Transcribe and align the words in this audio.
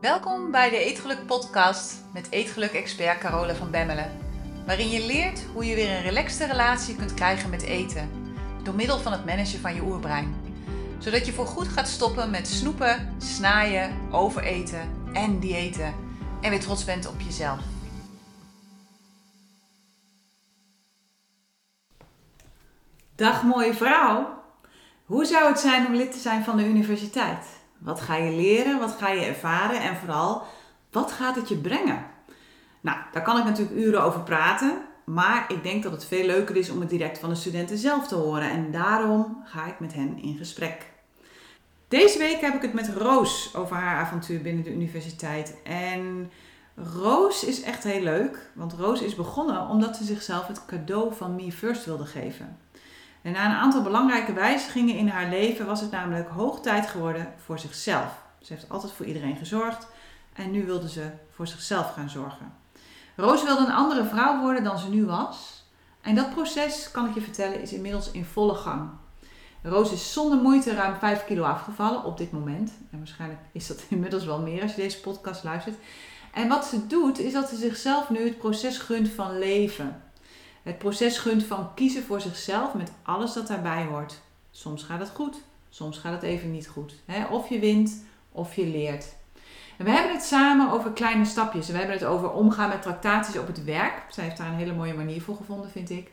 Welkom 0.00 0.50
bij 0.50 0.70
de 0.70 0.76
Eetgeluk 0.76 1.26
podcast 1.26 2.04
met 2.12 2.30
Eetgeluk-expert 2.30 3.18
Carola 3.18 3.54
van 3.54 3.70
Bemmelen. 3.70 4.18
Waarin 4.66 4.88
je 4.88 5.06
leert 5.06 5.44
hoe 5.52 5.64
je 5.64 5.74
weer 5.74 5.90
een 5.90 6.02
relaxte 6.02 6.46
relatie 6.46 6.96
kunt 6.96 7.14
krijgen 7.14 7.50
met 7.50 7.62
eten. 7.62 8.10
Door 8.62 8.74
middel 8.74 8.98
van 8.98 9.12
het 9.12 9.24
managen 9.24 9.60
van 9.60 9.74
je 9.74 9.82
oerbrein. 9.82 10.34
Zodat 10.98 11.26
je 11.26 11.32
voorgoed 11.32 11.68
gaat 11.68 11.88
stoppen 11.88 12.30
met 12.30 12.48
snoepen, 12.48 13.14
snaaien, 13.18 13.92
overeten 14.10 14.90
en 15.12 15.40
diëten. 15.40 15.94
En 16.40 16.50
weer 16.50 16.60
trots 16.60 16.84
bent 16.84 17.06
op 17.08 17.20
jezelf. 17.20 17.60
Dag 23.14 23.42
mooie 23.42 23.74
vrouw. 23.74 24.42
Hoe 25.04 25.24
zou 25.24 25.48
het 25.48 25.60
zijn 25.60 25.86
om 25.86 25.94
lid 25.94 26.12
te 26.12 26.18
zijn 26.18 26.44
van 26.44 26.56
de 26.56 26.64
universiteit? 26.64 27.59
Wat 27.80 28.00
ga 28.00 28.16
je 28.16 28.36
leren? 28.36 28.78
Wat 28.78 28.96
ga 28.98 29.08
je 29.08 29.24
ervaren? 29.24 29.80
En 29.80 29.96
vooral, 29.96 30.42
wat 30.90 31.12
gaat 31.12 31.36
het 31.36 31.48
je 31.48 31.56
brengen? 31.56 32.06
Nou, 32.80 32.98
daar 33.12 33.22
kan 33.22 33.38
ik 33.38 33.44
natuurlijk 33.44 33.76
uren 33.76 34.02
over 34.02 34.20
praten. 34.20 34.82
Maar 35.04 35.44
ik 35.48 35.62
denk 35.62 35.82
dat 35.82 35.92
het 35.92 36.04
veel 36.04 36.26
leuker 36.26 36.56
is 36.56 36.70
om 36.70 36.80
het 36.80 36.90
direct 36.90 37.18
van 37.18 37.28
de 37.28 37.34
studenten 37.34 37.78
zelf 37.78 38.08
te 38.08 38.14
horen. 38.14 38.50
En 38.50 38.70
daarom 38.70 39.42
ga 39.44 39.66
ik 39.66 39.80
met 39.80 39.94
hen 39.94 40.22
in 40.22 40.36
gesprek. 40.36 40.86
Deze 41.88 42.18
week 42.18 42.40
heb 42.40 42.54
ik 42.54 42.62
het 42.62 42.72
met 42.72 42.88
Roos 42.88 43.54
over 43.54 43.76
haar 43.76 43.96
avontuur 43.96 44.42
binnen 44.42 44.64
de 44.64 44.72
universiteit. 44.72 45.56
En 45.64 46.30
Roos 46.74 47.44
is 47.44 47.62
echt 47.62 47.84
heel 47.84 48.02
leuk. 48.02 48.50
Want 48.54 48.72
Roos 48.72 49.02
is 49.02 49.14
begonnen 49.14 49.68
omdat 49.68 49.96
ze 49.96 50.04
zichzelf 50.04 50.46
het 50.46 50.64
cadeau 50.66 51.14
van 51.14 51.34
Me 51.34 51.52
First 51.52 51.84
wilde 51.84 52.06
geven. 52.06 52.58
En 53.22 53.32
na 53.32 53.44
een 53.44 53.56
aantal 53.56 53.82
belangrijke 53.82 54.32
wijzigingen 54.32 54.96
in 54.96 55.08
haar 55.08 55.28
leven 55.28 55.66
was 55.66 55.80
het 55.80 55.90
namelijk 55.90 56.28
hoog 56.28 56.60
tijd 56.60 56.86
geworden 56.86 57.34
voor 57.44 57.58
zichzelf. 57.58 58.22
Ze 58.40 58.52
heeft 58.52 58.68
altijd 58.68 58.92
voor 58.92 59.06
iedereen 59.06 59.36
gezorgd 59.36 59.86
en 60.32 60.50
nu 60.50 60.64
wilde 60.64 60.88
ze 60.88 61.10
voor 61.30 61.46
zichzelf 61.46 61.92
gaan 61.92 62.10
zorgen. 62.10 62.52
Roos 63.16 63.42
wilde 63.42 63.66
een 63.66 63.72
andere 63.72 64.04
vrouw 64.04 64.40
worden 64.40 64.64
dan 64.64 64.78
ze 64.78 64.90
nu 64.90 65.06
was. 65.06 65.64
En 66.00 66.14
dat 66.14 66.30
proces, 66.30 66.90
kan 66.90 67.06
ik 67.08 67.14
je 67.14 67.20
vertellen, 67.20 67.62
is 67.62 67.72
inmiddels 67.72 68.10
in 68.10 68.24
volle 68.24 68.54
gang. 68.54 68.90
Roos 69.62 69.92
is 69.92 70.12
zonder 70.12 70.38
moeite 70.38 70.74
ruim 70.74 70.96
5 70.98 71.24
kilo 71.24 71.42
afgevallen 71.44 72.04
op 72.04 72.18
dit 72.18 72.32
moment. 72.32 72.72
En 72.90 72.98
waarschijnlijk 72.98 73.40
is 73.52 73.66
dat 73.66 73.84
inmiddels 73.88 74.24
wel 74.24 74.40
meer 74.40 74.62
als 74.62 74.74
je 74.74 74.80
deze 74.80 75.00
podcast 75.00 75.44
luistert. 75.44 75.76
En 76.32 76.48
wat 76.48 76.64
ze 76.64 76.86
doet, 76.86 77.18
is 77.18 77.32
dat 77.32 77.48
ze 77.48 77.56
zichzelf 77.56 78.10
nu 78.10 78.24
het 78.24 78.38
proces 78.38 78.78
gunt 78.78 79.08
van 79.08 79.38
leven. 79.38 80.02
Het 80.62 80.78
proces 80.78 81.18
gunt 81.18 81.44
van 81.44 81.74
kiezen 81.74 82.02
voor 82.02 82.20
zichzelf 82.20 82.74
met 82.74 82.92
alles 83.02 83.32
dat 83.32 83.46
daarbij 83.46 83.84
hoort. 83.84 84.20
Soms 84.50 84.82
gaat 84.82 85.00
het 85.00 85.10
goed, 85.10 85.36
soms 85.68 85.98
gaat 85.98 86.12
het 86.12 86.22
even 86.22 86.50
niet 86.50 86.68
goed. 86.68 86.94
Of 87.30 87.48
je 87.48 87.58
wint 87.58 88.04
of 88.32 88.56
je 88.56 88.66
leert. 88.66 89.06
We 89.76 89.90
hebben 89.90 90.12
het 90.12 90.22
samen 90.22 90.70
over 90.70 90.90
kleine 90.90 91.24
stapjes. 91.24 91.68
We 91.68 91.76
hebben 91.76 91.96
het 91.96 92.04
over 92.04 92.32
omgaan 92.32 92.68
met 92.68 92.82
tractaties 92.82 93.38
op 93.38 93.46
het 93.46 93.64
werk. 93.64 94.02
Zij 94.08 94.24
heeft 94.24 94.36
daar 94.36 94.46
een 94.46 94.54
hele 94.54 94.74
mooie 94.74 94.94
manier 94.94 95.22
voor 95.22 95.36
gevonden, 95.36 95.70
vind 95.70 95.90
ik. 95.90 96.10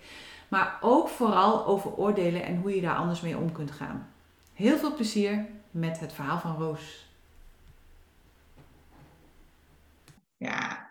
Maar 0.48 0.78
ook 0.82 1.10
vooral 1.10 1.66
over 1.66 1.96
oordelen 1.96 2.44
en 2.44 2.58
hoe 2.58 2.76
je 2.76 2.82
daar 2.82 2.96
anders 2.96 3.22
mee 3.22 3.38
om 3.38 3.52
kunt 3.52 3.72
gaan. 3.72 4.08
Heel 4.54 4.78
veel 4.78 4.94
plezier 4.94 5.46
met 5.72 6.00
het 6.00 6.14
verhaal 6.14 6.40
van 6.40 6.56
Roos. 6.56 7.07
Ja. 10.38 10.90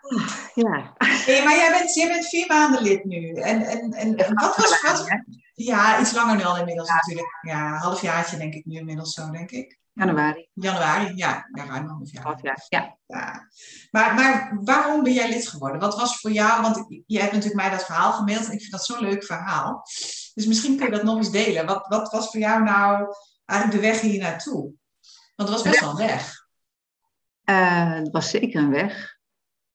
ja. 0.53 0.93
Hey, 0.97 1.43
maar 1.43 1.55
jij 1.55 1.71
bent, 1.71 1.93
jij 1.93 2.07
bent 2.07 2.27
vier 2.27 2.47
maanden 2.47 2.81
lid 2.81 3.03
nu. 3.03 3.33
En, 3.33 3.61
en, 3.61 3.93
en 3.93 4.15
wat 4.33 4.55
was... 4.55 4.81
Wat, 4.81 5.07
ja, 5.53 5.99
iets 5.99 6.13
langer 6.13 6.35
nu 6.35 6.43
al 6.43 6.57
inmiddels 6.57 6.89
natuurlijk. 6.89 7.37
Ja, 7.41 7.67
een 7.67 7.79
halfjaartje 7.79 8.37
denk 8.37 8.53
ik 8.53 8.65
nu 8.65 8.77
inmiddels 8.77 9.13
zo, 9.13 9.29
denk 9.29 9.51
ik. 9.51 9.79
Januari. 9.93 10.49
Januari, 10.53 11.15
ja. 11.15 11.49
Ja, 11.53 11.65
ruim 11.65 11.83
een 11.83 11.89
half 11.89 12.11
jaar. 12.11 12.23
Half 12.23 12.41
jaar, 12.41 12.65
ja. 12.67 12.97
ja. 13.05 13.47
Maar, 13.91 14.13
maar 14.13 14.57
waarom 14.63 15.03
ben 15.03 15.13
jij 15.13 15.29
lid 15.29 15.47
geworden? 15.47 15.79
Wat 15.79 15.95
was 15.95 16.19
voor 16.19 16.31
jou... 16.31 16.61
Want 16.61 16.85
je 17.05 17.19
hebt 17.19 17.31
natuurlijk 17.31 17.61
mij 17.61 17.69
dat 17.69 17.85
verhaal 17.85 18.11
gemaild. 18.11 18.45
En 18.45 18.51
ik 18.51 18.59
vind 18.59 18.71
dat 18.71 18.85
zo'n 18.85 18.99
leuk 18.99 19.23
verhaal. 19.23 19.83
Dus 20.33 20.45
misschien 20.45 20.77
kun 20.77 20.85
je 20.85 20.91
dat 20.91 21.03
nog 21.03 21.17
eens 21.17 21.31
delen. 21.31 21.65
Wat, 21.65 21.87
wat 21.87 22.11
was 22.11 22.29
voor 22.29 22.39
jou 22.39 22.63
nou 22.63 23.15
eigenlijk 23.45 23.81
de 23.81 23.87
weg 23.87 24.01
hier 24.01 24.19
naartoe? 24.19 24.73
Want 25.35 25.49
het 25.49 25.61
was 25.61 25.61
best 25.61 25.79
wel 25.79 25.89
een 25.89 26.07
weg. 26.07 26.45
Uh, 27.45 27.93
het 27.93 28.11
was 28.11 28.29
zeker 28.29 28.61
een 28.61 28.69
weg. 28.69 29.16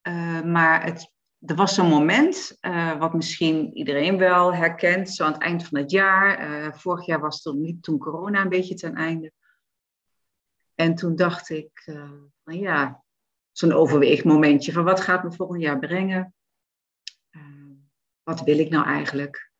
Uh, 0.07 0.41
maar 0.41 0.83
het, 0.83 1.13
er 1.39 1.55
was 1.55 1.75
zo'n 1.75 1.89
moment, 1.89 2.57
uh, 2.61 2.99
wat 2.99 3.13
misschien 3.13 3.73
iedereen 3.73 4.17
wel 4.17 4.53
herkent, 4.53 5.09
zo 5.09 5.23
aan 5.23 5.33
het 5.33 5.41
eind 5.41 5.67
van 5.67 5.79
het 5.79 5.91
jaar. 5.91 6.49
Uh, 6.49 6.73
vorig 6.73 7.05
jaar 7.05 7.19
was 7.19 7.41
toen, 7.41 7.61
liep 7.61 7.81
toen 7.81 7.97
corona 7.97 8.41
een 8.41 8.49
beetje 8.49 8.75
ten 8.75 8.95
einde. 8.95 9.31
En 10.75 10.95
toen 10.95 11.15
dacht 11.15 11.49
ik, 11.49 11.91
van 12.43 12.59
ja, 12.59 13.03
zo'n 13.51 13.73
overweegmomentje 13.73 14.71
van 14.71 14.83
wat 14.83 15.01
gaat 15.01 15.23
me 15.23 15.31
volgend 15.31 15.61
jaar 15.61 15.79
brengen? 15.79 16.33
wat 18.23 18.41
wil 18.41 18.59
ik 18.59 18.69
nou 18.69 18.85
eigenlijk? 18.85 19.51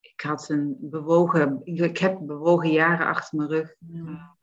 Ik 0.00 0.20
had 0.20 0.48
een 0.48 0.76
bewogen, 0.80 1.60
ik 1.64 1.98
heb 1.98 2.18
bewogen 2.20 2.70
jaren 2.70 3.06
achter 3.06 3.38
mijn 3.38 3.48
rug. 3.48 3.74
Ja. 3.78 4.36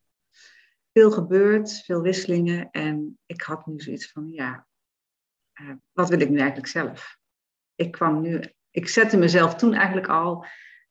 Veel 0.93 1.11
gebeurd, 1.11 1.71
veel 1.85 2.01
wisselingen. 2.01 2.69
En 2.71 3.19
ik 3.25 3.41
had 3.41 3.65
nu 3.65 3.79
zoiets 3.79 4.11
van, 4.11 4.31
ja, 4.31 4.67
uh, 5.61 5.73
wat 5.91 6.09
wil 6.09 6.19
ik 6.19 6.29
nu 6.29 6.37
eigenlijk 6.37 6.67
zelf? 6.67 7.17
Ik 7.75 7.91
kwam 7.91 8.21
nu, 8.21 8.43
ik 8.71 8.87
zette 8.87 9.17
mezelf 9.17 9.55
toen 9.55 9.73
eigenlijk 9.73 10.07
al 10.07 10.45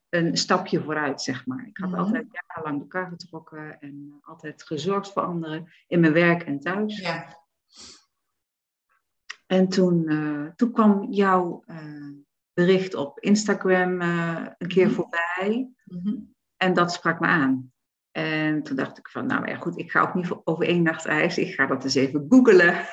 een 0.08 0.36
stapje 0.36 0.82
vooruit, 0.82 1.22
zeg 1.22 1.46
maar. 1.46 1.66
Ik 1.66 1.76
had 1.76 1.88
mm 1.88 1.94
-hmm. 1.94 2.04
altijd 2.04 2.26
jarenlang 2.30 2.82
de 2.82 2.86
kar 2.86 3.08
getrokken 3.08 3.80
en 3.80 4.18
altijd 4.20 4.62
gezorgd 4.62 5.12
voor 5.12 5.22
anderen 5.22 5.72
in 5.86 6.00
mijn 6.00 6.12
werk 6.12 6.42
en 6.42 6.60
thuis. 6.60 6.98
Ja. 6.98 7.46
En 9.46 9.68
toen, 9.68 10.12
uh, 10.12 10.48
toen 10.56 10.72
kwam 10.72 11.12
jouw 11.12 11.62
uh, 11.66 12.12
bericht 12.52 12.94
op 12.94 13.18
Instagram 13.18 14.00
een 14.00 14.68
keer 14.68 14.86
mm 14.86 14.94
-hmm. 14.94 14.94
voorbij. 14.94 15.70
Mm 15.84 16.00
-hmm. 16.02 16.34
En 16.56 16.74
dat 16.74 16.92
sprak 16.92 17.20
me 17.20 17.26
aan. 17.26 17.72
En 18.10 18.62
toen 18.62 18.76
dacht 18.76 18.98
ik 18.98 19.08
van, 19.08 19.26
nou 19.26 19.48
ja 19.48 19.56
goed, 19.56 19.78
ik 19.78 19.90
ga 19.90 20.00
ook 20.00 20.14
niet 20.14 20.40
over 20.44 20.66
één 20.66 20.82
nacht 20.82 21.06
ijs. 21.06 21.38
Ik 21.38 21.54
ga 21.54 21.66
dat 21.66 21.84
eens 21.84 21.94
even 21.94 22.26
googelen. 22.28 22.86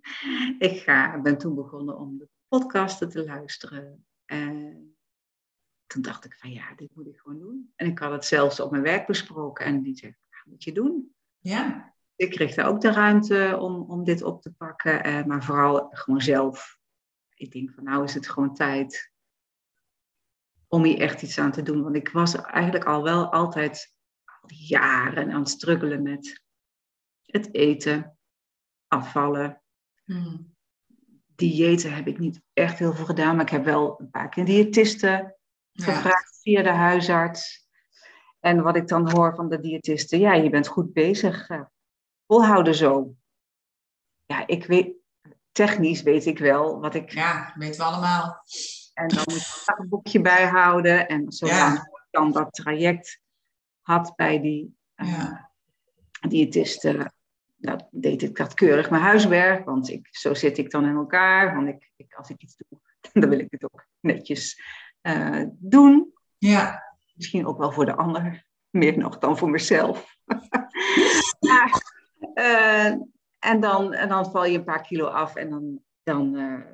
ik 0.68 0.80
ga, 0.80 1.20
ben 1.20 1.38
toen 1.38 1.54
begonnen 1.54 1.98
om 1.98 2.18
de 2.18 2.28
podcasten 2.48 3.08
te 3.08 3.24
luisteren. 3.24 4.06
En 4.24 4.96
toen 5.86 6.02
dacht 6.02 6.24
ik 6.24 6.34
van 6.38 6.50
ja, 6.50 6.74
dit 6.74 6.94
moet 6.94 7.06
ik 7.06 7.18
gewoon 7.18 7.38
doen. 7.38 7.72
En 7.76 7.86
ik 7.86 7.98
had 7.98 8.12
het 8.12 8.24
zelfs 8.24 8.60
op 8.60 8.70
mijn 8.70 8.82
werk 8.82 9.06
besproken. 9.06 9.66
En 9.66 9.82
die 9.82 9.96
zei, 9.96 10.16
dat 10.30 10.40
moet 10.44 10.64
je 10.64 10.72
doen. 10.72 11.14
Ja. 11.38 11.94
Ik 12.16 12.30
kreeg 12.30 12.54
daar 12.54 12.68
ook 12.68 12.80
de 12.80 12.92
ruimte 12.92 13.56
om, 13.60 13.90
om 13.90 14.04
dit 14.04 14.22
op 14.22 14.42
te 14.42 14.52
pakken. 14.52 15.04
Eh, 15.04 15.24
maar 15.24 15.44
vooral 15.44 15.88
gewoon 15.90 16.20
zelf. 16.20 16.78
Ik 17.34 17.52
denk 17.52 17.72
van 17.72 17.84
nou 17.84 18.04
is 18.04 18.14
het 18.14 18.28
gewoon 18.28 18.54
tijd 18.54 19.12
om 20.66 20.84
hier 20.84 21.00
echt 21.00 21.22
iets 21.22 21.38
aan 21.38 21.52
te 21.52 21.62
doen. 21.62 21.82
Want 21.82 21.96
ik 21.96 22.08
was 22.08 22.34
eigenlijk 22.34 22.84
al 22.84 23.02
wel 23.02 23.32
altijd 23.32 23.96
al 23.96 23.97
jaren 24.50 25.30
aan 25.32 25.40
het 25.40 25.48
struggelen 25.48 26.02
met 26.02 26.42
het 27.22 27.54
eten, 27.54 28.18
afvallen, 28.88 29.62
Hmm. 30.08 30.56
Diëten 31.34 31.94
heb 31.94 32.06
ik 32.06 32.18
niet 32.18 32.40
echt 32.52 32.78
heel 32.78 32.94
veel 32.94 33.04
gedaan, 33.04 33.36
maar 33.36 33.44
ik 33.44 33.50
heb 33.50 33.64
wel 33.64 34.00
een 34.00 34.10
paar 34.10 34.28
keer 34.28 34.44
diëtisten 34.44 35.36
gevraagd 35.72 36.40
via 36.42 36.62
de 36.62 36.70
huisarts. 36.70 37.66
En 38.40 38.62
wat 38.62 38.76
ik 38.76 38.88
dan 38.88 39.10
hoor 39.10 39.34
van 39.34 39.48
de 39.48 39.60
diëtisten, 39.60 40.18
ja, 40.18 40.32
je 40.32 40.50
bent 40.50 40.66
goed 40.66 40.92
bezig. 40.92 41.48
volhouden 42.26 42.74
zo. 42.74 43.14
Ja, 44.26 44.46
ik 44.46 44.64
weet, 44.64 44.94
technisch 45.52 46.02
weet 46.02 46.26
ik 46.26 46.38
wel 46.38 46.80
wat 46.80 46.94
ik. 46.94 47.10
Ja, 47.10 47.54
weten 47.56 47.80
we 47.80 47.86
allemaal. 47.86 48.42
En 48.94 49.08
dan 49.08 49.24
moet 49.24 49.64
ik 49.66 49.78
een 49.78 49.88
boekje 49.88 50.20
bijhouden. 50.20 51.08
En 51.08 51.32
zolang 51.32 51.74
ja. 51.74 51.90
dan 52.10 52.32
dat 52.32 52.52
traject 52.52 53.20
had 53.88 54.12
bij 54.16 54.40
die 54.40 54.76
uh, 54.96 55.08
ja. 55.08 55.50
diëtisten, 56.28 57.12
nou, 57.56 57.80
deed 57.90 58.22
ik 58.22 58.36
dat 58.36 58.54
keurig 58.54 58.90
mijn 58.90 59.02
huiswerk, 59.02 59.64
want 59.64 59.90
ik, 59.90 60.08
zo 60.10 60.34
zit 60.34 60.58
ik 60.58 60.70
dan 60.70 60.84
in 60.84 60.94
elkaar. 60.94 61.54
Want 61.54 61.68
ik, 61.68 61.90
ik, 61.96 62.14
als 62.14 62.30
ik 62.30 62.42
iets 62.42 62.56
doe, 62.56 62.80
dan 63.20 63.30
wil 63.30 63.38
ik 63.38 63.50
het 63.50 63.64
ook 63.64 63.86
netjes 64.00 64.62
uh, 65.02 65.44
doen. 65.58 66.12
Ja. 66.38 66.82
Misschien 67.14 67.46
ook 67.46 67.58
wel 67.58 67.72
voor 67.72 67.84
de 67.84 67.94
ander, 67.94 68.44
meer 68.70 68.98
nog 68.98 69.18
dan 69.18 69.38
voor 69.38 69.50
mezelf. 69.50 70.16
maar, 71.48 71.82
uh, 72.34 72.86
en, 73.38 73.60
dan, 73.60 73.92
en 73.92 74.08
dan 74.08 74.30
val 74.30 74.44
je 74.44 74.58
een 74.58 74.64
paar 74.64 74.82
kilo 74.82 75.06
af 75.06 75.34
en 75.34 75.50
dan, 75.50 75.82
dan, 76.02 76.34
uh, 76.34 76.64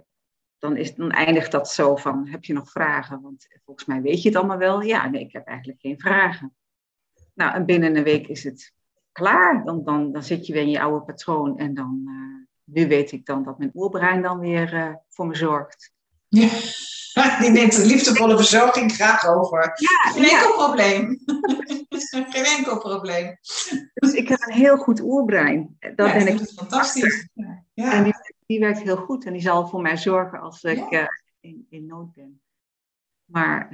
dan, 0.58 0.76
is, 0.76 0.94
dan 0.94 1.10
eindigt 1.10 1.52
dat 1.52 1.70
zo 1.70 1.96
van, 1.96 2.26
heb 2.26 2.44
je 2.44 2.52
nog 2.52 2.70
vragen? 2.70 3.20
Want 3.20 3.46
volgens 3.64 3.86
mij 3.86 4.02
weet 4.02 4.22
je 4.22 4.28
het 4.28 4.38
allemaal 4.38 4.58
wel. 4.58 4.80
Ja, 4.80 5.08
nee, 5.08 5.24
ik 5.24 5.32
heb 5.32 5.46
eigenlijk 5.46 5.80
geen 5.80 6.00
vragen. 6.00 6.54
Nou, 7.34 7.54
en 7.54 7.64
binnen 7.64 7.96
een 7.96 8.02
week 8.02 8.26
is 8.26 8.44
het 8.44 8.72
klaar. 9.12 9.64
Dan, 9.64 9.84
dan, 9.84 10.12
dan 10.12 10.22
zit 10.22 10.46
je 10.46 10.52
weer 10.52 10.62
in 10.62 10.70
je 10.70 10.80
oude 10.80 11.04
patroon. 11.04 11.58
En 11.58 11.74
dan, 11.74 12.02
uh, 12.04 12.46
nu 12.64 12.88
weet 12.88 13.12
ik 13.12 13.26
dan 13.26 13.42
dat 13.42 13.58
mijn 13.58 13.70
oerbrein 13.74 14.22
dan 14.22 14.38
weer 14.38 14.74
uh, 14.74 14.94
voor 15.08 15.26
me 15.26 15.34
zorgt. 15.34 15.92
Ja, 16.28 16.48
die 17.40 17.50
neemt 17.50 17.76
de 17.76 17.86
liefdevolle 17.86 18.36
verzorging 18.36 18.92
graag 18.92 19.26
over. 19.26 19.72
Ja, 19.74 20.10
Geen 20.10 20.24
enkel 20.24 20.48
ja. 20.48 20.54
probleem. 20.54 21.18
Geen 22.34 22.44
enkel 22.44 22.78
probleem. 22.78 23.36
Dus 23.94 24.12
ik 24.12 24.28
heb 24.28 24.40
een 24.40 24.54
heel 24.54 24.76
goed 24.76 25.00
oerbrein. 25.00 25.76
Dat 25.94 26.08
ja, 26.08 26.12
ben 26.12 26.26
ik. 26.26 26.40
is 26.40 26.52
fantastisch. 26.52 27.28
Ja. 27.74 27.92
En 27.92 28.04
die, 28.04 28.14
die 28.46 28.60
werkt 28.60 28.82
heel 28.82 28.96
goed 28.96 29.24
en 29.24 29.32
die 29.32 29.42
zal 29.42 29.68
voor 29.68 29.80
mij 29.80 29.96
zorgen 29.96 30.40
als 30.40 30.62
ik 30.62 30.90
uh, 30.90 31.06
in, 31.40 31.66
in 31.70 31.86
nood 31.86 32.12
ben. 32.12 32.40
Maar 33.24 33.68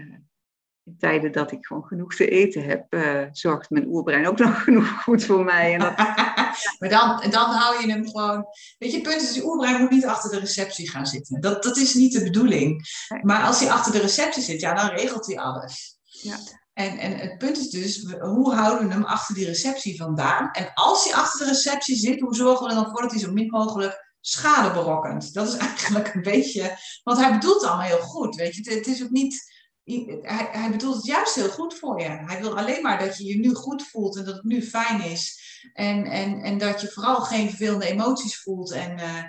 in 0.84 0.96
tijden 0.98 1.32
dat 1.32 1.52
ik 1.52 1.66
gewoon 1.66 1.84
genoeg 1.84 2.14
te 2.14 2.28
eten 2.28 2.64
heb, 2.64 2.94
uh, 2.94 3.22
zorgt 3.32 3.70
mijn 3.70 3.86
oerbrein 3.86 4.26
ook 4.26 4.38
nog 4.38 4.62
genoeg 4.64 5.02
goed 5.02 5.24
voor 5.24 5.44
mij. 5.44 5.74
En 5.74 5.80
dat... 5.80 5.96
maar 6.78 6.88
dan, 6.88 7.30
dan 7.30 7.50
hou 7.50 7.80
je 7.80 7.92
hem 7.92 8.08
gewoon. 8.08 8.46
Weet 8.78 8.90
je, 8.90 8.96
het 8.96 9.08
punt 9.08 9.22
is, 9.22 9.32
die 9.32 9.44
oerbrein 9.44 9.80
moet 9.80 9.90
niet 9.90 10.06
achter 10.06 10.30
de 10.30 10.38
receptie 10.38 10.90
gaan 10.90 11.06
zitten. 11.06 11.40
Dat, 11.40 11.62
dat 11.62 11.76
is 11.76 11.94
niet 11.94 12.12
de 12.12 12.22
bedoeling. 12.22 12.88
Maar 13.22 13.42
als 13.42 13.60
hij 13.60 13.70
achter 13.70 13.92
de 13.92 14.00
receptie 14.00 14.42
zit, 14.42 14.60
ja, 14.60 14.74
dan 14.74 14.88
regelt 14.88 15.26
hij 15.26 15.38
alles. 15.38 15.98
Ja. 16.02 16.38
En, 16.72 16.98
en 16.98 17.18
het 17.18 17.38
punt 17.38 17.58
is 17.58 17.70
dus, 17.70 18.14
hoe 18.20 18.54
houden 18.54 18.88
we 18.88 18.92
hem 18.92 19.04
achter 19.04 19.34
die 19.34 19.46
receptie 19.46 19.96
vandaan? 19.96 20.50
En 20.50 20.70
als 20.74 21.04
hij 21.04 21.14
achter 21.14 21.38
de 21.38 21.52
receptie 21.52 21.96
zit, 21.96 22.20
hoe 22.20 22.34
zorgen 22.34 22.66
we 22.66 22.70
er 22.72 22.82
dan 22.82 22.90
voor 22.90 23.02
dat 23.02 23.10
hij 23.10 23.20
zo 23.20 23.32
min 23.32 23.46
mogelijk 23.46 24.16
schade 24.20 24.72
berokkent? 24.72 25.34
Dat 25.34 25.48
is 25.48 25.56
eigenlijk 25.68 26.14
een 26.14 26.22
beetje, 26.22 26.78
want 27.02 27.18
hij 27.18 27.32
bedoelt 27.32 27.60
het 27.60 27.70
allemaal 27.70 27.86
heel 27.86 28.00
goed, 28.00 28.34
weet 28.34 28.54
je. 28.54 28.74
Het 28.74 28.86
is 28.86 29.02
ook 29.02 29.10
niet, 29.10 29.49
hij, 29.84 30.48
hij 30.52 30.70
bedoelt 30.70 30.96
het 30.96 31.06
juist 31.06 31.34
heel 31.34 31.48
goed 31.48 31.74
voor 31.74 32.00
je. 32.00 32.08
Hij 32.08 32.40
wil 32.40 32.58
alleen 32.58 32.82
maar 32.82 32.98
dat 32.98 33.18
je 33.18 33.24
je 33.24 33.38
nu 33.38 33.54
goed 33.54 33.82
voelt 33.82 34.16
en 34.16 34.24
dat 34.24 34.34
het 34.34 34.44
nu 34.44 34.62
fijn 34.62 35.02
is. 35.02 35.48
En, 35.72 36.04
en, 36.04 36.40
en 36.40 36.58
dat 36.58 36.80
je 36.80 36.88
vooral 36.88 37.20
geen 37.20 37.48
vervelende 37.48 37.86
emoties 37.86 38.42
voelt. 38.42 38.72
En 38.72 38.98
uh, 38.98 39.22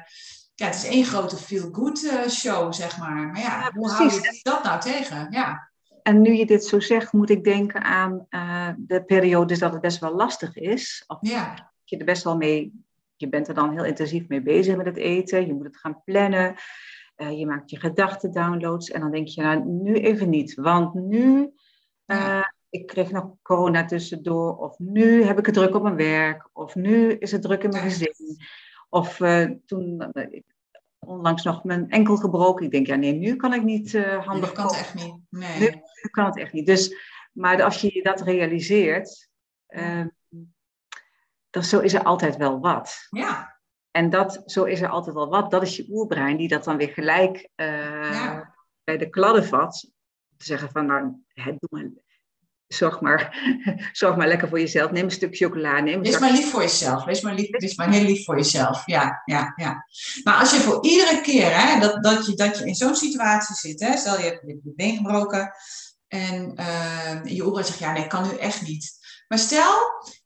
ja, 0.56 0.66
het 0.66 0.76
is 0.76 0.86
één 0.86 1.06
grote 1.06 1.38
feel-good 1.38 2.04
uh, 2.04 2.28
show, 2.28 2.74
zeg 2.74 2.98
maar. 2.98 3.16
Maar 3.16 3.40
ja, 3.42 3.60
Ja, 3.60 3.72
hoe 3.74 3.90
hou 3.92 4.12
je 4.14 4.40
dat 4.42 4.64
nou 4.64 4.80
tegen? 4.82 5.28
Ja. 5.30 5.72
En 6.04 6.22
nu 6.22 6.34
je 6.34 6.46
dit 6.46 6.66
zo 6.66 6.80
zegt, 6.80 7.14
moet 7.14 7.30
ik 7.30 7.44
denken 7.44 7.84
aan 7.84 8.26
eh, 8.30 8.70
de 8.78 9.04
periodes 9.04 9.60
dat 9.60 9.72
het 9.72 9.82
best 9.82 10.00
wel 10.00 10.16
lastig 10.16 10.56
is. 10.56 11.04
Of 11.08 11.18
Ja. 11.22 11.72
je 11.84 11.98
er 11.98 12.06
best 12.06 12.24
wel 12.24 12.38
mee, 12.38 12.84
je 13.16 13.30
bent 13.30 13.48
er 13.48 13.54
dan 13.54 13.72
heel 13.72 13.86
intensief 13.86 14.28
mee 14.28 14.42
bezig 14.42 14.76
met 14.76 14.86
het 14.86 14.98
eten. 14.98 15.48
Je 15.48 15.54
moet 15.54 15.66
het 15.66 15.78
gaan 15.78 16.02
plannen. 16.06 16.56
Eh, 17.22 17.40
je 17.40 17.46
maakt 17.46 17.70
je 17.70 17.80
gedachten 17.80 18.32
downloads. 18.32 18.90
En 18.90 19.02
dan 19.02 19.12
denk 19.12 19.28
je, 19.28 19.42
nou, 19.42 19.66
nu 19.66 19.94
even 19.94 20.30
niet. 20.30 20.54
Want 20.56 20.94
nu, 20.94 21.52
Ja. 22.06 22.54
ik 22.70 22.88
kreeg 22.88 23.12
nog 23.12 23.36
corona 23.42 23.86
tussendoor. 23.86 24.58
Of 24.58 24.80
nu 24.80 25.24
heb 25.24 25.40
ik 25.40 25.46
het 25.46 25.56
druk 25.56 25.76
op 25.76 25.84
mijn 25.84 25.96
werk. 25.96 26.50
Of 26.54 26.76
nu 26.76 27.12
is 27.14 27.32
het 27.32 27.42
druk 27.42 27.64
in 27.64 27.70
mijn 27.70 27.84
gezin. 27.84 28.38
Of 28.90 29.20
eh, 29.20 29.50
toen, 29.66 30.12
ik- 30.30 30.44
onlangs 31.00 31.44
nog 31.44 31.64
mijn 31.64 31.90
enkel 31.90 32.16
gebroken. 32.18 32.66
Ik 32.66 32.72
denk, 32.72 32.88
ja 32.88 32.96
nee, 32.96 33.14
nu 33.14 33.36
kan 33.36 33.54
ik 33.54 33.64
niet 33.64 33.98
handig 34.04 34.46
dat 34.46 34.52
kan 34.52 34.66
het 34.66 34.76
echt 34.76 34.94
niet. 34.94 35.16
Nee. 35.30 35.70
Nu 35.70 36.10
kan 36.12 36.26
het 36.26 36.38
echt 36.38 36.54
niet. 36.54 36.66
Dus, 36.66 36.96
maar 37.34 37.64
als 37.64 37.82
je 37.82 38.04
dat 38.04 38.22
realiseert, 38.22 39.30
eh, 39.68 40.06
dan 41.50 41.64
zo 41.64 41.80
is 41.80 41.94
er 41.94 42.04
altijd 42.04 42.38
wel 42.38 42.60
wat. 42.60 43.08
Ja. 43.10 43.51
En 43.92 44.10
dat, 44.10 44.42
zo 44.46 44.64
is 44.64 44.82
er 44.82 44.90
altijd 44.90 45.16
wel 45.16 45.30
wat. 45.30 45.52
Dat 45.52 45.62
is 45.62 45.76
je 45.76 45.86
oerbrein 45.90 46.38
die 46.38 46.48
dat 46.48 46.64
dan 46.64 46.78
weer 46.78 46.90
gelijk 46.90 47.50
eh, 47.56 48.12
Ja. 48.12 48.56
bij 48.84 48.98
de 48.98 49.10
kladden 49.10 49.46
vat. 49.46 49.90
Te 50.38 50.46
zeggen 50.46 50.70
van, 50.72 50.86
nou, 50.86 51.12
hè, 51.28 51.52
doe 51.60 51.70
maar, 51.70 51.90
zorg, 52.68 53.02
maar, 53.02 53.38
zorg 53.92 54.16
maar 54.16 54.28
lekker 54.28 54.48
voor 54.48 54.60
jezelf. 54.60 54.92
Neem 54.92 55.04
een 55.04 55.12
stuk 55.12 55.36
chocola, 55.36 55.80
neem 55.80 55.94
een 55.94 56.02
Wees 56.04 56.20
maar 56.20 56.32
lief 56.32 56.52
voor 56.52 56.62
jezelf. 56.62 57.04
Wees 57.04 57.22
maar, 57.22 57.34
lief, 57.34 57.50
wees 57.50 57.76
maar 57.76 57.90
heel 57.90 58.04
lief 58.06 58.26
voor 58.26 58.36
jezelf. 58.36 58.86
Ja, 58.86 59.22
ja, 59.26 59.54
ja. 59.56 59.86
Maar 60.24 60.36
als 60.36 60.52
je 60.52 60.60
voor 60.60 60.84
iedere 60.86 61.22
keer 61.22 61.58
hè, 61.60 61.80
dat, 61.80 62.04
dat, 62.04 62.26
je, 62.26 62.36
dat 62.36 62.58
je 62.58 62.66
in 62.66 62.76
zo'n 62.76 62.96
situatie 62.96 63.56
zit, 63.56 63.80
hè, 63.80 63.98
stel 63.98 64.18
je 64.18 64.24
hebt 64.24 64.42
je 64.46 64.74
been 64.76 64.96
gebroken 64.98 65.54
en 66.08 66.56
eh, 66.56 67.24
je 67.24 67.44
oerbrein 67.44 67.66
zegt, 67.66 67.80
ja 67.80 67.92
nee, 67.92 68.08
kan 68.08 68.24
nu 68.28 68.38
echt 68.38 68.62
niet. 68.62 69.00
Maar 69.28 69.40
stel 69.40 69.74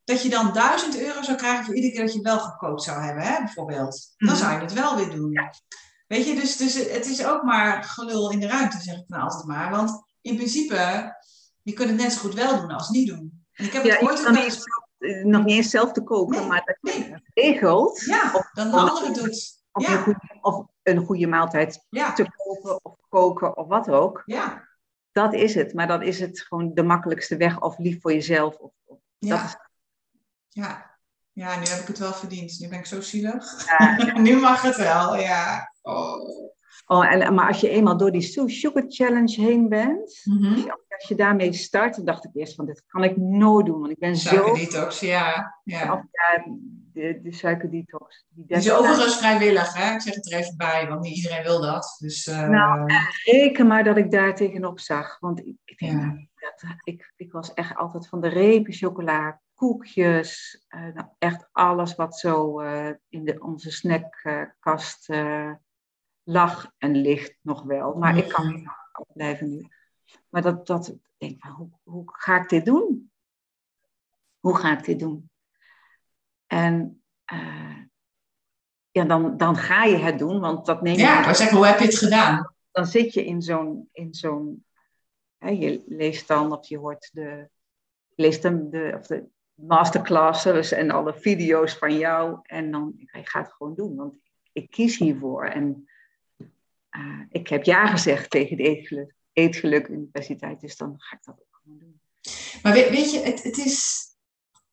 dat 0.05 0.21
je 0.21 0.29
dan 0.29 0.53
1000 0.53 0.99
euro 0.99 1.21
zou 1.21 1.37
krijgen 1.37 1.65
voor 1.65 1.75
iedere 1.75 1.93
keer 1.93 2.05
dat 2.05 2.13
je 2.13 2.21
wel 2.21 2.39
gekookt 2.39 2.81
zou 2.83 3.01
hebben, 3.01 3.23
hè, 3.23 3.37
bijvoorbeeld. 3.43 4.13
Dan 4.17 4.29
Mhm. 4.29 4.37
zou 4.37 4.53
je 4.53 4.59
het 4.59 4.73
wel 4.73 4.95
weer 4.95 5.09
doen. 5.09 5.39
Weet 6.07 6.27
je, 6.27 6.35
dus, 6.35 6.57
dus 6.57 6.73
het 6.89 7.05
is 7.05 7.25
ook 7.25 7.43
maar 7.43 7.83
gelul 7.83 8.31
in 8.31 8.39
de 8.39 8.47
ruimte, 8.47 8.77
zeg 8.81 8.95
ik 8.95 9.03
dan 9.07 9.19
altijd 9.21 9.45
maar. 9.45 9.69
Want 9.71 10.03
in 10.21 10.35
principe, 10.35 11.13
je 11.61 11.73
kunt 11.73 11.89
het 11.89 11.97
net 11.99 12.11
zo 12.11 12.19
goed 12.19 12.33
wel 12.33 12.59
doen 12.61 12.71
als 12.71 12.89
niet 12.89 13.07
doen. 13.07 13.45
En 13.51 13.65
ik 13.65 13.71
heb 13.73 13.83
het 13.83 13.91
Ja, 13.99 14.07
ooit 14.07 14.25
eens 14.37 14.63
eh, 14.97 15.23
nog 15.23 15.43
niet 15.45 15.55
eens 15.55 15.69
zelf 15.69 15.91
te 15.91 16.03
koken, 16.03 16.37
Nee, 16.39 16.47
maar 16.47 16.63
dat 16.65 16.93
je 16.93 16.99
nee. 16.99 17.15
regelt. 17.33 18.01
Ja, 18.05 18.31
Of- 18.33 18.49
dan 18.53 18.71
de 18.71 18.77
andere 18.77 19.11
doet. 19.11 19.63
Of, 19.71 19.87
Ja. 19.87 19.93
een 19.97 20.03
goede, 20.03 20.19
of 20.41 20.65
een 20.83 21.05
goede 21.05 21.27
maaltijd 21.27 21.85
Ja, 21.89 22.13
te 22.13 22.25
kopen 22.37 22.79
of 22.83 22.95
koken 23.09 23.57
of 23.57 23.67
wat 23.67 23.89
ook. 23.89 24.21
ja, 24.25 24.67
Dat 25.11 25.33
is 25.33 25.55
het. 25.55 25.73
Maar 25.73 25.87
dan 25.87 26.01
is 26.01 26.19
het 26.19 26.39
gewoon 26.41 26.71
de 26.73 26.83
makkelijkste 26.83 27.37
weg 27.37 27.61
of 27.61 27.77
lief 27.77 28.01
voor 28.01 28.13
jezelf. 28.13 28.55
Of, 28.57 28.71
of- 28.85 28.99
dat 29.19 29.39
is, 29.43 29.55
Ja. 30.55 30.97
ja, 31.31 31.59
nu 31.59 31.65
heb 31.65 31.79
ik 31.79 31.87
het 31.87 31.97
wel 31.99 32.13
verdiend. 32.13 32.59
Nu 32.59 32.67
ben 32.67 32.79
ik 32.79 32.85
zo 32.85 33.01
zielig. 33.01 33.65
Ja. 33.77 33.97
nu 34.27 34.39
mag 34.39 34.61
het 34.61 34.75
wel, 34.75 35.17
ja. 35.17 35.71
Oh. 35.81 36.49
oh, 36.85 37.13
en, 37.13 37.33
maar 37.33 37.47
als 37.47 37.59
je 37.59 37.69
eenmaal 37.69 37.97
door 37.97 38.11
die 38.11 38.21
Sugar 38.47 38.83
Challenge 38.87 39.41
heen 39.41 39.69
bent. 39.69 40.21
Mhm. 40.23 40.69
Als 40.97 41.07
je 41.07 41.15
daarmee 41.15 41.53
start, 41.53 41.95
dan 41.95 42.05
dacht 42.05 42.25
ik 42.25 42.31
eerst 42.33 42.55
van 42.55 42.65
dit 42.65 42.83
kan 42.87 43.03
ik 43.03 43.17
nooit 43.17 43.65
doen. 43.65 43.79
Want 43.79 43.91
ik 43.91 43.99
ben 43.99 44.15
zo... 44.15 44.29
Suikerdetox, 44.29 44.99
ja. 44.99 45.59
ja. 45.63 45.93
Of, 45.93 46.01
ja, 46.11 46.43
de, 46.93 47.19
de 47.23 47.33
suikerdetox. 47.33 48.25
Die 48.29 48.45
Die 48.47 48.57
is 48.57 48.71
overigens 48.71 49.17
vrijwillig, 49.17 49.73
hè? 49.73 49.93
Ik 49.93 50.01
zeg 50.01 50.15
het 50.15 50.31
er 50.31 50.39
even 50.39 50.57
bij, 50.57 50.87
want 50.87 51.01
niet 51.01 51.15
iedereen 51.15 51.43
wil 51.43 51.61
dat. 51.61 51.95
Dus, 51.99 52.27
eh, 52.27 52.47
Nou, 52.47 52.93
Reken 53.23 53.67
maar 53.67 53.83
dat 53.83 53.97
ik 53.97 54.11
daar 54.11 54.35
tegenop 54.35 54.79
zag. 54.79 55.19
Want 55.19 55.39
ik, 55.39 55.55
ik, 55.65 55.77
denk, 55.77 56.01
Ja. 56.01 56.27
dat, 56.35 56.75
ik, 56.83 57.13
ik 57.15 57.31
was 57.31 57.53
echt 57.53 57.75
altijd 57.75 58.07
van 58.07 58.21
de 58.21 58.27
repen 58.27 58.73
chocola, 58.73 59.41
koekjes. 59.55 60.63
eh, 60.67 60.81
nou, 60.93 61.07
echt 61.17 61.49
alles 61.51 61.95
wat 61.95 62.19
zo 62.19 62.59
eh, 62.59 62.91
in 63.09 63.25
de, 63.25 63.39
onze 63.39 63.71
snackkast 63.71 65.09
eh, 65.09 65.51
lag 66.23 66.71
en 66.77 66.95
ligt 66.95 67.37
nog 67.41 67.63
wel. 67.63 67.93
Maar 67.93 68.17
ik 68.17 68.29
kan 68.29 68.45
Mhm. 68.45 68.55
niet 68.55 68.67
afblijven 68.91 69.49
nu. 69.49 69.67
Maar 70.29 70.41
dat, 70.41 70.67
dat 70.67 70.87
ik 70.87 70.99
denk 71.17 71.41
van, 71.41 71.51
hoe, 71.51 71.69
hoe 71.83 72.03
ga 72.05 72.41
ik 72.41 72.49
dit 72.49 72.65
doen? 72.65 73.11
Hoe 74.39 74.57
ga 74.57 74.77
ik 74.77 74.85
dit 74.85 74.99
doen? 74.99 75.29
En 76.47 77.03
ja, 78.91 79.03
dan, 79.03 79.37
dan 79.37 79.55
ga 79.55 79.83
je 79.83 79.97
het 79.97 80.19
doen, 80.19 80.39
want 80.39 80.65
dat 80.65 80.81
neem 80.81 80.93
je 80.93 80.99
ja, 81.01 81.19
maar 81.21 81.35
zeg, 81.35 81.49
hoe 81.49 81.65
heb 81.65 81.79
je 81.79 81.85
het 81.85 81.97
gedaan? 81.97 82.55
dan 82.71 82.85
zit 82.85 83.13
je 83.13 83.25
in 83.25 83.41
zo'n, 83.41 83.89
in 83.91 84.13
zo'n 84.13 84.65
hè, 85.37 85.49
je 85.49 85.83
leest 85.87 86.27
dan 86.27 86.51
of 86.51 86.67
je 86.67 86.77
hoort 86.77 87.09
de, 87.13 87.49
leest 88.15 88.41
dan 88.41 88.69
de, 88.69 88.95
of 88.99 89.07
de 89.07 89.29
masterclasses 89.55 90.71
en 90.71 90.91
alle 90.91 91.13
video's 91.13 91.73
van 91.73 91.97
jou 91.97 92.39
en 92.43 92.71
dan 92.71 92.93
je 92.95 93.07
gaat 93.11 93.45
het 93.45 93.55
gewoon 93.55 93.75
doen, 93.75 93.95
want 93.95 94.13
ik 94.51 94.69
kies 94.69 94.97
hiervoor 94.97 95.45
en 95.45 95.89
eh, 96.89 97.21
ik 97.29 97.47
heb 97.47 97.63
ja 97.63 97.87
gezegd 97.87 98.29
tegen 98.29 98.57
de 98.57 98.63
Eetgeluk, 98.63 99.13
Eetgeluk 99.33 99.87
Universiteit, 99.87 100.61
dus 100.61 100.77
dan 100.77 100.93
ga 100.97 101.15
ik 101.15 101.23
dat 101.23 101.39
ook 101.39 101.59
gewoon 101.61 101.79
doen. 101.79 101.99
Maar 102.61 102.73
weet, 102.73 103.11
je, 103.11 103.19
het, 103.19 103.57
is... 103.57 104.05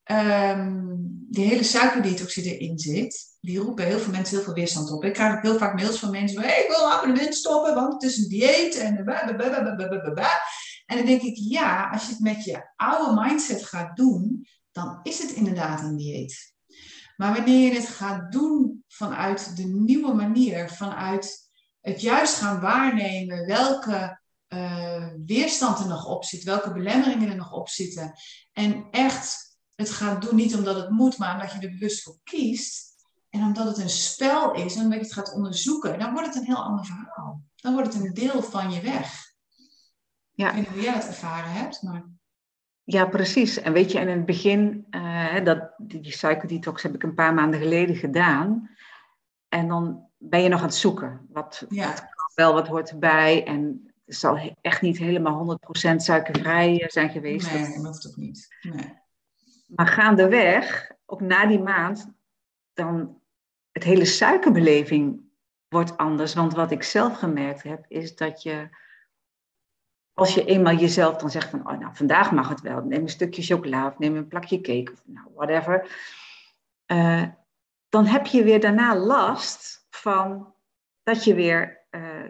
ehm, 0.03 0.95
die 1.29 1.45
hele 1.45 1.63
suikerdetox 1.63 2.35
die 2.35 2.59
erin 2.59 2.79
zit, 2.79 3.37
die 3.41 3.59
roepen 3.59 3.87
heel 3.87 3.99
veel 3.99 4.13
mensen 4.13 4.37
heel 4.37 4.45
veel 4.45 4.55
weerstand 4.55 4.93
op. 4.93 5.05
Ik 5.05 5.13
krijg 5.13 5.43
heel 5.43 5.59
vaak 5.59 5.75
mails 5.75 5.99
van 5.99 6.11
mensen 6.11 6.41
van, 6.41 6.49
hey, 6.49 6.63
ik 6.63 6.69
wil 6.69 6.89
nou 6.89 7.13
de 7.13 7.21
wind 7.21 7.35
stoppen, 7.35 7.75
want 7.75 7.93
het 7.93 8.03
is 8.03 8.19
een 8.19 8.29
dieet 8.29 8.77
en 8.77 9.05
ba. 9.05 9.21
En 10.87 10.97
dan 10.97 11.07
denk 11.07 11.23
ik, 11.23 11.37
ja, 11.37 11.89
als 11.91 12.07
je 12.07 12.13
het 12.13 12.21
met 12.21 12.45
je 12.45 12.71
oude 12.77 13.21
mindset 13.21 13.65
gaat 13.65 13.97
doen, 13.97 14.47
dan 14.73 15.01
is 15.03 15.19
het 15.19 15.31
inderdaad 15.31 15.83
een 15.83 15.97
dieet. 15.97 16.55
Maar 17.17 17.35
wanneer 17.35 17.73
je 17.73 17.81
het 17.81 17.89
gaat 17.89 18.33
doen 18.33 18.85
vanuit 18.89 19.57
de 19.57 19.65
nieuwe 19.65 20.15
manier, 20.15 20.71
vanuit 20.71 21.51
het 21.81 22.01
juist 22.01 22.35
gaan 22.35 22.61
waarnemen 22.61 23.47
welke 23.47 24.21
eh, 24.47 25.07
weerstand 25.27 25.79
er 25.79 25.89
nog 25.89 26.07
op 26.07 26.25
zit, 26.25 26.43
welke 26.43 26.73
belemmeringen 26.73 27.29
er 27.29 27.37
nog 27.37 27.53
op 27.53 27.69
zitten. 27.69 28.13
En 28.53 28.87
echt 28.91 29.57
het 29.75 29.91
gaat 29.91 30.23
doen, 30.23 30.37
niet 30.37 30.55
omdat 30.55 30.77
het 30.77 30.91
moet, 30.91 31.19
maar 31.19 31.35
omdat 31.35 31.53
je 31.53 31.59
er 31.59 31.71
bewust 31.71 32.03
voor 32.03 32.19
kiest. 32.25 32.91
En 33.31 33.43
omdat 33.43 33.67
het 33.67 33.79
een 33.79 33.91
spel 33.91 34.53
is 34.55 34.75
en 34.75 34.83
omdat 34.83 34.99
je 34.99 35.05
het 35.05 35.13
gaat 35.13 35.33
onderzoeken, 35.33 35.99
dan 35.99 36.13
wordt 36.13 36.27
het 36.27 36.37
een 36.37 36.45
heel 36.45 36.65
ander 36.65 36.85
verhaal. 36.85 37.43
Dan 37.57 37.73
wordt 37.73 37.95
het 37.95 38.03
een 38.03 38.15
deel 38.15 38.43
van 38.43 38.73
je 38.73 38.81
weg. 38.81 39.35
Ja. 40.33 40.49
Ik 40.49 40.55
weet 40.55 40.61
niet 40.63 40.73
hoe 40.73 40.83
jij 40.83 40.95
dat 40.95 41.07
ervaren 41.07 41.53
hebt, 41.53 41.83
maar 41.83 42.09
Ja, 42.85 43.07
precies. 43.07 43.61
En 43.61 43.73
weet 43.73 43.93
je, 43.93 43.99
en 43.99 44.09
in 44.09 44.17
het 44.17 44.27
begin, 44.27 44.87
eh, 44.91 45.45
dat, 45.45 45.75
die, 45.79 46.13
suikerdetox 46.13 46.83
heb 46.83 46.95
ik 46.95 47.03
een 47.03 47.15
paar 47.15 47.35
maanden 47.35 47.61
geleden 47.61 47.97
gedaan. 47.97 48.71
En 49.49 49.69
dan 49.69 50.07
ben 50.19 50.43
je 50.43 50.49
nog 50.49 50.61
aan 50.61 50.67
het 50.67 50.75
zoeken. 50.75 51.27
Wat, 51.29 51.67
Ja. 51.69 51.87
wat 51.87 52.01
kan 52.01 52.31
wel, 52.35 52.55
wat 52.55 52.69
hoort 52.69 52.91
erbij. 52.91 53.47
En 53.47 53.93
het 54.05 54.17
zal 54.17 54.55
echt 54.61 54.81
niet 54.83 54.99
helemaal 54.99 55.37
100% 55.37 56.03
suikervrij 56.03 56.81
eh, 56.83 56.89
zijn 56.89 57.11
geweest. 57.11 57.53
nee, 57.53 57.75
dat 57.75 57.87
hoeft 57.87 58.09
ook 58.09 58.17
niet. 58.17 58.57
Nee. 58.63 59.01
Maar 59.67 59.87
gaandeweg, 59.87 60.91
ook 61.07 61.21
na 61.21 61.47
die 61.47 61.63
maand, 61.63 62.13
dan 62.73 63.21
het 63.73 63.85
hele 63.85 64.05
suikerbeleving 64.05 65.21
wordt 65.69 65.97
anders. 65.97 66.35
Want 66.35 66.55
wat 66.55 66.71
ik 66.71 66.83
zelf 66.83 67.19
gemerkt 67.19 67.63
heb, 67.63 67.85
is 67.89 68.17
dat 68.17 68.43
je 68.43 68.69
als 70.15 70.35
je 70.35 70.45
eenmaal 70.45 70.75
jezelf 70.75 71.17
dan 71.17 71.31
zegt 71.31 71.51
van, 71.51 71.69
oh, 71.71 71.79
nou, 71.79 71.95
vandaag 71.95 72.33
mag 72.33 72.49
het 72.49 72.61
wel. 72.61 72.83
Neem 72.83 73.03
een 73.03 73.09
stukje 73.09 73.43
chocola 73.43 73.87
of 73.87 73.99
neem 73.99 74.17
een 74.17 74.29
plakje 74.29 74.61
cake 74.61 74.93
of 74.93 75.03
nou, 75.05 75.27
whatever. 75.35 75.97
Uh, 76.87 77.23
dan 77.89 78.07
heb 78.07 78.27
je 78.27 78.45
weer 78.45 78.61
daarna 78.61 78.97
last 78.97 79.87
van 79.91 80.55
dat 81.03 81.25
je 81.25 81.35
weer 81.35 81.87
uh, 81.91 82.29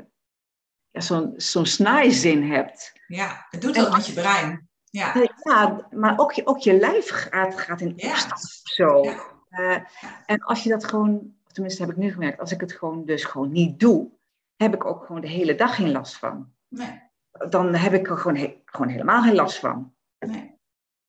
ja, 0.90 1.00
zo'n 1.00 1.32
zo'n 1.36 1.66
snaaizin 1.66 2.50
hebt. 2.50 2.92
Ja, 3.06 3.46
het 3.50 3.60
doet 3.60 3.76
wat 3.76 3.92
met 3.92 4.06
je 4.06 4.12
brein. 4.12 4.68
Ja, 4.90 5.14
ja 5.42 5.88
maar 5.90 6.18
ook 6.18 6.32
je, 6.32 6.46
ook 6.46 6.58
je 6.58 6.78
lijf 6.78 7.08
gaat, 7.10 7.60
gaat 7.60 7.80
in 7.80 7.92
opstand 7.92 8.60
zo. 8.62 9.02
Ja. 9.48 9.86
En 10.26 10.40
als 10.40 10.62
je 10.62 10.68
dat 10.68 10.84
gewoon, 10.84 11.34
tenminste 11.46 11.82
heb 11.82 11.90
ik 11.90 11.96
nu 11.96 12.12
gemerkt, 12.12 12.40
als 12.40 12.52
ik 12.52 12.60
het 12.60 12.72
gewoon 12.72 13.04
dus 13.04 13.24
gewoon 13.24 13.52
niet 13.52 13.80
doe, 13.80 14.10
heb 14.56 14.74
ik 14.74 14.84
ook 14.84 15.04
gewoon 15.04 15.20
de 15.20 15.28
hele 15.28 15.54
dag 15.54 15.74
geen 15.74 15.92
last 15.92 16.16
van. 16.16 16.52
Nee. 16.68 17.10
Dan 17.48 17.74
heb 17.74 17.92
ik 17.92 18.10
er 18.10 18.16
gewoon, 18.16 18.36
he 18.36 18.60
gewoon 18.64 18.88
helemaal 18.88 19.22
geen 19.22 19.34
last 19.34 19.58
van. 19.58 19.94
Nee. 20.18 20.60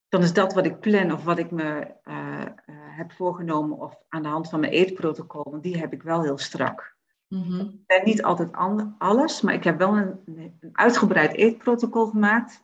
Dan 0.07 0.21
is 0.21 0.33
dat 0.33 0.53
wat 0.53 0.65
ik 0.65 0.79
plan 0.79 1.11
of 1.11 1.23
wat 1.23 1.37
ik 1.37 1.51
me 1.51 1.93
uh, 2.03 2.39
uh, 2.39 2.75
heb 2.97 3.11
voorgenomen 3.11 3.77
of 3.77 3.95
aan 4.09 4.21
de 4.21 4.27
hand 4.27 4.49
van 4.49 4.59
mijn 4.59 4.71
eetprotocol, 4.71 5.51
want 5.51 5.63
die 5.63 5.77
heb 5.77 5.93
ik 5.93 6.03
wel 6.03 6.21
heel 6.21 6.37
strak. 6.37 6.97
Mm 7.27 7.43
-hmm. 7.43 7.83
En 7.85 8.01
niet 8.05 8.23
altijd 8.23 8.49
alles, 8.97 9.41
maar 9.41 9.53
ik 9.53 9.63
heb 9.63 9.77
wel 9.77 9.97
een, 9.97 10.19
een 10.59 10.69
uitgebreid 10.71 11.33
eetprotocol 11.33 12.05
gemaakt, 12.05 12.63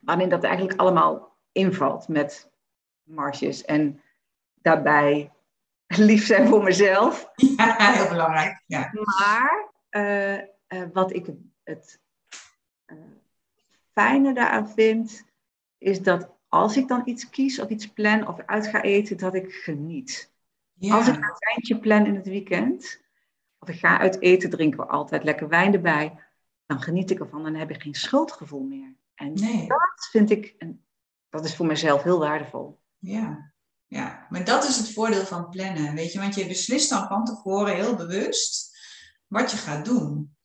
waarin 0.00 0.28
dat 0.28 0.44
eigenlijk 0.44 0.80
allemaal 0.80 1.38
invalt 1.52 2.08
met 2.08 2.52
marges 3.02 3.64
en 3.64 4.00
daarbij 4.54 5.32
lief 5.86 6.26
zijn 6.26 6.48
voor 6.48 6.62
mezelf. 6.62 7.30
Ja, 7.34 7.92
heel 7.92 8.08
belangrijk. 8.08 8.62
Ja. 8.66 8.90
Maar 8.92 9.70
uh, 9.90 10.36
uh, 10.36 10.42
wat 10.92 11.12
ik 11.12 11.26
het 11.62 12.00
fijne 13.92 14.34
daaraan 14.34 14.68
vind, 14.68 15.24
is 15.78 16.02
dat 16.02 16.30
als 16.48 16.76
ik 16.76 16.88
dan 16.88 17.02
iets 17.04 17.30
kies 17.30 17.58
of 17.58 17.68
iets 17.68 17.86
plan 17.86 18.28
of 18.28 18.40
uit 18.46 18.66
ga 18.66 18.82
eten, 18.82 19.16
dat 19.16 19.34
ik 19.34 19.52
geniet. 19.52 20.32
Ja. 20.72 20.96
Als 20.96 21.08
ik 21.08 21.14
een 21.14 21.34
wijntje 21.38 21.78
plan 21.78 22.06
in 22.06 22.14
het 22.14 22.26
weekend, 22.26 23.00
of 23.58 23.68
ik 23.68 23.78
ga 23.78 23.98
uit 23.98 24.20
eten, 24.20 24.50
drinken 24.50 24.80
we 24.80 24.86
altijd 24.86 25.24
lekker 25.24 25.48
wijn 25.48 25.74
erbij, 25.74 26.18
dan 26.66 26.82
geniet 26.82 27.10
ik 27.10 27.20
ervan, 27.20 27.42
dan 27.42 27.54
heb 27.54 27.70
ik 27.70 27.82
geen 27.82 27.94
schuldgevoel 27.94 28.62
meer. 28.62 28.94
En 29.14 29.32
Nee. 29.32 29.66
dat 29.68 30.08
vind 30.10 30.30
ik, 30.30 30.54
een, 30.58 30.84
dat 31.28 31.44
is 31.44 31.56
voor 31.56 31.66
mezelf 31.66 32.02
heel 32.02 32.18
waardevol. 32.18 32.80
Ja. 32.98 33.52
ja, 33.86 34.26
maar 34.30 34.44
dat 34.44 34.64
is 34.64 34.76
het 34.76 34.92
voordeel 34.92 35.24
van 35.24 35.48
plannen, 35.48 35.94
weet 35.94 36.12
je. 36.12 36.18
Want 36.18 36.34
je 36.34 36.46
beslist 36.46 36.90
dan 36.90 37.06
van 37.06 37.24
tevoren 37.24 37.74
heel 37.74 37.96
bewust 37.96 38.76
wat 39.26 39.50
je 39.50 39.56
gaat 39.56 39.84
doen. 39.84 40.36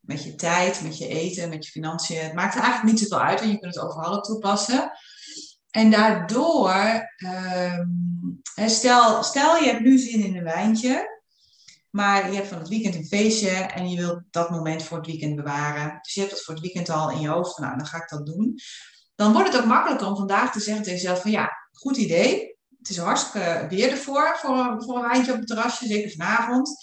Met 0.00 0.24
je 0.24 0.34
tijd, 0.34 0.82
met 0.82 0.98
je 0.98 1.08
eten, 1.08 1.48
met 1.48 1.64
je 1.64 1.70
financiën. 1.70 2.22
Het 2.22 2.34
maakt 2.34 2.54
eigenlijk 2.54 2.84
niet 2.84 2.98
zoveel 2.98 3.20
uit, 3.20 3.40
want 3.40 3.52
je 3.52 3.58
kunt 3.58 3.74
het 3.74 3.84
overal 3.84 4.16
op 4.16 4.24
toepassen. 4.24 4.92
En 5.70 5.90
daardoor, 5.90 7.10
ehm, 7.16 7.86
stel, 8.66 9.22
stel 9.22 9.56
je 9.56 9.70
hebt 9.70 9.80
nu 9.80 9.98
zin 9.98 10.24
in 10.24 10.36
een 10.36 10.44
wijntje, 10.44 11.22
maar 11.90 12.30
je 12.30 12.36
hebt 12.36 12.48
van 12.48 12.58
het 12.58 12.68
weekend 12.68 12.94
een 12.94 13.06
feestje 13.06 13.50
en 13.50 13.90
je 13.90 13.96
wilt 13.96 14.22
dat 14.30 14.50
moment 14.50 14.82
voor 14.82 14.96
het 14.96 15.06
weekend 15.06 15.36
bewaren. 15.36 15.98
Dus 16.02 16.14
je 16.14 16.20
hebt 16.20 16.32
dat 16.32 16.42
voor 16.42 16.54
het 16.54 16.62
weekend 16.62 16.90
al 16.90 17.10
in 17.10 17.20
je 17.20 17.28
hoofd 17.28 17.54
van, 17.54 17.64
nou, 17.64 17.76
dan 17.76 17.86
ga 17.86 17.96
ik 17.96 18.08
dat 18.08 18.26
doen. 18.26 18.58
Dan 19.14 19.32
wordt 19.32 19.52
het 19.52 19.60
ook 19.60 19.66
makkelijker 19.66 20.06
om 20.06 20.16
vandaag 20.16 20.52
te 20.52 20.60
zeggen 20.60 20.84
tegen 20.84 20.98
jezelf 20.98 21.22
van, 21.22 21.30
ja, 21.30 21.50
goed 21.72 21.96
idee. 21.96 22.56
Het 22.78 22.88
is 22.88 22.98
hartstikke 22.98 23.66
weer 23.68 23.90
ervoor, 23.90 24.36
voor, 24.36 24.82
voor 24.82 24.96
een 24.96 25.08
wijntje 25.08 25.32
op 25.32 25.38
het 25.38 25.46
terrasje, 25.46 25.86
zeker 25.86 26.10
vanavond. 26.10 26.76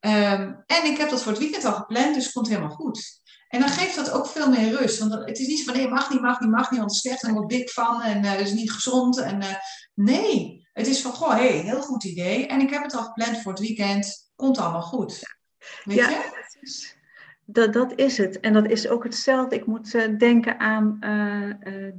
Ehm, 0.00 0.52
en 0.66 0.84
ik 0.84 0.96
heb 0.98 1.10
dat 1.10 1.22
voor 1.22 1.32
het 1.32 1.40
weekend 1.40 1.64
al 1.64 1.72
gepland, 1.72 2.14
dus 2.14 2.24
het 2.24 2.32
komt 2.32 2.48
helemaal 2.48 2.70
goed. 2.70 3.18
En 3.48 3.60
dan 3.60 3.68
geeft 3.68 3.96
dat 3.96 4.10
ook 4.10 4.26
veel 4.26 4.50
meer 4.50 4.76
rust. 4.76 4.98
Want 4.98 5.12
het 5.14 5.38
is 5.38 5.46
niet 5.46 5.64
van 5.64 5.74
nee, 5.74 5.88
mag 5.88 6.10
niet, 6.10 6.20
mag 6.20 6.40
niet, 6.40 6.50
mag 6.50 6.70
niet, 6.70 6.80
want 6.80 6.90
het 6.90 7.04
is 7.04 7.08
slecht 7.10 7.22
en 7.22 7.28
ik 7.28 7.34
word 7.34 7.48
dik 7.48 7.70
van 7.70 8.02
en 8.02 8.24
het 8.24 8.40
is 8.40 8.52
niet 8.52 8.72
gezond. 8.72 9.18
En, 9.20 9.40
eh, 9.40 9.54
nee, 9.94 10.66
het 10.72 10.86
is 10.86 11.02
van 11.02 11.12
goh, 11.12 11.30
hey, 11.30 11.48
heel 11.58 11.82
goed 11.82 12.04
idee. 12.04 12.46
En 12.46 12.60
ik 12.60 12.70
heb 12.70 12.82
het 12.82 12.94
al 12.94 13.02
gepland 13.02 13.38
voor 13.42 13.52
het 13.52 13.60
weekend, 13.60 14.30
komt 14.36 14.58
allemaal 14.58 14.82
goed. 14.82 15.22
Weet 15.84 15.96
Ja. 15.96 16.08
je? 16.08 16.16
Dat 16.34 16.56
is, 16.60 16.96
dat, 17.44 17.72
dat 17.72 17.92
is 17.98 18.16
het. 18.18 18.40
En 18.40 18.52
dat 18.52 18.66
is 18.66 18.88
ook 18.88 19.04
hetzelfde. 19.04 19.56
Ik 19.56 19.66
moet 19.66 19.94
eh, 19.94 20.18
denken 20.18 20.58
aan 20.58 20.96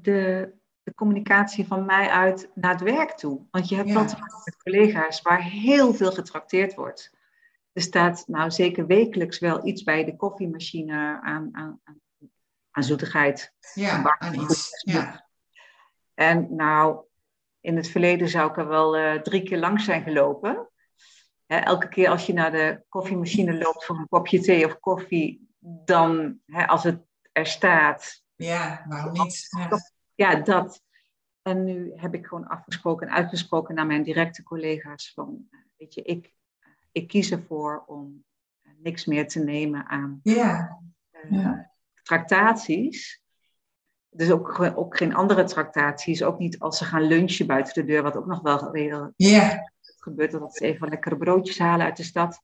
de, 0.02 0.52
de 0.84 0.94
communicatie 0.96 1.68
van 1.68 1.86
mij 1.86 2.10
uit 2.10 2.50
naar 2.56 2.72
het 2.72 2.82
werk 2.82 3.12
toe. 3.12 3.42
Want 3.52 3.70
je 3.70 3.76
hebt 3.76 3.88
Ja. 3.88 3.94
wat 3.94 4.16
met 4.46 4.58
collega's 4.64 5.22
waar 5.22 5.44
heel 5.44 5.94
veel 5.94 6.12
getrakteerd 6.12 6.74
wordt. 6.76 7.12
Er 7.74 7.82
staat 7.82 8.24
nou 8.28 8.52
zeker 8.52 8.86
wekelijks 8.86 9.40
wel 9.40 9.68
iets 9.68 9.84
bij 9.84 10.04
de 10.06 10.16
koffiemachine 10.16 11.22
aan, 11.22 11.50
aan, 11.56 11.80
aan, 11.84 12.02
aan 12.72 12.84
zoetigheid. 12.84 13.54
Ja, 13.74 14.16
aan 14.18 14.40
iets. 14.40 14.70
Ja. 14.82 15.30
En 16.14 16.56
nou, 16.56 17.06
in 17.60 17.76
het 17.76 17.88
verleden 17.88 18.30
zou 18.30 18.50
ik 18.50 18.58
er 18.58 18.68
wel 18.68 18.96
eh, 18.96 19.22
drie 19.22 19.44
keer 19.44 19.58
langs 19.58 19.86
zijn 19.86 20.04
gelopen. 20.04 20.70
Hè, 21.46 21.58
elke 21.58 21.88
keer 21.88 22.10
als 22.10 22.26
je 22.26 22.34
naar 22.34 22.52
de 22.52 22.84
koffiemachine 22.90 23.58
loopt 23.58 23.86
voor 23.86 23.98
een 23.98 24.08
kopje 24.08 24.40
thee 24.40 24.66
of 24.66 24.80
koffie, 24.80 25.50
dan 25.60 26.40
hè, 26.46 26.68
als 26.68 26.84
het 26.84 27.04
er 27.32 27.46
staat, 27.46 28.24
ja, 28.36 28.86
waarom 28.88 29.14
niet? 29.14 29.48
Ja. 29.50 29.80
ja, 30.16 30.36
dat. 30.36 30.84
En 31.42 31.64
nu 31.64 31.92
heb 31.96 32.14
ik 32.14 32.26
gewoon 32.26 32.48
afgesproken 32.48 33.08
en 33.08 33.14
uitgesproken 33.14 33.76
naar 33.76 33.86
mijn 33.86 34.04
directe 34.04 34.44
collega's 34.44 35.12
van, 35.14 35.48
eh, 35.50 35.60
weet 35.78 35.94
je, 35.94 36.02
ik, 36.02 36.34
ik 36.92 37.08
kies 37.08 37.32
ervoor 37.32 37.84
om 37.88 38.24
eh, 38.62 38.72
niks 38.78 39.06
meer 39.06 39.28
te 39.28 39.40
nemen 39.44 39.86
aan 39.86 40.20
Ja. 40.24 40.80
eh, 41.12 41.32
Ja. 41.32 41.72
tractaties. 42.04 43.22
Dus 44.10 44.32
ook, 44.32 44.60
ook 44.76 44.98
geen 44.98 45.14
andere 45.14 45.44
tractaties. 45.44 46.24
Ook 46.24 46.40
niet 46.40 46.60
als 46.60 46.78
ze 46.78 46.86
gaan 46.86 47.02
lunchen 47.02 47.48
buiten 47.48 47.74
de 47.74 47.84
deur, 47.92 48.04
wat 48.04 48.16
ook 48.16 48.26
nog 48.26 48.42
wel 48.42 48.72
redelijk 48.74 49.14
gebeurt. 49.98 50.32
Dat 50.32 50.56
ze 50.56 50.66
even 50.66 50.90
lekkere 50.90 51.18
broodjes 51.18 51.60
halen 51.60 51.86
uit 51.86 51.98
de 51.98 52.04
stad. 52.04 52.42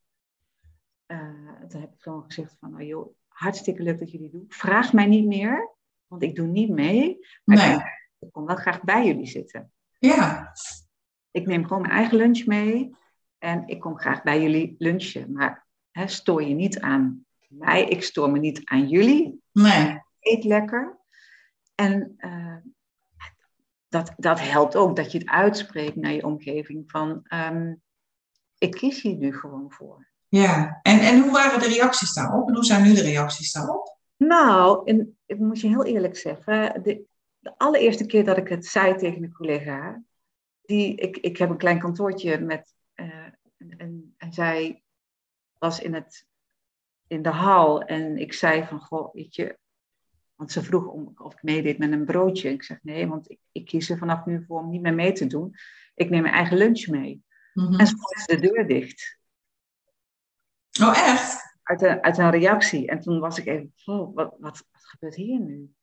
Eh 1.06 1.46
toen 1.68 1.82
heb 1.82 1.94
ik 1.94 2.01
gewoon 2.01 2.24
gezegd 2.24 2.56
van, 2.60 2.72
nou 2.72 2.84
joh, 2.84 3.16
hartstikke 3.27 3.84
leuk 3.84 4.00
dat 4.00 4.12
jullie 4.12 4.30
doen. 4.30 4.46
Vraag 4.48 4.94
mij 4.94 5.06
niet 5.06 5.25
meer, 5.25 5.75
want 6.08 6.24
ik 6.24 6.36
doe 6.36 6.48
niet 6.48 6.70
mee. 6.70 7.27
Maar 7.44 7.58
Nee. 7.58 7.75
ik, 7.75 8.10
ik 8.20 8.32
kom 8.32 8.46
wel 8.46 8.56
graag 8.56 8.84
bij 8.84 9.06
jullie 9.06 9.27
zitten. 9.27 9.72
Ja. 10.00 10.51
Ik 11.32 11.46
neem 11.46 11.63
gewoon 11.66 11.82
mijn 11.82 11.94
eigen 11.94 12.18
lunch 12.18 12.46
mee. 12.46 12.96
En 13.38 13.67
ik 13.67 13.79
kom 13.79 14.00
graag 14.00 14.24
bij 14.24 14.41
jullie 14.41 14.75
lunchen. 14.77 15.32
Maar 15.32 15.65
hè, 15.91 16.08
stoor 16.08 16.44
je 16.44 16.53
niet 16.53 16.79
aan 16.79 17.25
mij. 17.48 17.86
Ik 17.86 18.03
stoor 18.03 18.32
me 18.32 18.39
niet 18.39 18.62
aan 18.63 18.88
jullie. 18.88 19.41
Nee. 19.51 20.01
eet 20.20 20.44
lekker. 20.44 20.98
En 21.75 22.13
eh, 22.17 22.56
dat, 23.88 24.13
dat 24.17 24.39
helpt 24.39 24.75
ook 24.75 24.96
dat 24.96 25.12
je 25.12 25.17
het 25.17 25.27
uitspreekt 25.27 25.96
naar 25.96 26.12
je 26.12 26.25
omgeving 26.25 26.91
van 26.91 27.22
ehm, 27.24 27.74
ik 28.58 28.72
kies 28.72 29.01
hier 29.01 29.15
nu 29.15 29.38
gewoon 29.38 29.72
voor. 29.72 30.08
Ja. 30.27 30.79
En, 30.82 31.00
en 31.00 31.22
hoe 31.22 31.32
waren 31.32 31.60
de 31.60 31.67
reacties 31.67 32.13
daarop? 32.13 32.48
En 32.48 32.53
hoe 32.53 32.65
zijn 32.65 32.84
nu 32.84 32.94
de 32.94 33.01
reacties 33.01 33.51
daarop? 33.51 33.98
Nou, 34.17 34.82
en 34.86 35.17
ik 35.25 35.38
moet 35.38 35.62
je 35.62 35.67
heel 35.67 35.86
eerlijk 35.86 36.17
zeggen, 36.17 36.84
de, 36.84 37.03
de 37.39 37.58
allereerste 37.58 38.06
keer 38.06 38.24
dat 38.24 38.38
ik 38.38 38.48
het 38.48 38.65
zei 38.65 38.96
tegen 38.96 39.24
een 39.24 39.34
collega, 39.34 40.03
die, 40.62 40.96
ik, 40.96 41.17
ik 41.17 41.38
heb 41.38 41.50
een 41.50 41.58
klein 41.58 41.79
kantoortje 41.79 42.39
met, 42.39 42.74
en, 43.58 43.78
en, 43.78 44.14
en 44.18 44.34
zij 44.34 44.84
was 45.58 45.80
in, 45.80 45.94
het, 45.94 46.28
in 47.08 47.22
de 47.22 47.30
hal 47.30 47.82
en 47.82 48.18
ik 48.18 48.34
zei 48.34 48.66
van, 48.66 48.80
goh, 48.80 49.14
weet 49.14 49.36
je, 49.36 49.58
want 50.36 50.52
ze 50.52 50.64
vroeg 50.64 50.86
om, 50.88 51.14
of 51.18 51.34
ik 51.34 51.44
meedeed 51.44 51.78
met 51.78 51.92
een 51.92 52.06
broodje. 52.06 52.50
Ik 52.50 52.64
zeg 52.64 52.80
nee, 52.84 53.08
want 53.08 53.30
ik, 53.30 53.40
ik 53.52 53.66
kies 53.66 53.90
er 53.90 53.98
vanaf 53.98 54.26
nu 54.26 54.46
voor 54.46 54.60
om 54.60 54.70
niet 54.70 54.82
meer 54.82 54.94
mee 54.94 55.12
te 55.12 55.28
doen. 55.28 55.54
Ik 55.96 56.10
neem 56.10 56.22
mijn 56.22 56.34
eigen 56.34 56.58
lunch 56.58 56.88
mee. 56.88 57.24
Mhm. 57.54 57.80
En 57.80 57.88
ze 57.88 57.96
gooide 57.98 58.42
de 58.42 58.54
deur 58.54 58.68
dicht. 58.68 59.20
Oh, 60.82 60.98
echt? 60.98 61.48
uit 61.68 61.82
een, 61.82 62.02
uit 62.02 62.18
een 62.18 62.30
reactie. 62.30 62.88
En 62.88 63.00
toen 63.00 63.20
was 63.20 63.38
ik 63.38 63.46
even, 63.46 63.74
oh, 63.86 64.16
wat, 64.16 64.36
wat, 64.40 64.66
wat 64.72 64.86
gebeurt 64.86 65.16
hier 65.16 65.40
nu? 65.40 65.74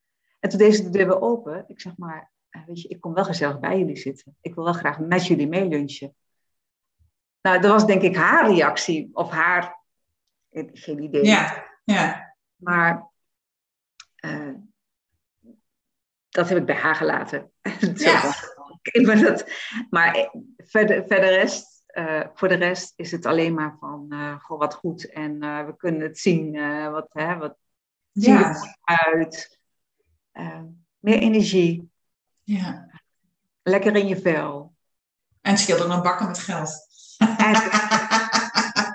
En 0.40 0.50
toen 0.50 0.58
deed 0.58 0.74
ze 0.74 0.82
de 0.82 0.90
deur 0.90 1.06
weer 1.06 1.20
open. 1.20 1.64
Ik 1.66 1.80
zeg 1.80 1.96
maar, 1.96 2.32
eh, 2.48 2.66
weet 2.66 2.80
je, 2.80 2.88
ik 2.88 3.00
kom 3.00 3.14
wel 3.14 3.24
gezellig 3.24 3.60
bij 3.60 3.78
jullie 3.78 3.96
zitten. 3.96 4.36
Ik 4.40 4.54
wil 4.54 4.64
wel 4.64 4.72
graag 4.72 4.98
met 4.98 5.26
jullie 5.26 5.48
meelunchen. 5.48 6.14
Nou, 7.44 7.60
dat 7.60 7.70
was 7.70 7.86
denk 7.86 8.02
ik 8.02 8.16
haar 8.16 8.50
reactie. 8.50 9.10
Of 9.12 9.30
haar, 9.30 9.80
geen 10.72 11.02
idee. 11.02 11.24
Ja. 11.24 11.64
Ja. 11.84 12.34
Maar 12.56 13.10
eh, 14.14 14.54
dat 16.28 16.48
heb 16.48 16.58
ik 16.58 16.66
bij 16.66 16.76
haar 16.76 16.94
gelaten. 16.94 17.52
Ja. 17.94 18.34
ik 18.82 19.06
ben 19.06 19.22
dat, 19.22 19.50
maar 19.90 20.14
eh, 20.14 20.28
verder, 20.56 21.04
verder 21.06 21.28
rest, 21.30 21.84
eh, 21.86 22.26
voor 22.34 22.48
de 22.48 22.54
rest 22.54 22.92
is 22.96 23.10
het 23.10 23.26
alleen 23.26 23.54
maar 23.54 23.76
van, 23.80 24.06
eh 24.10 24.40
goh, 24.40 24.58
wat 24.58 24.74
goed. 24.74 25.10
En 25.10 25.38
we 25.66 25.74
kunnen 25.76 26.00
het 26.00 26.18
zien, 26.18 26.52
wat, 26.90 27.06
hè, 27.12 27.36
wat 27.36 27.56
ziet 28.12 28.24
Ja. 28.24 28.48
er 28.48 28.54
goed 28.54 28.78
uit. 28.82 29.58
Meer 30.98 31.18
energie, 31.18 31.90
ja. 32.42 33.00
lekker 33.62 33.96
in 33.96 34.06
je 34.08 34.16
vel. 34.20 34.74
En 35.40 35.58
scheelt 35.58 35.80
ook 35.82 35.88
nog 35.88 36.02
bakken 36.02 36.26
met 36.26 36.38
geld. 36.38 36.92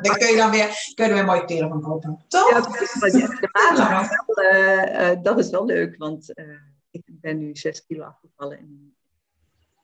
Daar 0.01 0.17
kun 0.17 0.27
je 0.27 0.35
dan 0.37 0.51
weer, 0.51 0.91
kun 0.95 1.07
je 1.07 1.13
weer 1.13 1.25
mooie 1.25 1.45
kleren 1.45 1.69
van 1.69 1.81
kopen. 1.81 2.23
Toch? 2.27 2.49
Ja, 2.49 2.61
de 2.61 3.49
maat 3.51 4.27
uh, 4.27 5.11
uh, 5.11 5.23
dat 5.23 5.39
is 5.39 5.49
wel 5.49 5.65
leuk, 5.65 5.97
want 5.97 6.31
uh, 6.39 6.45
ik 6.91 7.03
ben 7.05 7.37
nu 7.37 7.55
6 7.55 7.85
kilo 7.85 8.03
afgevallen 8.03 8.59
in 8.59 8.65
een 8.65 8.95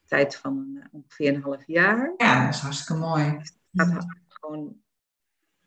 tijd 0.06 0.36
van 0.36 0.84
ongeveer 0.92 1.34
een 1.34 1.42
half 1.42 1.64
jaar. 1.68 2.14
Ja, 2.18 2.46
dat 2.46 2.54
is 2.54 2.60
hartstikke 2.60 3.02
mooi. 3.02 3.24
Het 3.24 3.54
gaat 3.72 4.06
gewoon 4.28 4.76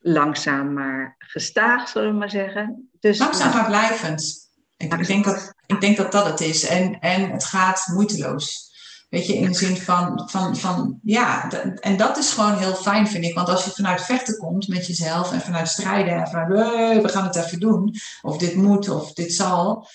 langzaam 0.00 0.72
maar 0.72 1.14
gestaag, 1.18 1.88
zullen 1.88 2.10
we 2.10 2.18
maar 2.18 2.30
zeggen. 2.30 2.90
Dus, 3.00 3.18
langzaam 3.18 3.52
maar 3.52 3.66
blijvend. 3.66 4.50
Ik, 4.76 4.94
ik, 4.94 5.06
denk 5.06 5.24
dat, 5.24 5.54
ik 5.66 5.80
denk 5.80 5.96
dat 5.96 6.12
dat 6.12 6.26
het 6.26 6.40
is. 6.40 6.66
En, 6.66 7.00
en 7.00 7.30
het 7.30 7.44
gaat 7.44 7.86
moeiteloos. 7.92 8.67
Weet 9.08 9.26
je, 9.26 9.34
in 9.34 9.46
de 9.46 9.54
zin 9.54 9.76
van, 9.76 10.28
van, 10.30 10.56
van 10.56 10.98
ja, 11.02 11.50
en 11.80 11.96
dat 11.96 12.16
is 12.16 12.30
gewoon 12.30 12.58
heel 12.58 12.74
fijn, 12.74 13.08
vind 13.08 13.24
ik. 13.24 13.34
Want 13.34 13.48
als 13.48 13.64
je 13.64 13.70
vanuit 13.70 14.02
vechten 14.02 14.36
komt 14.36 14.68
met 14.68 14.86
jezelf 14.86 15.32
en 15.32 15.40
vanuit 15.40 15.68
strijden 15.68 16.14
en 16.14 17.02
we 17.02 17.08
gaan 17.08 17.24
het 17.24 17.36
even 17.36 17.60
doen, 17.60 17.94
of 18.22 18.38
dit 18.38 18.54
moet, 18.54 18.88
of 18.88 19.12
dit 19.12 19.32
zal, 19.32 19.88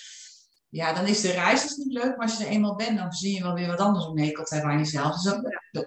ja, 0.70 0.94
dan 0.94 1.06
is 1.06 1.22
de 1.22 1.32
reis 1.32 1.62
dus 1.62 1.76
niet 1.76 1.94
leuk. 1.94 2.18
Maar 2.18 2.28
als 2.28 2.38
je 2.38 2.44
er 2.44 2.50
eenmaal 2.50 2.76
bent, 2.76 2.98
dan 2.98 3.12
zie 3.12 3.36
je 3.36 3.42
wel 3.42 3.54
weer 3.54 3.68
wat 3.68 3.80
anders 3.80 4.06
om 4.06 4.18
hekel 4.18 4.44
te 4.44 4.54
hebben 4.54 4.72
aan 4.72 4.78
jezelf. 4.78 5.22
Dus 5.22 5.34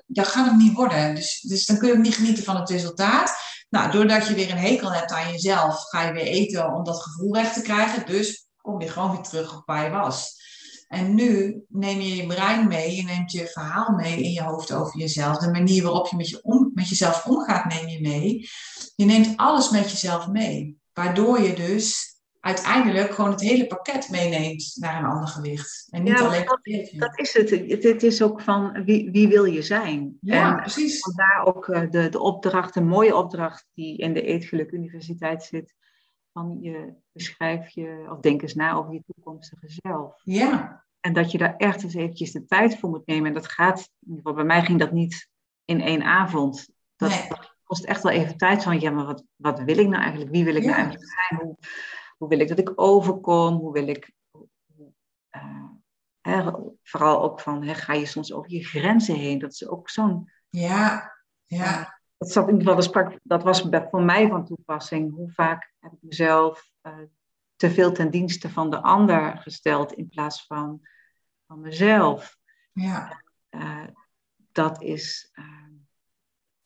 dat, 0.06 0.28
gaat 0.28 0.46
het 0.46 0.56
niet 0.56 0.72
worden. 0.72 1.14
Dus, 1.14 1.40
dus 1.40 1.66
dan 1.66 1.78
kun 1.78 1.88
je 1.88 1.94
ook 1.94 2.02
niet 2.02 2.14
genieten 2.14 2.44
van 2.44 2.56
het 2.56 2.70
resultaat. 2.70 3.36
Nou, 3.68 3.90
doordat 3.90 4.26
je 4.26 4.34
weer 4.34 4.50
een 4.50 4.58
hekel 4.58 4.92
hebt 4.92 5.12
aan 5.12 5.30
jezelf, 5.30 5.84
ga 5.88 6.02
je 6.02 6.12
weer 6.12 6.26
eten 6.26 6.74
om 6.74 6.84
dat 6.84 7.02
gevoel 7.02 7.32
weg 7.32 7.52
te 7.52 7.62
krijgen. 7.62 8.06
Dus 8.06 8.46
kom 8.60 8.80
je 8.80 8.88
gewoon 8.88 9.10
weer 9.10 9.22
terug 9.22 9.56
op 9.56 9.62
waar 9.66 9.84
je 9.84 9.90
was. 9.90 10.44
En 10.88 11.14
nu 11.14 11.62
neem 11.68 12.00
je 12.00 12.16
je 12.16 12.26
brein 12.26 12.68
mee, 12.68 12.96
je 12.96 13.02
neemt 13.02 13.32
je 13.32 13.46
verhaal 13.46 13.94
mee 13.94 14.22
in 14.22 14.32
je 14.32 14.42
hoofd 14.42 14.72
over 14.72 14.98
jezelf. 14.98 15.38
De 15.38 15.50
manier 15.50 15.82
waarop 15.82 16.06
je 16.06 16.16
met, 16.16 16.28
je 16.28 16.42
om, 16.42 16.70
met 16.74 16.88
jezelf 16.88 17.26
omgaat, 17.26 17.64
neem 17.64 17.88
je 17.88 18.00
mee. 18.00 18.48
Je 18.96 19.04
neemt 19.04 19.36
alles 19.36 19.70
met 19.70 19.90
jezelf 19.90 20.28
mee. 20.28 20.78
Waardoor 20.92 21.40
je 21.40 21.54
dus 21.54 22.14
uiteindelijk 22.40 23.10
gewoon 23.10 23.30
het 23.30 23.40
hele 23.40 23.66
pakket 23.66 24.10
meeneemt 24.10 24.76
naar 24.80 24.98
een 24.98 25.10
ander 25.10 25.28
gewicht. 25.28 25.86
En 25.90 26.02
niet 26.02 26.20
alleen 26.20 26.44
dat, 26.44 26.60
dat 26.92 27.18
is 27.18 27.32
het. 27.32 27.50
Het 27.82 28.02
is 28.02 28.22
ook 28.22 28.40
van 28.40 28.84
wie, 28.84 29.10
wie 29.10 29.28
wil 29.28 29.44
je 29.44 29.62
zijn? 29.62 30.16
Ja, 30.20 30.50
en 30.50 30.60
precies. 30.60 30.98
Vandaar 30.98 31.44
ook 31.44 31.68
eh, 31.68 31.90
de, 31.90 32.08
de 32.08 32.20
opdracht, 32.20 32.76
een 32.76 32.86
mooie 32.86 33.16
opdracht 33.16 33.66
die 33.74 33.96
in 33.96 34.12
de 34.12 34.22
Eetgeluk 34.22 34.70
Universiteit 34.70 35.42
zit. 35.42 35.74
Van 36.36 36.58
je 36.60 36.94
beschrijf 37.12 37.68
je, 37.68 38.06
of 38.10 38.20
denk 38.20 38.42
eens 38.42 38.54
na 38.54 38.74
over 38.74 38.92
je 38.92 39.02
toekomstige 39.06 39.66
zelf. 39.68 40.20
Ja. 40.24 40.84
En 41.00 41.12
dat 41.12 41.30
je 41.30 41.38
daar 41.38 41.56
echt 41.56 41.82
eens 41.82 41.94
eventjes 41.94 42.32
de 42.32 42.44
tijd 42.44 42.78
voor 42.78 42.90
moet 42.90 43.06
nemen. 43.06 43.26
En 43.26 43.34
dat 43.34 43.48
gaat, 43.48 43.78
in 43.78 44.08
ieder 44.08 44.16
geval 44.16 44.34
bij 44.34 44.44
mij 44.44 44.64
ging 44.64 44.78
dat 44.78 44.92
niet 44.92 45.28
in 45.64 45.80
één 45.80 46.02
avond. 46.02 46.68
Dat, 46.96 47.26
kost 47.64 47.84
echt 47.84 48.02
wel 48.02 48.12
even 48.12 48.36
tijd 48.36 48.62
van, 48.62 48.80
ja, 48.80 48.90
maar 48.90 49.06
wat, 49.06 49.24
wat 49.36 49.60
wil 49.60 49.78
ik 49.78 49.88
nou 49.88 50.02
eigenlijk? 50.02 50.30
Wie 50.30 50.44
wil 50.44 50.54
ik 50.54 50.62
nou 50.62 50.74
eigenlijk 50.74 51.12
zijn? 51.12 51.40
Hoe, 51.40 51.56
hoe 52.16 52.28
wil 52.28 52.38
ik 52.38 52.48
dat 52.48 52.58
ik 52.58 52.72
overkom? 52.74 53.54
Hoe 53.54 53.72
wil 53.72 53.88
ik... 53.88 54.12
Uh, 55.30 55.70
hè, 56.20 56.50
vooral 56.82 57.22
ook 57.22 57.40
van, 57.40 57.62
hè, 57.62 57.74
ga 57.74 57.92
je 57.92 58.06
soms 58.06 58.32
over 58.32 58.52
je 58.52 58.64
grenzen 58.64 59.14
heen? 59.14 59.38
Dat 59.38 59.52
is 59.52 59.68
ook 59.68 59.90
zo'n... 59.90 60.30
Ja, 60.48 61.12
ja 61.44 61.95
dat, 62.16 62.30
zat 62.30 62.48
in 62.48 62.58
ieder 62.58 62.82
geval, 62.82 63.18
dat 63.22 63.42
was 63.42 63.68
voor 63.90 64.02
mij 64.02 64.28
van 64.28 64.46
toepassing. 64.46 65.14
Hoe 65.14 65.30
vaak 65.30 65.72
heb 65.78 65.92
ik 65.92 65.98
mezelf 66.00 66.70
uh, 66.82 66.92
te 67.56 67.70
veel 67.70 67.92
ten 67.92 68.10
dienste 68.10 68.50
van 68.50 68.70
de 68.70 68.82
ander 68.82 69.38
gesteld 69.38 69.92
in 69.92 70.08
plaats 70.08 70.46
van, 70.46 70.86
van 71.46 71.60
mezelf? 71.60 72.38
Ja. 72.72 73.22
Uh, 73.50 73.86
dat 74.52 74.82
is 74.82 75.30
uh, 75.34 75.68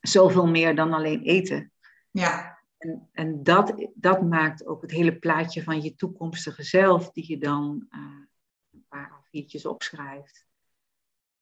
zoveel 0.01 0.47
meer 0.47 0.75
dan 0.77 0.93
alleen 0.93 1.23
eten. 1.23 1.73
Ja. 2.11 2.59
En, 2.79 3.09
en 3.13 3.43
dat, 3.43 3.89
dat 3.95 4.23
maakt 4.23 4.67
ook 4.67 4.83
het 4.83 4.91
hele 4.91 5.19
plaatje 5.19 5.63
van 5.63 5.83
je 5.83 5.95
toekomstige 5.95 6.63
zelf, 6.63 7.11
die 7.11 7.29
je 7.29 7.39
dan 7.39 7.87
een 7.91 8.85
paar 8.89 9.11
A4'tjes 9.11 9.63
opschrijft. 9.63 10.47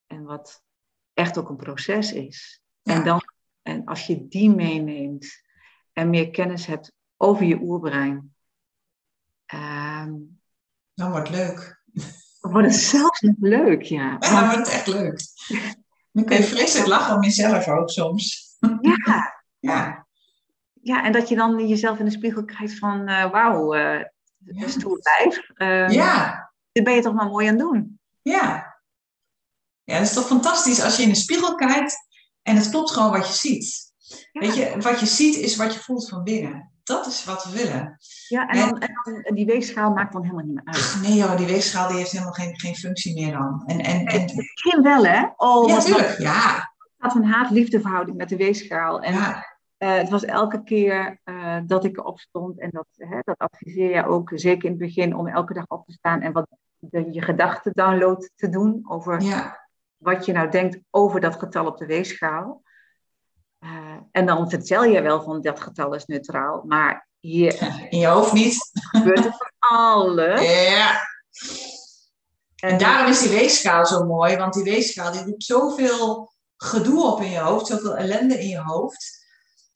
En 0.07 0.25
wat 0.25 0.65
echt 1.15 1.39
ook 1.39 1.49
een 1.49 1.57
proces 1.57 2.13
is. 2.13 2.63
Ja. 2.83 2.95
En 2.95 3.05
dan 3.05 3.23
als 3.89 4.07
je 4.07 4.29
die 4.29 4.51
meeneemt 4.51 5.27
en 5.93 6.11
meer 6.11 6.31
kennis 6.31 6.67
hebt 6.67 6.93
over 7.17 7.45
je 7.45 7.61
oerbrein. 7.61 8.35
Um, 9.55 10.41
dan 10.95 11.11
wordt 11.11 11.29
het 11.29 11.37
leuk. 11.37 11.83
Dan 12.41 12.53
wordt 12.53 12.67
het 12.69 12.77
zelfs 12.77 13.21
nog 13.21 13.35
leuk, 13.39 13.83
ja. 13.83 14.17
Ja, 14.21 14.31
dan 14.41 14.45
wordt 14.45 14.57
het 14.57 14.69
echt 14.69 14.87
leuk. 14.87 15.21
Dan 16.13 16.25
kun 16.25 16.37
je 16.37 16.43
vreselijk 16.43 16.89
lachen 16.89 17.15
om 17.15 17.23
jezelf 17.23 17.69
ook 17.69 17.91
soms. 17.91 18.57
Ja. 18.81 19.43
ja. 19.71 20.07
Ja, 20.83 21.05
en 21.05 21.13
dat 21.13 21.29
je 21.29 21.37
dan 21.37 21.69
jezelf 21.69 21.99
in 21.99 22.05
de 22.05 22.11
spiegel 22.11 22.45
krijgt 22.45 22.79
van, 22.79 23.09
uh, 23.09 23.31
wauw, 23.31 23.75
uh, 23.75 24.01
ja. 24.39 24.69
stoer 24.69 25.01
lijf. 25.03 25.51
Um, 25.57 25.91
ja. 25.91 26.51
Dit 26.73 26.85
ben 26.85 26.95
je 26.95 27.03
toch 27.03 27.15
maar 27.15 27.27
mooi 27.27 27.47
aan 27.47 27.55
het 27.55 27.63
doen. 27.63 28.01
Ja. 28.23 28.77
Ja, 29.85 29.99
dat 29.99 30.07
is 30.07 30.13
toch 30.13 30.27
fantastisch 30.27 30.83
als 30.83 30.97
je 30.97 31.03
in 31.03 31.09
de 31.09 31.15
spiegel 31.15 31.55
kijkt 31.55 32.08
en 32.49 32.57
het 32.57 32.71
klopt 32.71 32.91
gewoon 32.91 33.11
wat 33.11 33.27
je 33.27 33.33
ziet. 33.33 33.93
Weet 34.33 34.55
je, 34.55 34.75
wat 34.81 35.01
je 35.01 35.07
ziet 35.07 35.37
is 35.37 35.57
wat 35.57 35.75
je 35.75 35.81
voelt 35.81 36.09
van 36.09 36.23
binnen. 36.23 36.73
Dat 36.83 37.07
is 37.07 37.25
wat 37.25 37.45
we 37.45 37.51
willen. 37.51 37.99
Ja, 38.29 38.49
en, 38.49 38.69
dan, 38.69 38.81
en 39.23 39.35
die 39.35 39.47
weegschaal 39.47 39.93
maakt 39.93 40.13
dan 40.13 40.23
helemaal 40.23 40.45
niet 40.45 40.55
meer 40.55 40.75
uit. 40.75 40.99
Nee 41.03 41.15
joh, 41.15 41.37
die 41.37 41.47
weegschaal 41.47 41.89
die 41.89 41.97
heeft 41.97 42.11
helemaal 42.11 42.33
geen, 42.33 42.59
geen 42.59 42.75
functie 42.75 43.15
meer 43.15 43.33
dan. 43.33 43.63
En, 43.67 43.79
en, 43.79 44.07
en... 44.07 44.21
Het 44.21 44.35
begin 44.35 44.83
wel 44.83 45.05
hè? 45.05 45.27
Oh, 45.37 45.69
ja, 45.69 45.75
natuurlijk. 45.75 46.19
Ja. 46.19 46.55
Het 46.97 47.13
had 47.13 47.15
een 47.15 47.25
haat-liefde 47.25 47.81
verhouding 47.81 48.17
met 48.17 48.29
de 48.29 48.37
weegschaal. 48.37 49.01
En 49.01 49.13
ja. 49.13 49.47
uh, 49.79 49.95
het 49.95 50.09
was 50.09 50.25
elke 50.25 50.63
keer 50.63 51.21
uh, 51.25 51.59
dat 51.67 51.85
ik 51.85 51.97
erop 51.97 52.19
stond. 52.19 52.61
En 52.61 52.71
dat, 52.71 52.87
hè, 52.93 53.19
dat 53.21 53.39
adviseer 53.39 53.95
je 53.95 54.07
ook, 54.07 54.31
zeker 54.35 54.65
in 54.65 54.71
het 54.71 54.81
begin, 54.81 55.17
om 55.17 55.27
elke 55.27 55.55
dag 55.55 55.67
op 55.67 55.87
te 55.87 55.93
staan. 55.93 56.21
En 56.21 56.33
wat 56.33 56.47
de, 56.79 57.09
je 57.11 57.23
gedachten 57.23 57.73
download 57.73 58.31
te 58.35 58.49
doen 58.49 58.85
over... 58.89 59.23
Ja 59.23 59.67
wat 59.99 60.25
je 60.25 60.33
nou 60.33 60.51
denkt 60.51 60.79
over 60.91 61.21
dat 61.21 61.39
getal 61.39 61.67
op 61.67 61.79
de 61.79 61.87
weegschaal. 61.87 62.63
Uh, 63.61 63.97
en 64.11 64.27
dan 64.27 64.51
vertel 64.51 64.85
je 64.85 65.01
wel 65.01 65.23
van 65.23 65.41
dat 65.41 65.61
getal 65.61 65.95
is 65.95 66.05
neutraal, 66.05 66.63
maar 66.67 67.09
hier 67.19 67.63
in 67.93 67.99
je 67.99 68.07
hoofd 68.07 68.33
niet. 68.33 68.71
gebeurt 68.73 69.25
er 69.25 69.37
van 69.37 69.51
alles. 69.59 70.41
Ja. 70.41 70.91
En, 72.57 72.71
en 72.71 72.79
daarom 72.79 73.11
is 73.11 73.21
die 73.21 73.31
weegschaal 73.31 73.87
zo 73.87 74.05
mooi, 74.05 74.37
want 74.37 74.55
die 74.55 74.63
weegschaal 74.63 75.13
die 75.13 75.25
doet 75.25 75.45
zoveel 75.45 76.33
gedoe 76.57 77.05
op 77.05 77.21
in 77.21 77.31
je 77.31 77.39
hoofd, 77.39 77.67
zoveel 77.67 77.97
ellende 77.97 78.41
in 78.41 78.49
je 78.49 78.61
hoofd, 78.61 79.27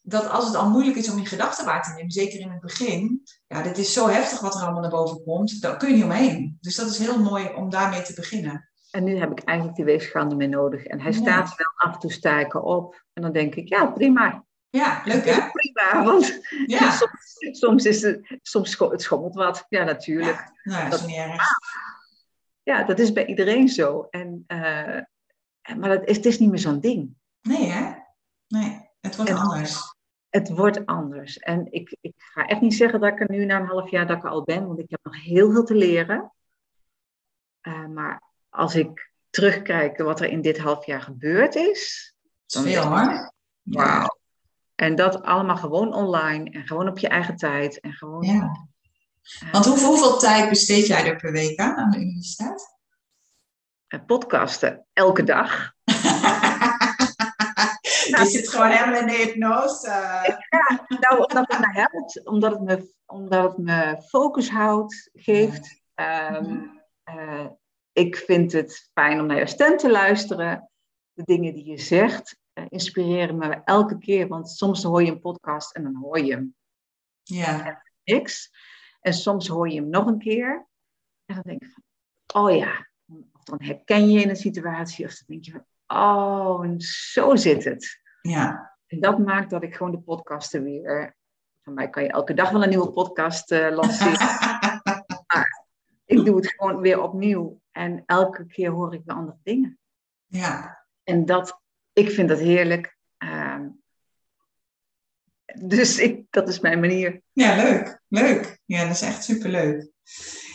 dat 0.03 0.29
als 0.29 0.47
het 0.47 0.55
al 0.55 0.71
moeilijk 0.71 0.97
is 0.97 1.11
om 1.11 1.19
je 1.19 1.27
gedachten 1.27 1.65
waar 1.65 1.83
te 1.83 1.93
nemen, 1.93 2.11
zeker 2.11 2.41
in 2.41 2.51
het 2.51 2.61
begin, 2.61 3.23
ja, 3.47 3.63
dit 3.63 3.79
is 3.79 3.93
zo 3.93 4.09
heftig 4.09 4.41
wat 4.41 4.55
er 4.55 4.63
allemaal 4.63 4.81
naar 4.81 4.91
boven 4.91 5.23
komt, 5.25 5.61
daar 5.61 5.77
kun 5.77 5.89
je 5.89 5.95
niet 5.95 6.05
omheen. 6.05 6.59
Dus 6.61 6.77
dat 6.77 6.91
is 6.91 6.99
heel 6.99 7.19
mooi 7.19 7.49
om 7.55 7.71
daarmee 7.71 8.03
te 8.03 8.15
beginnen. 8.15 8.72
En 8.93 9.05
nu 9.05 9.17
heb 9.17 9.31
ik 9.31 9.45
eigenlijk 9.45 9.77
die 9.77 9.85
weegschaal 9.85 10.27
niet 10.27 10.37
meer 10.37 10.49
nodig. 10.49 10.85
En 10.85 11.01
hij 11.01 11.13
staat 11.13 11.57
wel 11.57 11.73
af 11.75 11.95
en 11.95 12.01
toe 12.01 12.13
stijken 12.13 12.63
op. 12.63 13.05
En 13.13 13.23
dan 13.23 13.33
denk 13.33 13.55
ik, 13.55 13.69
ja, 13.69 13.87
prima. 13.87 14.45
Ja, 14.69 15.03
leuk 15.05 15.25
hè? 15.25 15.51
Prima, 15.51 16.05
want 16.05 16.41
ja. 16.67 16.91
soms, 17.01 17.37
soms, 17.59 17.85
is 17.85 18.03
het, 18.03 18.39
soms 18.43 18.79
het 18.79 19.03
schommelt 19.03 19.35
wat. 19.35 19.67
Ja, 19.69 19.85
natuurlijk. 19.85 20.53
Ja, 20.63 20.73
nou, 20.73 20.91
dat 20.91 21.01
is 21.01 21.07
niet 21.07 21.17
erg. 21.17 21.49
Ja, 22.63 22.85
dat 22.85 22.99
is 22.99 23.13
bij 23.13 23.27
iedereen 23.27 23.69
zo. 23.69 24.07
En, 24.11 24.45
uh, 24.47 25.01
maar 25.77 25.91
het 25.91 26.09
is, 26.09 26.17
het 26.17 26.27
is 26.27 26.39
niet 26.39 26.51
meer 26.51 26.59
zo'n 26.59 26.81
ding. 26.81 27.15
Nee 27.41 27.67
hè? 27.67 27.93
Nee, 28.49 28.91
het 29.01 29.17
wordt 29.17 29.31
en, 29.31 29.37
anders. 29.37 29.95
Het 30.29 30.49
wordt 30.49 30.87
anders. 30.87 31.39
En 31.39 31.73
ik, 31.73 31.97
ik 32.01 32.15
ga 32.17 32.47
echt 32.47 32.61
niet 32.61 32.75
zeggen 32.75 33.01
dat 33.01 33.13
ik 33.13 33.21
er 33.21 33.31
nu 33.31 33.45
na 33.45 33.61
een 33.61 33.67
half 33.67 33.91
jaar 33.91 34.07
dat 34.07 34.17
ik 34.17 34.25
er 34.25 34.31
al 34.31 34.45
ben. 34.45 34.67
Want 34.67 34.79
ik 34.79 34.91
heb 34.91 35.01
nog 35.03 35.23
heel 35.23 35.53
veel 35.53 35.65
te 35.65 35.75
leren. 35.75 36.33
Uh, 37.63 37.87
maar 37.87 38.32
als 38.53 38.75
ik 38.75 39.11
terugkijk 39.31 39.99
wat 39.99 40.21
er 40.21 40.29
in 40.29 40.41
dit 40.41 40.59
half 40.59 40.87
jaar 40.87 41.03
gebeurd 41.03 41.55
is. 41.55 42.15
Dan 42.47 42.63
veel 42.63 42.83
hoor. 42.83 43.33
Wauw. 43.63 44.19
En 44.75 44.95
dat 44.95 45.23
allemaal 45.23 45.57
gewoon 45.57 45.95
online 45.95 46.51
en 46.51 46.67
gewoon 46.67 46.89
op 46.89 46.99
je 46.99 47.09
eigen 47.09 47.37
tijd. 47.37 47.81
En 47.81 47.93
gewoon, 47.93 48.23
ja. 48.23 48.69
Want 49.53 49.65
hoeveel, 49.65 49.89
hoeveel 49.89 50.19
tijd 50.19 50.49
besteed 50.49 50.87
jij 50.87 51.07
er 51.07 51.17
per 51.17 51.33
week 51.33 51.59
aan 51.59 51.77
aan 51.77 51.91
de 51.91 51.99
universiteit? 51.99 52.77
Podcasten, 54.07 54.87
elke 54.93 55.23
dag. 55.23 55.73
Je 58.19 58.27
zit 58.27 58.49
gewoon 58.49 58.71
helemaal 58.71 59.01
in 59.01 59.07
de 59.07 59.13
hypnose. 59.13 59.89
Ja, 60.49 60.87
nou, 60.89 61.19
omdat 61.19 61.53
het 61.53 61.59
me 61.59 61.73
helpt, 61.73 62.27
omdat 62.27 62.53
het 62.53 62.61
me, 62.61 62.95
omdat 63.07 63.43
het 63.43 63.59
me 63.59 64.03
focus 64.09 64.51
houdt, 64.51 65.11
geeft. 65.13 65.83
Um, 65.95 66.81
uh, 67.05 67.47
ik 67.93 68.17
vind 68.17 68.53
het 68.53 68.91
fijn 68.93 69.21
om 69.21 69.27
naar 69.27 69.39
je 69.39 69.47
stem 69.47 69.77
te 69.77 69.91
luisteren. 69.91 70.71
De 71.13 71.23
dingen 71.25 71.55
die 71.55 71.65
je 71.65 71.79
zegt 71.79 72.41
uh, 72.55 72.65
inspireren 72.69 73.37
me 73.37 73.61
elke 73.65 73.99
keer. 73.99 74.29
Want 74.29 74.51
soms 74.51 74.83
hoor 74.83 75.03
je 75.03 75.11
een 75.11 75.21
podcast 75.21 75.75
en 75.75 75.83
dan 75.83 75.95
hoor 75.95 76.21
je 76.21 76.33
hem. 76.33 76.55
Ja. 77.23 77.83
niks. 78.05 78.51
En 79.01 79.15
soms 79.15 79.49
hoor 79.49 79.69
je 79.69 79.81
hem 79.81 79.89
nog 79.89 80.07
een 80.07 80.19
keer. 80.19 80.67
En 81.25 81.35
dan 81.35 81.45
denk 81.47 81.63
je 81.63 81.71
van, 81.71 82.43
oh 82.43 82.57
ja. 82.57 82.89
Of 83.33 83.45
dan 83.45 83.63
herken 83.63 84.11
je 84.11 84.21
in 84.21 84.29
een 84.29 84.37
situatie. 84.37 85.05
Of 85.05 85.15
dan 85.15 85.25
denk 85.27 85.45
je 85.45 85.51
van, 85.51 85.67
oh, 85.99 86.79
zo 86.79 87.37
zit 87.37 87.65
het. 87.65 88.01
Ja. 88.21 88.77
En 88.87 89.01
dat 89.01 89.19
maakt 89.19 89.51
dat 89.51 89.63
ik 89.63 89.75
gewoon 89.75 89.93
de 89.93 90.01
podcasten 90.01 90.63
weer. 90.63 91.17
Van 91.63 91.75
mij 91.75 91.91
kan 91.91 92.03
je 92.03 92.09
elke 92.09 92.35
dag 92.35 92.51
wel 92.51 92.63
een 92.63 92.69
nieuwe 92.69 92.91
podcast 92.91 93.53
uh, 93.53 93.71
lanceren. 93.71 94.19
maar 95.27 95.67
ik 96.05 96.25
doe 96.25 96.37
het 96.37 96.47
gewoon 96.47 96.81
weer 96.81 97.03
opnieuw. 97.03 97.61
En 97.73 98.03
elke 98.07 98.47
keer 98.47 98.71
hoor 98.71 98.95
ik 98.95 99.03
weer 99.05 99.17
andere 99.17 99.39
dingen. 99.43 99.79
Ja. 100.27 100.85
En 101.05 101.25
dat, 101.25 101.61
ik 101.93 102.11
vind 102.11 102.29
dat 102.29 102.39
heerlijk. 102.39 102.97
Ehm, 103.17 103.69
dus 105.55 105.99
ik, 105.99 106.25
dat 106.31 106.49
is 106.49 106.61
mijn 106.61 106.81
manier. 106.81 107.23
Ja, 107.33 107.57
leuk. 107.57 108.01
Leuk. 108.09 108.59
Ja, 108.65 108.83
dat 108.83 108.95
is 108.95 109.03
echt 109.03 109.25
superleuk. 109.25 109.91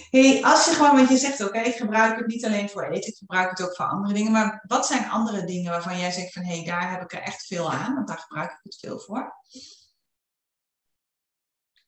Hey, 0.10 0.44
als 0.44 0.66
je 0.66 0.72
gewoon, 0.72 0.96
want 0.96 1.10
je 1.10 1.18
zegt 1.18 1.44
oké, 1.44 1.60
ik 1.60 1.76
gebruik 1.76 2.18
het 2.18 2.28
niet 2.28 2.46
alleen 2.46 2.70
voor 2.70 2.84
eten, 2.84 3.12
ik 3.12 3.18
gebruik 3.18 3.50
het 3.50 3.62
ook 3.62 3.76
voor 3.76 3.86
andere 3.86 4.14
dingen. 4.14 4.32
Maar 4.32 4.64
wat 4.68 4.88
zijn 4.88 5.10
andere 5.10 5.44
dingen 5.44 5.72
waarvan 5.72 6.00
jij 6.00 6.12
zegt 6.12 6.34
van 6.34 6.44
hé, 6.44 6.56
hey, 6.56 6.66
daar 6.66 6.92
heb 6.92 7.02
ik 7.02 7.14
er 7.14 7.22
echt 7.22 7.46
veel 7.46 7.72
aan, 7.72 7.94
want 7.94 8.08
daar 8.08 8.18
gebruik 8.18 8.52
ik 8.52 8.60
het 8.64 8.80
veel 8.80 9.00
voor? 9.00 9.36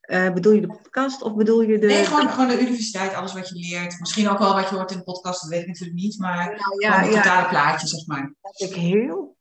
Uh, 0.10 0.34
bedoel 0.34 0.54
je 0.54 0.62
de 0.62 0.67
podcast 0.67 1.22
of 1.22 1.36
bedoel 1.36 1.62
je 1.62 1.80
de... 1.80 1.88
Nee, 1.88 2.06
gewoon, 2.06 2.30
gewoon 2.30 2.48
de 2.48 2.62
universiteit, 2.62 3.13
alles 3.13 3.34
wat 3.34 3.50
je 3.50 3.56
leert. 3.56 4.00
Misschien 4.00 4.30
ook 4.30 4.39
wel 4.39 4.54
wat 4.54 4.69
je 4.69 4.76
hoort 4.76 4.91
in 4.91 4.98
de 4.98 5.04
podcast, 5.04 5.41
dat 5.41 5.50
weet 5.50 5.62
ik 5.62 5.67
natuurlijk 5.67 6.00
niet. 6.00 6.19
Maar 6.19 6.45
nou, 6.45 6.82
ja, 6.82 7.00
het 7.00 7.12
totale 7.12 7.50
plaatje, 7.50 7.88
zeg 7.88 8.08
maar. 8.08 8.34
Wat 8.41 8.62
ik 8.62 8.74
heel 8.74 9.38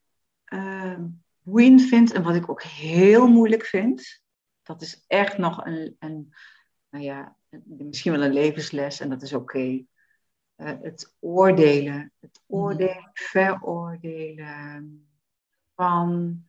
uh, 0.52 0.98
boeiend 1.42 1.82
vind 1.82 2.12
en 2.12 2.22
wat 2.22 2.34
ik 2.34 2.50
ook 2.50 2.62
heel 2.62 3.28
moeilijk 3.28 3.64
vind... 3.64 4.22
Dat 4.62 4.82
is 4.82 5.04
echt 5.06 5.38
nog 5.38 5.64
een, 5.64 5.96
een 5.98 6.34
nou 6.90 7.04
ja, 7.04 7.36
misschien 7.64 8.12
wel 8.12 8.22
een 8.22 8.32
levensles 8.32 9.00
en 9.00 9.08
dat 9.08 9.22
is 9.22 9.32
oké. 9.32 9.42
Okay. 9.42 9.86
Uh, 10.56 10.82
het 10.82 11.14
oordelen, 11.18 12.12
het 12.20 12.40
mhm. 12.46 12.60
oordelen, 12.60 13.10
veroordelen 13.12 15.08
van 15.74 16.42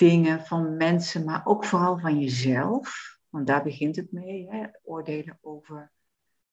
dingen, 0.00 0.40
van 0.46 0.76
mensen, 0.76 1.24
maar 1.24 1.46
ook 1.46 1.64
vooral 1.64 1.98
van 1.98 2.20
jezelf. 2.20 3.18
Want 3.28 3.46
daar 3.46 3.62
begint 3.62 3.96
het 3.96 4.12
mee, 4.12 4.46
hè? 4.50 4.66
oordelen 4.82 5.38
over 5.40 5.92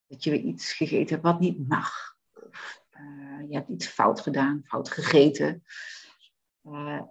dat 0.08 0.24
je 0.24 0.30
weer 0.30 0.40
iets 0.40 0.74
gegeten 0.74 1.10
hebt 1.10 1.28
wat 1.28 1.40
niet 1.40 1.68
mag. 1.68 2.16
Of 2.34 2.84
uh, 3.00 3.50
je 3.50 3.56
hebt 3.56 3.70
iets 3.70 3.88
fout 3.88 4.22
gedaan, 4.22 4.62
fout 4.66 4.90
gegeten. 4.90 5.64
Uh, 6.64 7.02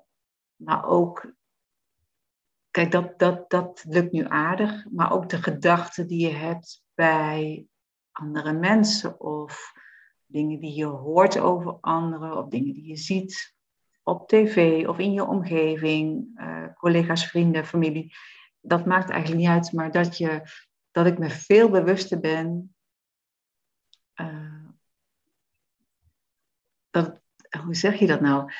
maar 0.56 0.84
ook 0.84 1.34
Kijk, 2.70 2.90
dat, 2.90 3.18
dat, 3.18 3.50
dat 3.50 3.84
lukt 3.88 4.12
nu 4.12 4.24
aardig, 4.28 4.86
maar 4.90 5.12
ook 5.12 5.28
de 5.28 5.42
gedachten 5.42 6.06
die 6.06 6.26
je 6.26 6.34
hebt 6.34 6.82
bij 6.94 7.66
andere 8.10 8.52
mensen 8.52 9.20
of 9.20 9.72
dingen 10.26 10.60
die 10.60 10.74
je 10.74 10.84
hoort 10.84 11.38
over 11.38 11.78
anderen 11.80 12.36
of 12.36 12.48
dingen 12.48 12.74
die 12.74 12.86
je 12.86 12.96
ziet 12.96 13.55
op 14.06 14.28
tv 14.28 14.86
of 14.86 14.98
in 14.98 15.12
je 15.12 15.24
omgeving, 15.24 16.38
uh, 16.40 16.66
collega's, 16.74 17.26
vrienden, 17.26 17.66
familie. 17.66 18.14
Dat 18.60 18.86
maakt 18.86 19.10
eigenlijk 19.10 19.40
niet 19.40 19.50
uit, 19.50 19.72
maar 19.72 19.90
dat, 19.90 20.18
je, 20.18 20.42
dat 20.90 21.06
ik 21.06 21.18
me 21.18 21.30
veel 21.30 21.70
bewuster 21.70 22.20
ben. 22.20 22.74
Uh, 24.20 24.68
dat, 26.90 27.20
hoe 27.64 27.74
zeg 27.74 27.98
je 27.98 28.06
dat 28.06 28.20
nou? 28.20 28.52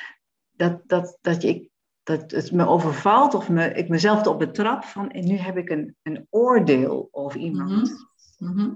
Dat, 0.51 0.89
dat, 0.89 1.19
dat 1.21 1.43
je, 1.43 1.71
dat 2.03 2.31
het 2.31 2.53
me 2.53 2.67
overvalt 2.67 3.35
of 3.35 3.49
me, 3.49 3.73
ik 3.73 3.89
mezelf 3.89 4.21
erop 4.21 4.39
betrap 4.39 4.85
van 4.85 5.11
en 5.11 5.27
nu 5.27 5.37
heb 5.37 5.57
ik 5.57 5.69
een, 5.69 5.97
een 6.03 6.27
oordeel 6.31 7.09
over 7.11 7.41
iemand. 7.41 8.09
Mhm. 8.39 8.53
Mhm. 8.53 8.75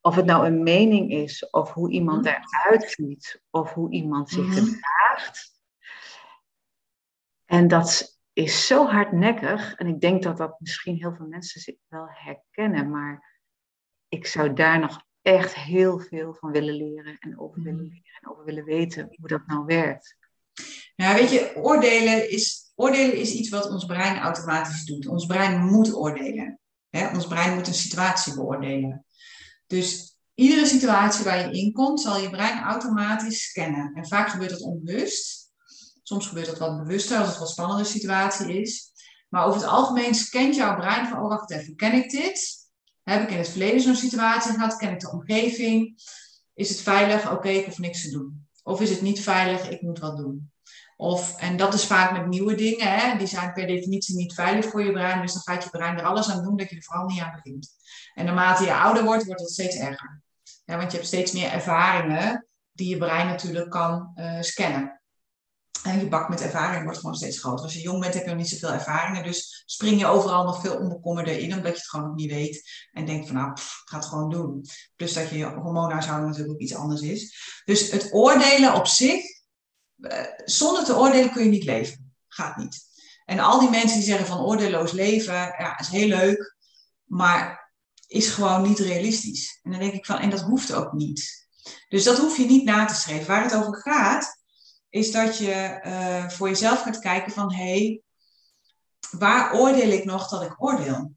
Of 0.00 0.14
het 0.14 0.26
nou 0.26 0.46
een 0.46 0.62
mening 0.62 1.10
is, 1.10 1.50
of 1.50 1.72
hoe 1.72 1.90
iemand 1.90 2.24
mhm. 2.24 2.34
eruit 2.34 2.90
ziet, 2.90 3.42
of 3.50 3.72
hoe 3.72 3.90
iemand 3.90 4.30
zich 4.30 4.54
gedraagt. 4.54 5.56
En 7.48 7.68
dat 7.68 8.18
is 8.32 8.66
zo 8.66 8.86
hardnekkig. 8.86 9.74
En 9.74 9.86
ik 9.86 10.00
denk 10.00 10.22
dat 10.22 10.36
dat 10.36 10.60
misschien 10.60 10.96
heel 10.96 11.14
veel 11.14 11.26
mensen 11.26 11.60
zich 11.60 11.76
wel 11.88 12.06
herkennen. 12.08 12.90
Maar 12.90 13.40
ik 14.08 14.26
zou 14.26 14.52
daar 14.52 14.78
nog 14.78 15.02
echt 15.22 15.54
heel 15.54 15.98
veel 16.00 16.34
van 16.34 16.50
willen 16.50 16.74
leren 16.74 17.18
en 17.18 17.38
over 17.38 17.62
willen 17.62 17.82
leren 17.82 18.18
en 18.20 18.30
over 18.30 18.44
willen 18.44 18.64
weten 18.64 19.14
hoe 19.20 19.28
dat 19.28 19.46
nou 19.46 19.64
werkt. 19.64 20.16
Ja, 20.94 21.14
weet 21.14 21.30
je, 21.30 21.52
oordelen 21.56 22.30
is 22.30 22.68
Oordelen 22.80 23.16
is 23.16 23.32
iets 23.32 23.48
wat 23.48 23.70
ons 23.70 23.84
brein 23.84 24.18
automatisch 24.18 24.84
doet. 24.84 25.06
Ons 25.06 25.26
brein 25.26 25.64
moet 25.64 25.94
oordelen. 25.94 26.60
Ons 26.90 27.26
brein 27.26 27.54
moet 27.54 27.66
een 27.66 27.74
situatie 27.74 28.34
beoordelen. 28.34 29.04
Dus 29.66 30.16
iedere 30.34 30.66
situatie 30.66 31.24
waar 31.24 31.38
je 31.38 31.60
in 31.60 31.72
komt, 31.72 32.00
zal 32.00 32.18
je 32.18 32.30
brein 32.30 32.62
automatisch 32.62 33.42
scannen. 33.42 33.92
En 33.94 34.06
vaak 34.06 34.28
gebeurt 34.28 34.50
dat 34.50 34.60
onbewust. 34.60 35.47
Soms 36.08 36.26
gebeurt 36.26 36.46
dat 36.46 36.58
wat 36.58 36.78
bewuster 36.78 37.18
als 37.18 37.28
het 37.28 37.38
wat 37.38 37.50
spannende 37.50 37.84
situatie 37.84 38.60
is. 38.60 38.92
Maar 39.28 39.44
over 39.46 39.60
het 39.60 39.70
algemeen 39.70 40.14
scant 40.14 40.54
jouw 40.54 40.76
brein 40.76 41.06
van, 41.06 41.22
oh 41.22 41.28
wacht 41.28 41.50
even, 41.50 41.76
ken 41.76 41.92
ik 41.92 42.10
dit? 42.10 42.56
Heb 43.02 43.22
ik 43.22 43.30
in 43.30 43.38
het 43.38 43.48
verleden 43.48 43.80
zo'n 43.80 43.94
situatie 43.94 44.52
gehad? 44.52 44.76
Ken 44.76 44.92
ik 44.92 45.00
de 45.00 45.10
omgeving? 45.10 46.02
Is 46.54 46.68
het 46.68 46.80
veilig? 46.80 47.32
Oké, 47.32 47.48
ik 47.48 47.64
hoef 47.64 47.78
niks 47.78 48.02
te 48.02 48.10
doen. 48.10 48.48
Of 48.62 48.80
is 48.80 48.90
het 48.90 49.00
niet 49.00 49.20
veilig? 49.20 49.68
Ik 49.68 49.82
moet 49.82 49.98
wat 49.98 50.16
doen. 50.16 50.52
Of, 50.96 51.40
en 51.40 51.56
dat 51.56 51.74
is 51.74 51.86
vaak 51.86 52.12
met 52.12 52.26
nieuwe 52.26 52.54
dingen, 52.54 52.98
hè, 52.98 53.18
die 53.18 53.26
zijn 53.26 53.52
per 53.52 53.66
definitie 53.66 54.16
niet 54.16 54.34
veilig 54.34 54.64
voor 54.66 54.84
je 54.84 54.92
brein. 54.92 55.20
Dus 55.20 55.32
dan 55.32 55.42
gaat 55.42 55.64
je 55.64 55.70
brein 55.70 55.98
er 55.98 56.04
alles 56.04 56.30
aan 56.30 56.42
doen 56.42 56.56
dat 56.56 56.70
je 56.70 56.76
er 56.76 56.82
vooral 56.82 57.06
niet 57.06 57.20
aan 57.20 57.40
begint. 57.42 57.68
En 58.14 58.24
naarmate 58.24 58.64
je 58.64 58.74
ouder 58.74 59.04
wordt, 59.04 59.24
wordt 59.24 59.40
het 59.40 59.50
steeds 59.50 59.76
erger. 59.76 60.22
Want 60.64 60.90
je 60.90 60.96
hebt 60.96 61.06
steeds 61.06 61.32
meer 61.32 61.50
ervaringen 61.50 62.46
die 62.72 62.88
je 62.88 62.98
brein 62.98 63.26
natuurlijk 63.26 63.70
kan 63.70 64.12
uh, 64.14 64.40
scannen. 64.40 64.97
En 65.82 65.98
je 65.98 66.08
bak 66.08 66.28
met 66.28 66.40
ervaring 66.40 66.84
wordt 66.84 66.98
gewoon 66.98 67.14
steeds 67.14 67.38
groter. 67.38 67.64
Als 67.64 67.74
je 67.74 67.80
jong 67.80 68.00
bent 68.00 68.14
heb 68.14 68.22
je 68.22 68.28
nog 68.28 68.38
niet 68.38 68.48
zoveel 68.48 68.72
ervaringen. 68.72 69.22
Dus 69.22 69.62
spring 69.66 70.00
je 70.00 70.06
overal 70.06 70.44
nog 70.44 70.60
veel 70.60 70.76
onbekommerder 70.76 71.38
in, 71.38 71.52
omdat 71.52 71.72
je 71.72 71.78
het 71.78 71.88
gewoon 71.88 72.06
nog 72.06 72.16
niet 72.16 72.30
weet. 72.30 72.88
En 72.92 73.06
denkt 73.06 73.26
van 73.26 73.36
nou, 73.36 73.52
pff, 73.52 73.82
ga 73.84 73.96
het 73.96 74.06
gewoon 74.06 74.30
doen. 74.30 74.64
Plus 74.96 75.12
dat 75.12 75.30
je 75.30 75.44
hormoonhuishouding 75.44 76.28
natuurlijk 76.28 76.54
ook 76.54 76.62
iets 76.62 76.74
anders 76.74 77.00
is. 77.00 77.42
Dus 77.64 77.90
het 77.90 78.08
oordelen 78.12 78.74
op 78.74 78.86
zich 78.86 79.20
eh, 80.00 80.24
zonder 80.44 80.84
te 80.84 80.96
oordelen 80.96 81.32
kun 81.32 81.44
je 81.44 81.50
niet 81.50 81.64
leven. 81.64 82.12
Gaat 82.28 82.56
niet. 82.56 82.86
En 83.24 83.38
al 83.38 83.60
die 83.60 83.70
mensen 83.70 83.98
die 83.98 84.06
zeggen 84.06 84.26
van 84.26 84.40
oordeelloos 84.40 84.92
leven, 84.92 85.34
ja, 85.34 85.78
is 85.78 85.88
heel 85.88 86.08
leuk, 86.08 86.56
maar 87.04 87.72
is 88.06 88.28
gewoon 88.28 88.62
niet 88.62 88.78
realistisch. 88.78 89.60
En 89.62 89.70
dan 89.70 89.80
denk 89.80 89.92
ik 89.92 90.06
van, 90.06 90.18
en 90.18 90.30
dat 90.30 90.40
hoeft 90.40 90.72
ook 90.72 90.92
niet. 90.92 91.48
Dus 91.88 92.04
dat 92.04 92.18
hoef 92.18 92.36
je 92.36 92.44
niet 92.44 92.64
na 92.64 92.84
te 92.84 92.94
schrijven. 92.94 93.26
Waar 93.26 93.42
het 93.42 93.54
over 93.54 93.76
gaat, 93.76 94.37
is 94.90 95.12
dat 95.12 95.38
je 95.38 95.80
uh, 95.84 96.28
voor 96.28 96.48
jezelf 96.48 96.82
gaat 96.82 96.98
kijken 96.98 97.32
van, 97.32 97.52
hé, 97.52 97.64
hey, 97.64 98.02
waar 99.10 99.52
oordeel 99.54 99.90
ik 99.90 100.04
nog 100.04 100.28
dat 100.28 100.42
ik 100.42 100.62
oordeel? 100.62 101.16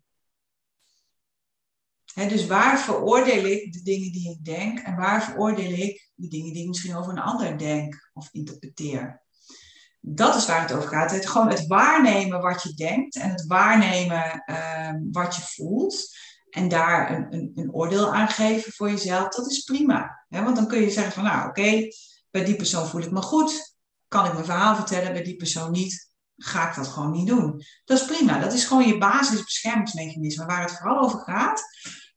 dus 2.13 2.47
waar 2.47 2.79
veroordeel 2.79 3.45
ik 3.45 3.73
de 3.73 3.81
dingen 3.81 4.11
die 4.11 4.29
ik 4.29 4.45
denk 4.45 4.79
en 4.79 4.95
waar 4.95 5.23
veroordeel 5.23 5.71
ik 5.71 6.09
de 6.15 6.27
dingen 6.27 6.53
die 6.53 6.61
ik 6.61 6.67
misschien 6.67 6.95
over 6.95 7.11
een 7.11 7.19
ander 7.19 7.57
denk 7.57 8.09
of 8.13 8.29
interpreteer? 8.31 9.21
Dat 9.99 10.35
is 10.35 10.45
waar 10.45 10.61
het 10.61 10.71
over 10.71 10.89
gaat. 10.89 11.11
Het, 11.11 11.27
gewoon 11.27 11.49
het 11.49 11.67
waarnemen 11.67 12.41
wat 12.41 12.63
je 12.63 12.73
denkt 12.73 13.15
en 13.15 13.29
het 13.29 13.45
waarnemen 13.45 14.43
uh, 14.45 14.93
wat 15.11 15.35
je 15.35 15.41
voelt 15.41 16.17
en 16.49 16.67
daar 16.67 17.11
een, 17.11 17.33
een, 17.33 17.51
een, 17.55 17.73
oordeel 17.73 18.13
aan 18.13 18.27
geven 18.27 18.71
voor 18.71 18.89
jezelf, 18.89 19.27
dat 19.27 19.49
is 19.51 19.63
prima. 19.63 20.25
want 20.27 20.55
dan 20.55 20.67
kun 20.67 20.81
je 20.81 20.89
zeggen 20.89 21.13
van 21.13 21.23
nou 21.23 21.49
oké, 21.49 21.87
bij 22.31 22.45
die 22.45 22.55
persoon 22.55 22.87
voel 22.87 23.01
ik 23.01 23.11
me 23.11 23.21
goed, 23.21 23.75
kan 24.07 24.25
ik 24.25 24.33
mijn 24.33 24.45
verhaal 24.45 24.75
vertellen, 24.75 25.13
bij 25.13 25.23
die 25.23 25.35
persoon 25.35 25.71
niet, 25.71 26.09
ga 26.37 26.69
ik 26.69 26.75
dat 26.75 26.87
gewoon 26.87 27.11
niet 27.11 27.27
doen. 27.27 27.63
Dat 27.85 27.99
is 27.99 28.05
prima. 28.05 28.39
Dat 28.39 28.53
is 28.53 28.65
gewoon 28.65 28.87
je 28.87 28.97
basisbeschermingsmechanisme. 28.97 30.45
Waar 30.45 30.61
het 30.61 30.77
vooral 30.77 30.99
over 30.99 31.19
gaat, 31.19 31.61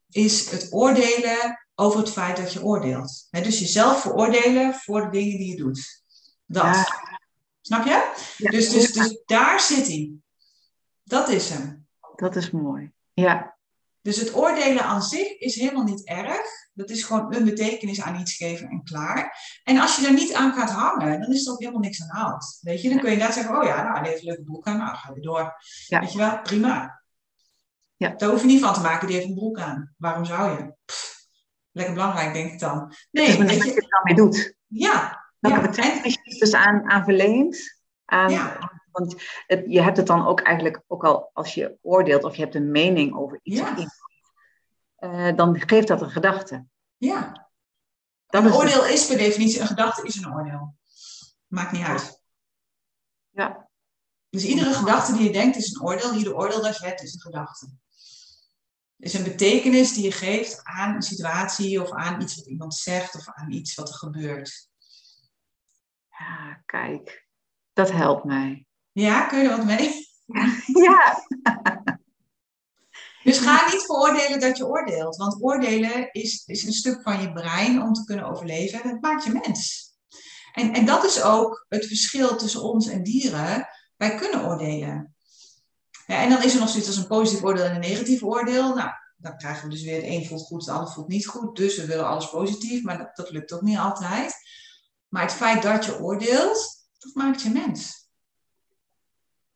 is 0.09 0.50
het 0.50 0.66
oordelen 0.70 1.66
over 1.74 1.98
het 1.98 2.11
feit 2.11 2.37
dat 2.37 2.53
je 2.53 2.64
oordeelt. 2.64 3.27
dus 3.31 3.59
jezelf 3.59 4.00
veroordelen 4.00 4.74
voor 4.74 5.00
de 5.00 5.11
dingen 5.11 5.38
die 5.38 5.48
je 5.48 5.57
doet. 5.57 6.03
Dat. 6.46 7.03
Snap 7.61 7.85
je? 7.85 8.12
dus, 8.38 8.70
dus, 8.70 8.92
dus 8.92 9.22
daar 9.24 9.61
zit 9.61 9.87
hij. 9.87 10.12
Dat 11.03 11.29
is 11.29 11.48
hem. 11.48 11.87
Dat 12.16 12.37
is 12.37 12.50
mooi. 12.50 12.92
Ja. 13.12 13.57
Dus 14.00 14.16
het 14.16 14.35
oordelen 14.35 14.85
aan 14.85 15.03
zich 15.03 15.38
is 15.38 15.55
helemaal 15.55 15.85
niet 15.85 16.05
erg. 16.05 16.63
Dat 16.74 16.90
is 16.90 17.04
gewoon 17.04 17.34
een 17.34 17.44
betekenis 17.44 18.02
aan 18.02 18.20
iets 18.20 18.37
geven 18.37 18.68
en 18.68 18.82
klaar. 18.84 19.38
En 19.64 19.78
als 19.78 19.96
je 19.96 20.06
er 20.06 20.12
niet 20.12 20.34
aan 20.34 20.52
gaat 20.52 20.70
hangen, 20.70 21.20
dan 21.20 21.32
is 21.32 21.46
er 21.46 21.52
ook 21.52 21.58
helemaal 21.58 21.80
niks 21.80 22.02
aan 22.02 22.08
de 22.08 22.14
hand. 22.14 22.58
Weet 22.60 22.82
je, 22.82 22.88
dan 22.88 22.98
kun 22.98 23.06
je 23.06 23.12
inderdaad 23.12 23.37
zeggen, 23.37 23.56
oh 23.58 23.64
ja, 23.64 23.82
nou, 23.82 23.98
die 23.98 24.08
heeft 24.08 24.20
een 24.20 24.28
leuke 24.28 24.42
broek 24.42 24.66
aan, 24.66 24.76
nou, 24.76 24.96
ga 24.96 25.12
weer 25.12 25.22
door. 25.22 25.54
Weet 25.88 26.12
je 26.12 26.18
wel, 26.18 26.40
prima. 26.40 27.02
Ja. 27.96 28.14
Daar 28.16 28.30
hoef 28.30 28.40
je 28.40 28.46
niet 28.46 28.62
van 28.62 28.74
te 28.74 28.80
maken, 28.80 29.06
die 29.06 29.16
heeft 29.16 29.28
een 29.28 29.34
broek 29.34 29.58
aan. 29.58 29.94
Waarom 29.96 30.24
zou 30.24 30.50
je? 30.50 30.74
lekker 31.74 31.94
belangrijk, 31.94 32.32
denk 32.32 32.52
ik 32.52 32.58
dan. 32.58 32.92
Nee, 33.10 33.38
dat 33.38 33.50
je, 33.50 33.56
je 33.56 33.74
het 33.74 33.88
dan 33.88 34.00
mee 34.02 34.14
doet. 34.14 34.54
Ja. 34.66 35.24
Welke 35.38 35.60
ja. 35.60 35.66
betekenis 35.66 36.18
je 36.22 36.38
dus 36.38 36.54
aan, 36.54 36.90
aan 36.90 37.04
verleent. 37.04 37.80
Aan, 38.04 38.30
ja. 38.30 38.72
Want 38.90 39.14
het, 39.46 39.64
je 39.66 39.82
hebt 39.82 39.96
het 39.96 40.06
dan 40.06 40.26
ook 40.26 40.40
eigenlijk, 40.40 40.82
ook 40.87 41.04
al 41.04 41.30
als 41.32 41.54
je 41.54 41.78
oordeelt 41.82 42.24
of 42.24 42.37
je 42.37 42.42
hebt 42.42 42.54
een 42.54 42.70
mening 42.70 43.16
over 43.16 43.40
iets, 43.42 43.58
ja. 43.58 43.74
Uh, 45.05 45.37
dan 45.37 45.61
geeft 45.61 45.88
dat 45.88 46.03
een 46.03 46.11
gedachte. 46.11 46.67
Ja. 46.97 47.49
een 48.27 48.53
oordeel 48.53 48.87
is 48.87 49.07
per 49.07 49.19
definitie, 49.19 49.61
een 49.61 49.67
gedachte 49.67 50.03
is 50.03 50.17
een 50.17 50.35
oordeel. 50.35 50.77
Maakt 51.47 51.73
niet 51.73 51.85
uit. 51.85 52.23
Ja. 53.31 53.69
Dus 54.31 54.45
iedere 54.45 54.75
gedachte 54.75 55.12
die 55.12 55.23
je 55.23 55.33
denkt 55.33 55.57
is 55.57 55.73
een 55.73 55.83
oordeel. 55.83 56.14
Ieder 56.14 56.37
oordeel 56.37 56.62
dat 56.62 56.79
je 56.79 56.87
hebt 56.87 57.03
is 57.03 57.14
een 57.14 57.21
gedachte. 57.21 57.69
Is 58.97 59.14
een 59.14 59.23
betekenis 59.23 59.95
die 59.95 60.05
je 60.05 60.12
geeft 60.12 60.64
aan 60.64 60.95
een 60.95 61.03
situatie 61.03 61.83
of 61.83 61.90
aan 61.90 62.21
iets 62.21 62.37
wat 62.37 62.47
iemand 62.47 62.75
zegt 62.75 63.14
of 63.14 63.29
aan 63.29 63.51
iets 63.51 63.75
wat 63.75 63.88
er 63.88 63.95
gebeurt. 63.95 64.69
Ja, 66.09 66.62
kijk, 66.64 67.29
dat 67.73 67.90
helpt 67.90 68.25
mij. 68.25 68.67
Ja, 68.93 69.27
kun 69.27 69.38
je 69.38 69.49
er 69.49 69.57
wat 69.57 69.67
mee? 69.67 70.09
Ja. 70.67 71.25
Dus 73.24 73.38
ga 73.38 73.70
niet 73.72 73.84
veroordelen 73.84 74.40
dat 74.40 74.56
je 74.56 74.66
oordeelt. 74.66 75.16
Want 75.16 75.42
oordelen 75.42 76.12
is, 76.12 76.42
is 76.46 76.62
een 76.62 76.72
stuk 76.72 77.02
van 77.02 77.20
je 77.20 77.32
brein 77.32 77.82
om 77.82 77.92
te 77.92 78.04
kunnen 78.04 78.24
overleven. 78.24 78.82
En 78.82 78.88
het 78.88 79.00
maakt 79.00 79.24
je 79.24 79.40
mens. 79.44 79.92
En, 80.52 80.72
en 80.72 80.87
dat 80.87 81.04
is 81.04 81.22
ook 81.22 81.66
het 81.68 81.87
verschil 81.87 82.37
tussen 82.37 82.62
ons 82.62 82.87
en 82.87 83.02
dieren. 83.02 83.68
Wij 83.96 84.14
kunnen 84.14 84.44
oordelen. 84.44 85.14
Ja, 86.06 86.22
en 86.22 86.30
dan 86.30 86.42
is 86.42 86.54
er 86.54 86.60
nog 86.60 86.68
zoiets 86.68 86.88
als 86.88 86.96
een 86.96 87.06
positief 87.06 87.44
oordeel 87.44 87.64
en 87.64 87.74
een 87.74 87.80
negatief 87.80 88.22
oordeel. 88.22 88.74
Nou, 88.74 88.90
dan 89.16 89.37
krijgen 89.37 89.64
we 89.64 89.74
dus 89.74 89.82
weer 89.82 89.96
het 89.96 90.04
een 90.04 90.26
voelt 90.26 90.46
goed, 90.46 90.66
het 90.66 90.74
ander 90.74 90.92
voelt 90.92 91.08
niet 91.08 91.26
goed. 91.26 91.56
Dus 91.56 91.76
we 91.76 91.87
willen 91.87 92.06
alles 92.06 92.30
positief, 92.30 92.82
maar 92.82 92.98
dat, 92.98 93.16
dat 93.16 93.30
lukt 93.30 93.52
ook 93.52 93.62
niet 93.62 93.78
altijd. 93.78 94.34
Maar 95.08 95.22
het 95.22 95.32
feit 95.32 95.62
dat 95.62 95.84
je 95.84 96.00
oordeelt, 96.00 96.87
dat 96.98 97.14
maakt 97.14 97.42
je 97.42 97.50
mens. 97.50 98.04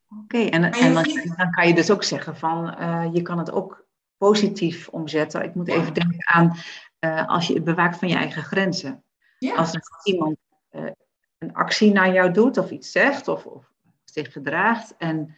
Oké, 0.09 0.39
en, 0.39 0.63
dan, 0.63 1.05
dan 1.37 1.51
kan 1.51 1.69
je 1.69 1.75
dus 1.75 1.91
ook 1.91 2.03
zeggen 2.03 2.37
van, 2.37 2.75
eh, 2.75 3.09
je 3.13 3.23
kan 3.23 3.39
het 3.39 3.51
ook 3.51 3.87
positief 4.17 4.89
omzetten. 4.89 5.43
Ik 5.45 5.55
moet 5.55 5.69
even 5.69 5.95
denken 5.95 6.29
aan 6.29 6.57
eh, 6.99 7.29
als 7.29 7.47
je 7.47 7.55
het 7.55 7.65
bewaakt 7.65 7.99
van 7.99 8.09
je 8.09 8.15
eigen 8.15 8.43
grenzen. 8.43 9.05
Ja, 9.39 9.55
Als 9.55 9.75
er 9.75 9.83
iemand 10.03 10.37
eh, 10.69 10.91
een 11.39 11.55
actie 11.55 11.93
naar 11.93 12.13
jou 12.13 12.33
doet 12.33 12.59
of 12.59 12.71
iets 12.71 12.91
zegt 12.91 13.29
of, 13.29 13.47
of 13.47 13.73
zich 14.05 14.33
gedraagt 14.33 14.97
en, 14.97 15.37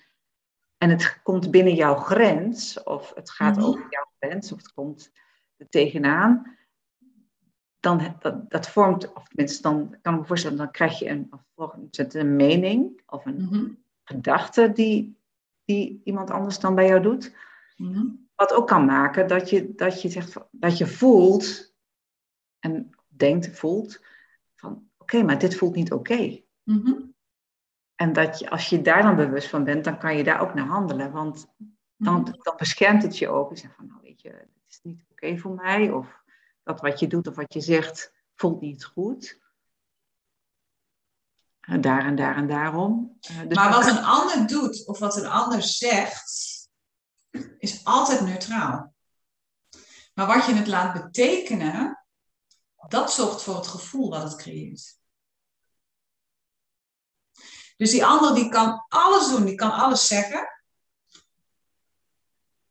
en 0.79 0.91
het 0.91 1.21
komt 1.23 1.51
binnen 1.51 1.75
jouw 1.75 1.95
grens 1.95 2.83
of 2.83 3.13
het 3.15 3.31
gaat 3.31 3.57
Mhm. 3.57 3.65
over 3.65 3.87
jouw 3.91 4.11
grens 4.19 4.53
of 4.53 4.59
het 4.59 4.73
komt 4.73 5.13
er 5.57 5.69
tegenaan, 5.69 6.57
dan 7.81 8.17
dat, 8.19 8.51
dat 8.51 8.69
vormt, 8.69 9.13
of 9.13 9.29
tenminste 9.29 9.63
dan 9.63 9.97
kan 10.03 10.15
ik 10.15 10.21
me 10.21 10.27
voorstellen, 10.27 10.57
dan 10.57 10.71
krijg 10.71 10.99
je 10.99 11.09
een, 11.09 11.31
volgens 11.55 12.15
een 12.15 12.37
mening 12.37 13.03
of 13.07 13.27
een 13.27 13.43
Mhm, 13.43 13.73
gedachte 14.11 14.73
die, 14.73 15.19
die 15.65 16.01
iemand 16.05 16.31
anders 16.31 16.59
dan 16.59 16.75
bij 16.75 16.87
jou 16.87 17.03
doet. 17.03 17.35
mhm. 17.77 18.07
Wat 18.35 18.53
ook 18.53 18.67
kan 18.67 18.85
maken 18.85 19.29
dat 19.29 19.51
je, 19.51 19.75
dat 19.75 20.03
je, 20.03 20.09
zegt, 20.09 20.37
dat 20.51 20.79
je 20.79 20.87
voelt 20.87 21.75
en 22.59 22.91
denkt, 23.09 23.59
voelt 23.59 24.01
van 24.55 24.89
oké, 24.99 25.23
maar 25.23 25.39
dit 25.39 25.57
voelt 25.57 25.75
niet 25.75 25.93
oké. 25.93 26.41
Mhm. 26.63 26.93
En 27.95 28.13
dat 28.13 28.39
je, 28.39 28.51
als 28.51 28.69
je 28.69 28.83
daar 28.83 29.03
dan 29.03 29.17
bewust 29.17 29.49
van 29.49 29.65
bent, 29.65 29.85
dan 29.85 29.99
kan 29.99 30.17
je 30.17 30.25
daar 30.25 30.41
ook 30.41 30.55
naar 30.55 30.67
handelen. 30.67 31.13
Want 31.13 31.47
dan, 31.97 32.21
Mhm. 32.21 32.33
dan 32.43 32.55
beschermt 32.57 33.03
het 33.03 33.19
je 33.19 33.29
ook. 33.29 33.51
Je 33.51 33.57
zegt 33.57 33.75
van, 33.75 33.87
nou 33.87 34.01
weet 34.03 34.21
je, 34.23 34.31
dit 34.31 34.65
is 34.69 34.81
niet 34.83 35.05
oké 35.11 35.39
voor 35.39 35.55
mij. 35.55 35.91
Of 35.91 36.23
dat 36.63 36.81
wat 36.81 37.01
je 37.01 37.07
doet 37.07 37.29
of 37.29 37.37
wat 37.37 37.53
je 37.55 37.61
zegt, 37.61 38.13
voelt 38.35 38.61
niet 38.61 38.85
goed. 38.85 39.40
Eh, 41.61 41.81
Daar 41.81 42.05
en 42.05 42.17
daar 42.17 42.37
en 42.37 42.47
daarom. 42.47 43.19
Eh, 43.21 43.41
dus 43.41 43.57
Maar 43.57 43.71
wat 43.71 43.87
een 43.87 44.05
ander 44.05 44.47
doet 44.47 44.87
of 44.87 44.99
wat 44.99 45.17
een 45.17 45.27
ander 45.27 45.63
zegt, 45.63 46.69
is 47.59 47.85
altijd 47.85 48.21
neutraal. 48.21 48.95
Maar 50.15 50.27
wat 50.27 50.47
je 50.47 50.53
het 50.53 50.67
laat 50.67 50.93
betekenen, 51.03 52.05
dat 52.89 53.13
zorgt 53.13 53.43
voor 53.43 53.57
het 53.57 53.67
gevoel 53.67 54.11
wat 54.11 54.23
het 54.23 54.37
creëert. 54.37 54.99
Dus 57.77 57.91
die 57.91 58.05
ander 58.05 58.35
die 58.35 58.49
kan 58.49 58.85
alles 58.89 59.29
doen, 59.29 59.45
die 59.45 59.55
kan 59.55 59.73
alles 59.73 60.07
zeggen. 60.07 60.49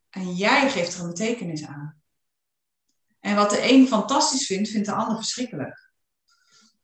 En 0.10 0.34
jij 0.34 0.70
geeft 0.70 0.94
er 0.94 1.02
een 1.02 1.08
betekenis 1.08 1.66
aan. 1.66 2.02
En 3.20 3.36
wat 3.36 3.50
de 3.50 3.72
een 3.72 3.88
fantastisch 3.88 4.46
vindt, 4.46 4.70
vindt 4.70 4.88
de 4.88 4.94
ander 4.94 5.16
verschrikkelijk. 5.16 5.89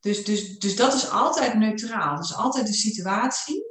Dus, 0.05 0.23
dus, 0.25 0.59
dus 0.59 0.75
dat 0.75 0.93
is 0.93 1.09
altijd 1.09 1.53
neutraal. 1.53 2.15
Dat 2.15 2.25
is 2.25 2.35
altijd 2.35 2.67
de 2.67 2.73
situatie 2.73 3.65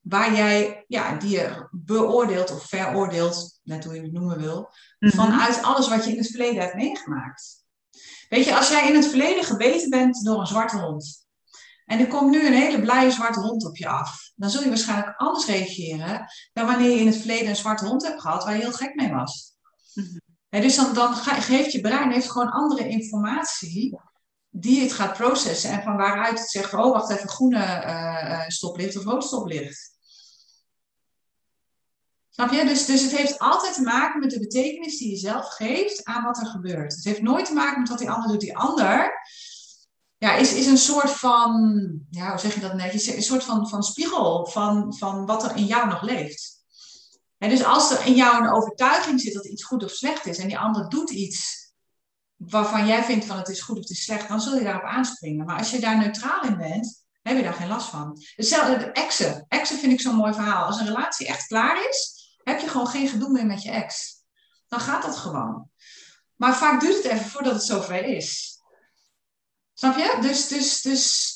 waar 0.00 0.34
jij, 0.34 0.84
ja, 0.88 1.16
die 1.16 1.30
je 1.30 1.68
beoordeelt 1.70 2.50
of 2.50 2.64
veroordeelt, 2.64 3.60
net 3.62 3.84
hoe 3.84 3.94
je 3.94 4.02
het 4.02 4.12
noemen 4.12 4.38
wil, 4.38 4.72
Mhm. 4.98 5.16
vanuit 5.16 5.62
alles 5.62 5.88
wat 5.88 6.04
je 6.04 6.10
in 6.10 6.18
het 6.18 6.30
verleden 6.30 6.62
hebt 6.62 6.74
meegemaakt. 6.74 7.64
Weet 8.28 8.44
je, 8.44 8.56
als 8.56 8.68
jij 8.68 8.88
in 8.88 8.94
het 8.94 9.06
verleden 9.06 9.44
gebeten 9.44 9.90
bent 9.90 10.24
door 10.24 10.40
een 10.40 10.46
zwarte 10.46 10.76
hond 10.76 11.26
en 11.84 11.98
er 12.00 12.06
komt 12.08 12.30
nu 12.30 12.46
een 12.46 12.52
hele 12.52 12.80
blije 12.80 13.10
zwarte 13.10 13.40
hond 13.40 13.66
op 13.66 13.76
je 13.76 13.88
af, 13.88 14.32
dan 14.34 14.50
zul 14.50 14.62
je 14.62 14.68
waarschijnlijk 14.68 15.16
anders 15.16 15.46
reageren 15.46 16.26
dan 16.52 16.66
wanneer 16.66 16.90
je 16.90 17.00
in 17.00 17.06
het 17.06 17.16
verleden 17.16 17.48
een 17.48 17.56
zwarte 17.56 17.86
hond 17.86 18.02
hebt 18.06 18.20
gehad 18.20 18.44
waar 18.44 18.54
je 18.54 18.60
heel 18.62 18.72
gek 18.72 18.94
mee 18.94 19.12
was. 19.12 19.54
Mhm. 19.94 20.62
Dus 20.62 20.76
dan, 20.76 20.94
dan 20.94 21.14
geeft 21.14 21.72
je 21.72 21.80
brein 21.80 22.12
heeft 22.12 22.30
gewoon 22.30 22.50
andere 22.50 22.88
informatie 22.88 24.00
die 24.50 24.82
het 24.82 24.92
gaat 24.92 25.16
processen 25.16 25.70
en 25.70 25.82
van 25.82 25.96
waaruit 25.96 26.38
het 26.38 26.50
zegt, 26.50 26.74
oh 26.74 26.92
wacht 26.92 27.10
even, 27.10 27.28
groene 27.28 27.64
eh, 27.64 28.48
stoplicht 28.48 28.96
of 28.96 29.04
rood 29.04 29.24
stoplicht. 29.24 29.98
Snap 32.30 32.52
je? 32.52 32.64
Dus, 32.64 32.86
dus 32.86 33.02
het 33.02 33.16
heeft 33.16 33.38
altijd 33.38 33.74
te 33.74 33.82
maken 33.82 34.20
met 34.20 34.30
de 34.30 34.38
betekenis 34.38 34.98
die 34.98 35.10
je 35.10 35.16
zelf 35.16 35.48
geeft 35.48 36.04
aan 36.04 36.24
wat 36.24 36.38
er 36.38 36.46
gebeurt. 36.46 36.94
Het 36.94 37.04
heeft 37.04 37.22
nooit 37.22 37.46
te 37.46 37.52
maken 37.52 37.80
met 37.80 37.88
wat 37.88 37.98
die 37.98 38.10
ander 38.10 38.30
doet. 38.30 38.40
Die 38.40 38.56
ander 38.56 39.12
ja, 40.18 40.34
is, 40.34 40.52
is 40.52 40.66
een 40.66 40.78
soort 40.78 41.10
van, 41.10 41.52
hoe 42.10 42.38
zeg 42.38 42.54
je 42.54 42.60
dat 42.60 42.74
netjes? 42.74 43.06
Een 43.06 43.22
soort 43.22 43.44
van, 43.44 43.68
van 43.68 43.82
spiegel 43.82 44.46
van, 44.46 44.96
van 44.96 45.26
wat 45.26 45.44
er 45.44 45.56
in 45.56 45.64
jou 45.64 45.88
nog 45.88 46.02
leeft. 46.02 46.64
Hè, 47.38 47.48
dus 47.48 47.64
als 47.64 47.90
er 47.90 48.06
in 48.06 48.14
jou 48.14 48.42
een 48.42 48.52
overtuiging 48.52 49.20
zit 49.20 49.34
dat 49.34 49.46
iets 49.46 49.64
goed 49.64 49.84
of 49.84 49.90
slecht 49.90 50.26
is 50.26 50.38
en 50.38 50.48
die 50.48 50.58
ander 50.58 50.88
doet 50.88 51.10
iets 51.10 51.69
waarvan 52.48 52.86
jij 52.86 53.04
vindt 53.04 53.24
van 53.24 53.36
het 53.36 53.48
is 53.48 53.60
goed 53.60 53.76
of 53.76 53.82
het 53.82 53.90
is 53.90 54.04
slecht, 54.04 54.28
dan 54.28 54.40
zul 54.40 54.56
je 54.56 54.64
daarop 54.64 54.84
aanspringen. 54.84 55.46
Maar 55.46 55.58
als 55.58 55.70
je 55.70 55.80
daar 55.80 55.98
neutraal 55.98 56.42
in 56.42 56.56
bent, 56.56 57.04
heb 57.22 57.36
je 57.36 57.42
daar 57.42 57.52
geen 57.52 57.68
last 57.68 57.88
van. 57.88 58.22
Hetzelfde, 58.34 58.78
de 58.78 58.92
exen. 58.92 59.44
Exen 59.48 59.78
vind 59.78 59.92
ik 59.92 60.00
zo'n 60.00 60.14
mooi 60.14 60.32
verhaal. 60.32 60.64
Als 60.64 60.80
een 60.80 60.86
relatie 60.86 61.26
echt 61.26 61.46
klaar 61.46 61.88
is, 61.88 62.18
heb 62.42 62.60
je 62.60 62.68
gewoon 62.68 62.86
geen 62.86 63.08
gedoe 63.08 63.30
meer 63.30 63.46
met 63.46 63.62
je 63.62 63.70
ex. 63.70 64.22
Dan 64.68 64.80
gaat 64.80 65.02
dat 65.02 65.16
gewoon. 65.16 65.70
Maar 66.36 66.56
vaak 66.56 66.80
duurt 66.80 66.96
het 67.02 67.12
even 67.12 67.26
voordat 67.26 67.52
het 67.52 67.64
zover 67.64 68.04
is. 68.04 68.58
Snap 69.74 69.96
je? 69.96 70.18
Dus, 70.20 70.48
dus, 70.48 70.82
dus 70.82 71.34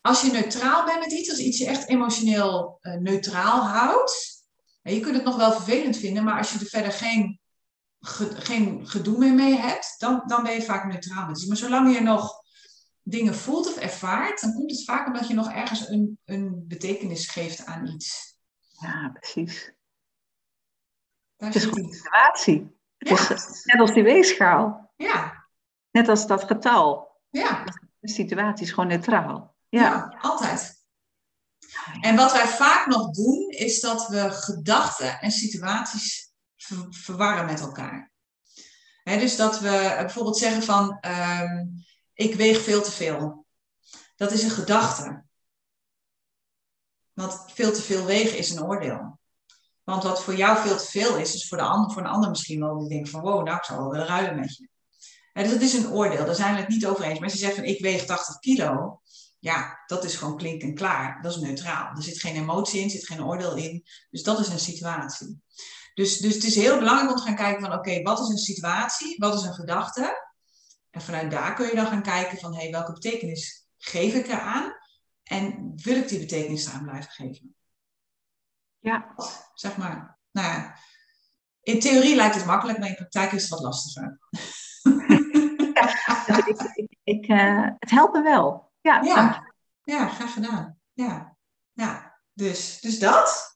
als 0.00 0.20
je 0.20 0.30
neutraal 0.30 0.84
bent 0.84 0.98
met 0.98 1.12
iets, 1.12 1.30
als 1.30 1.38
iets 1.38 1.58
je 1.58 1.66
echt 1.66 1.88
emotioneel 1.88 2.78
eh, 2.80 2.94
neutraal 2.94 3.60
houdt, 3.60 4.42
je 4.82 5.00
kunt 5.00 5.14
het 5.14 5.24
nog 5.24 5.36
wel 5.36 5.52
vervelend 5.52 5.96
vinden, 5.96 6.24
maar 6.24 6.38
als 6.38 6.52
je 6.52 6.58
er 6.58 6.66
verder 6.66 6.92
geen, 6.92 7.40
ge- 8.06 8.36
geen 8.40 8.88
gedoe 8.88 9.18
meer 9.18 9.34
mee 9.34 9.54
hebt, 9.56 9.94
dan, 9.98 10.22
dan 10.26 10.42
ben 10.42 10.52
je 10.52 10.62
vaak 10.62 10.84
neutraal 10.92 11.30
iets. 11.30 11.46
Maar 11.46 11.56
zolang 11.56 11.94
je 11.94 12.00
nog 12.00 12.42
dingen 13.02 13.34
voelt 13.34 13.66
of 13.66 13.76
ervaart, 13.76 14.40
dan 14.40 14.52
komt 14.54 14.70
het 14.70 14.84
vaak 14.84 15.06
omdat 15.06 15.28
je 15.28 15.34
nog 15.34 15.50
ergens 15.52 15.88
een, 15.88 16.18
een 16.24 16.64
betekenis 16.68 17.28
geeft 17.28 17.66
aan 17.66 17.86
iets. 17.86 18.36
Ja, 18.68 19.10
precies. 19.20 19.72
Daar 21.36 21.48
Het 21.52 21.56
is 21.62 21.64
gewoon 21.64 21.92
situatie. 21.92 22.76
Het 22.98 23.08
Ja, 23.08 23.34
is 23.34 23.64
net 23.64 23.80
als 23.80 23.92
die 23.94 24.02
weegschaal. 24.02 24.92
ja, 24.96 25.46
Net 25.90 26.08
als 26.08 26.26
dat 26.26 26.44
getal. 26.44 27.20
ja. 27.30 27.64
De 28.00 28.08
situatie 28.10 28.64
is 28.64 28.72
gewoon 28.72 28.88
neutraal. 28.88 29.54
Ja. 29.68 29.80
Ja, 29.82 30.18
altijd. 30.20 30.82
En 32.00 32.16
wat 32.16 32.32
wij 32.32 32.46
vaak 32.46 32.86
nog 32.86 33.10
doen, 33.10 33.48
is 33.50 33.80
dat 33.80 34.08
we 34.08 34.30
gedachten 34.30 35.20
en 35.20 35.30
situaties 35.30 36.32
ver- 36.64 36.86
verwarren 36.90 37.46
met 37.46 37.60
elkaar. 37.60 38.12
Dus 39.04 39.36
dat 39.36 39.60
we 39.60 39.94
bijvoorbeeld 39.96 40.38
zeggen 40.38 40.62
van, 40.62 40.98
ehm, 41.00 41.66
ik 42.12 42.34
weeg 42.34 42.62
veel 42.62 42.82
te 42.82 42.90
veel. 42.90 43.46
Dat 44.16 44.32
is 44.32 44.42
een 44.42 44.50
gedachte. 44.50 45.24
Want 47.12 47.44
veel 47.52 47.72
te 47.72 47.82
veel 47.82 48.04
wegen 48.04 48.38
is 48.38 48.50
een 48.50 48.62
oordeel. 48.62 49.18
Want 49.84 50.02
wat 50.02 50.22
voor 50.22 50.34
jou 50.36 50.66
veel 50.66 50.76
te 50.76 50.86
veel 50.86 51.16
is, 51.16 51.34
is 51.34 51.48
voor, 51.48 51.58
de 51.58 51.64
ander, 51.64 51.92
voor 51.92 52.02
een 52.02 52.08
ander 52.08 52.30
misschien 52.30 52.60
wel 52.60 52.78
die 52.78 52.88
denkt 52.88 53.10
van, 53.10 53.20
wow, 53.20 53.44
nou, 53.44 53.56
ik 53.56 53.64
zou 53.64 53.80
wel 53.80 53.90
willen 53.90 54.06
ruilen 54.06 54.40
met 54.40 54.56
je. 54.56 54.68
Dus 55.32 55.50
dat 55.50 55.60
is 55.60 55.72
een 55.72 55.90
oordeel, 55.90 56.24
daar 56.24 56.34
zijn 56.34 56.54
we 56.54 56.60
het 56.60 56.68
niet 56.68 56.86
over 56.86 57.04
eens. 57.04 57.18
Maar 57.18 57.28
als 57.28 57.38
je 57.38 57.44
zegt 57.44 57.54
van, 57.54 57.64
ik 57.64 57.80
weeg 57.80 58.04
80 58.04 58.38
kilo, 58.38 59.00
ja, 59.38 59.82
dat 59.86 60.04
is 60.04 60.16
gewoon 60.16 60.36
klink 60.36 60.62
en 60.62 60.74
klaar. 60.74 61.22
Dat 61.22 61.32
is 61.32 61.40
neutraal. 61.40 61.96
Er 61.96 62.02
zit 62.02 62.20
geen 62.20 62.36
emotie 62.36 62.78
in, 62.78 62.84
er 62.84 62.90
zit 62.90 63.06
geen 63.06 63.24
oordeel 63.24 63.56
in. 63.56 63.84
Dus 64.10 64.22
dat 64.22 64.38
is 64.38 64.48
een 64.48 64.58
situatie. 64.58 65.42
Dus, 65.94 66.18
dus 66.18 66.34
het 66.34 66.44
is 66.44 66.54
heel 66.54 66.78
belangrijk 66.78 67.10
om 67.10 67.16
te 67.16 67.22
gaan 67.22 67.36
kijken 67.36 67.60
van, 67.62 67.72
oké, 67.72 68.02
wat 68.02 68.20
is 68.20 68.28
een 68.28 68.36
situatie? 68.38 69.18
Wat 69.18 69.34
is 69.34 69.42
een 69.42 69.54
gedachte? 69.54 70.32
En 70.90 71.00
vanuit 71.00 71.30
daar 71.30 71.54
kun 71.54 71.66
je 71.66 71.74
dan 71.74 71.86
gaan 71.86 72.02
kijken 72.02 72.38
van, 72.38 72.54
hé, 72.54 72.62
hey, 72.62 72.70
welke 72.70 72.92
betekenis 72.92 73.68
geef 73.76 74.14
ik 74.14 74.26
eraan? 74.26 74.72
En 75.22 75.72
wil 75.76 75.96
ik 75.96 76.08
die 76.08 76.18
betekenis 76.18 76.66
eraan 76.66 76.84
blijven 76.84 77.10
geven? 77.10 77.54
Ja. 78.78 79.14
Zeg 79.54 79.76
maar. 79.76 80.18
Nou 80.30 80.48
ja, 80.48 80.78
in 81.62 81.80
theorie 81.80 82.16
lijkt 82.16 82.34
het 82.34 82.44
makkelijk, 82.44 82.78
maar 82.78 82.88
in 82.88 82.94
praktijk 82.94 83.32
is 83.32 83.42
het 83.42 83.50
wat 83.50 83.60
lastiger. 83.60 84.18
Dus 86.26 86.38
ik, 86.46 86.60
ik, 86.74 86.96
ik, 87.04 87.26
eh, 87.26 87.68
het 87.78 87.90
helpt 87.90 88.12
me 88.12 88.22
wel. 88.22 88.72
Ja, 88.80 89.02
Ja, 89.02 89.52
ja 89.82 90.08
graag 90.08 90.32
gedaan. 90.32 90.78
Ja, 90.92 91.36
ja. 91.72 92.20
Dus, 92.32 92.80
dus 92.80 92.98
dat. 92.98 93.53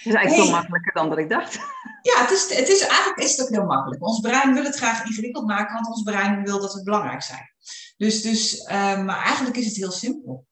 Het 0.00 0.12
is 0.12 0.14
eigenlijk 0.14 0.48
veel 0.48 0.58
makkelijker 0.58 0.92
dan 0.92 1.08
dat 1.08 1.18
ik 1.18 1.28
dacht. 1.28 1.58
Ja, 2.02 2.20
het 2.20 2.30
is, 2.30 2.56
het 2.56 2.68
is, 2.68 2.80
eigenlijk 2.80 3.18
is 3.18 3.36
het 3.36 3.46
ook 3.46 3.54
heel 3.54 3.66
makkelijk. 3.66 4.06
Ons 4.06 4.20
brein 4.20 4.54
wil 4.54 4.64
het 4.64 4.76
graag 4.76 5.04
ingewikkeld 5.04 5.46
maken, 5.46 5.74
want 5.74 5.86
ons 5.86 6.02
brein 6.02 6.44
wil 6.44 6.60
dat 6.60 6.74
we 6.74 6.82
belangrijk 6.82 7.22
zijn. 7.22 7.52
Dus, 7.96 8.22
dus, 8.22 8.58
eh, 8.58 9.02
maar 9.02 9.22
eigenlijk 9.24 9.56
is 9.56 9.66
het 9.66 9.76
heel 9.76 9.90
simpel. 9.90 10.46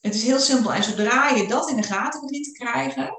Het 0.00 0.14
is 0.14 0.22
heel 0.22 0.38
simpel. 0.38 0.72
En 0.72 0.84
zodra 0.84 1.28
je 1.28 1.48
dat 1.48 1.70
in 1.70 1.76
de 1.76 1.82
gaten 1.82 2.20
begint 2.20 2.44
te 2.44 2.52
krijgen, 2.52 3.10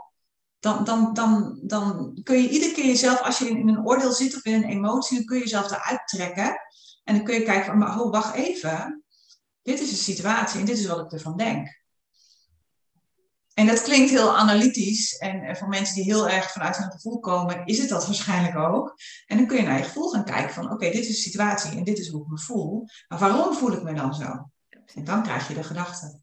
dan, 0.60 0.84
dan, 0.84 1.14
dan, 1.14 1.60
dan 1.64 2.20
kun 2.24 2.42
je 2.42 2.50
iedere 2.50 2.72
keer 2.72 2.86
jezelf, 2.86 3.22
als 3.22 3.38
je 3.38 3.50
in 3.50 3.68
een 3.68 3.86
oordeel 3.86 4.12
zit 4.12 4.36
of 4.36 4.46
in 4.46 4.54
een 4.54 4.70
emotie, 4.70 5.18
dan 5.18 5.26
kun 5.26 5.38
je 5.38 5.44
jezelf 5.44 5.72
eruit 5.72 6.08
trekken. 6.08 6.56
En 7.04 7.16
dan 7.16 7.24
kun 7.24 7.34
je 7.34 7.44
kijken 7.44 7.66
van, 7.66 7.78
maar, 7.78 8.00
oh, 8.00 8.12
wacht 8.12 8.36
even. 8.36 9.04
Dit 9.62 9.80
is 9.80 9.90
de 9.90 9.96
situatie 9.96 10.60
en 10.60 10.66
dit 10.66 10.78
is 10.78 10.86
wat 10.86 11.00
ik 11.00 11.12
ervan 11.12 11.38
denk. 11.38 11.77
En 13.58 13.66
dat 13.66 13.82
klinkt 13.82 14.10
heel 14.10 14.38
analytisch. 14.38 15.18
En 15.18 15.42
eh, 15.42 15.56
voor 15.56 15.68
mensen 15.68 15.96
die 15.96 16.04
heel 16.04 16.30
erg 16.30 16.52
vanuit 16.52 16.78
hun 16.78 16.92
gevoel 16.92 17.20
komen, 17.20 17.66
is 17.66 17.78
het 17.78 17.90
dat 17.90 18.06
waarschijnlijk 18.06 18.56
ook. 18.56 18.96
En 19.26 19.38
dan 19.38 19.48
kun 19.48 19.58
je 19.58 19.64
naar 19.64 19.78
je 19.78 19.84
gevoel 19.84 20.10
gaan 20.10 20.26
kijken 20.26 20.54
van, 20.54 20.72
oké, 20.72 20.90
dit 20.90 21.00
is 21.00 21.08
de 21.08 21.14
situatie 21.14 21.78
en 21.78 21.84
dit 21.84 22.00
is 22.00 22.08
hoe 22.08 22.22
ik 22.22 22.28
me 22.28 22.40
voel. 22.40 22.86
Maar 23.08 23.20
waarom 23.20 23.54
voel 23.54 23.72
ik 23.72 23.84
me 23.84 23.94
dan 23.94 24.14
zo? 24.14 24.50
En 24.96 25.04
dan 25.04 25.24
krijg 25.24 25.48
je 25.48 25.54
de 25.54 25.64
gedachte. 25.64 26.20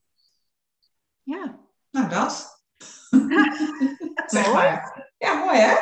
Ja. 1.22 1.58
Nou, 1.90 2.08
dat. 2.08 2.62
zeg 4.34 4.52
maar. 4.52 5.08
Ja, 5.18 5.34
mooi 5.34 5.58
hè? 5.58 5.74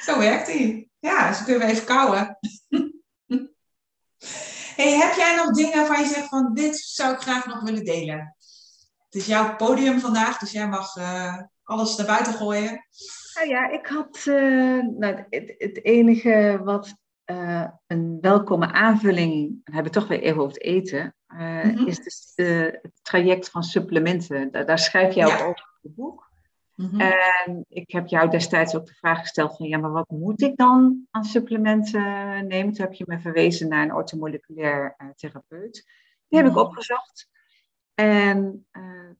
Zo 0.00 0.18
werkt 0.18 0.46
die. 0.46 0.90
Ja, 0.98 1.28
dus 1.28 1.44
kunnen 1.44 1.66
we 1.66 1.72
even 1.72 1.86
kouwen. 1.86 2.38
hey, 4.76 4.98
heb 4.98 5.14
jij 5.14 5.36
nog 5.36 5.50
dingen 5.50 5.76
waarvan 5.76 6.00
je 6.00 6.08
zegt 6.08 6.28
van, 6.28 6.54
dit 6.54 6.78
zou 6.78 7.14
ik 7.14 7.20
graag 7.20 7.46
nog 7.46 7.62
willen 7.62 7.84
delen? 7.84 8.33
Het 9.14 9.22
is 9.22 9.28
jouw 9.28 9.56
podium 9.56 10.00
vandaag, 10.00 10.38
dus 10.38 10.52
jij 10.52 10.68
mag 10.68 10.96
eh, 10.96 11.38
alles 11.62 11.96
naar 11.96 12.06
buiten 12.06 12.32
gooien. 12.32 12.86
Nou 13.34 13.48
ja, 13.48 13.70
ik 13.70 13.86
had 13.86 14.16
eh, 14.26 14.34
nou, 14.98 15.24
het, 15.30 15.54
het 15.58 15.84
enige 15.84 16.60
wat 16.64 16.94
eh, 17.24 17.64
een 17.86 18.18
welkome 18.20 18.72
aanvulling, 18.72 19.60
hebben 19.64 19.72
we 19.74 19.82
het 19.82 19.92
toch 19.92 20.08
weer 20.08 20.20
even 20.20 20.40
over 20.40 20.52
het 20.52 20.62
eten, 20.62 21.14
Mhm. 21.26 21.86
is 21.86 22.02
dus 22.02 22.32
de, 22.34 22.78
het 22.82 22.92
traject 23.02 23.50
van 23.50 23.62
supplementen. 23.62 24.50
Daar, 24.52 24.66
daar 24.66 24.78
schrijf 24.78 25.14
jij 25.14 25.26
Ja. 25.26 25.34
ook 25.34 25.40
over 25.48 25.64
in 25.82 25.88
het 25.88 25.94
boek. 25.94 26.30
Mhm. 26.74 27.00
En 27.00 27.64
ik 27.68 27.90
heb 27.90 28.06
jou 28.06 28.30
destijds 28.30 28.74
ook 28.76 28.86
de 28.86 28.94
vraag 28.94 29.18
gesteld 29.20 29.56
van, 29.56 29.66
ja, 29.66 29.78
maar 29.78 29.90
wat 29.92 30.10
moet 30.10 30.42
ik 30.42 30.56
dan 30.56 31.06
aan 31.10 31.24
supplementen 31.24 32.02
nemen? 32.46 32.72
Toen 32.74 32.84
heb 32.84 32.94
je 32.94 33.04
me 33.06 33.20
verwezen 33.20 33.68
naar 33.68 33.82
een 33.82 33.94
orthomoleculair 33.94 34.94
eh, 34.96 35.06
therapeut. 35.16 35.84
Die 36.28 36.38
heb 36.38 36.48
ik 36.48 36.54
Mhm. 36.54 36.64
opgezocht. 36.64 37.28
En 37.94 38.66
eh, 38.70 39.10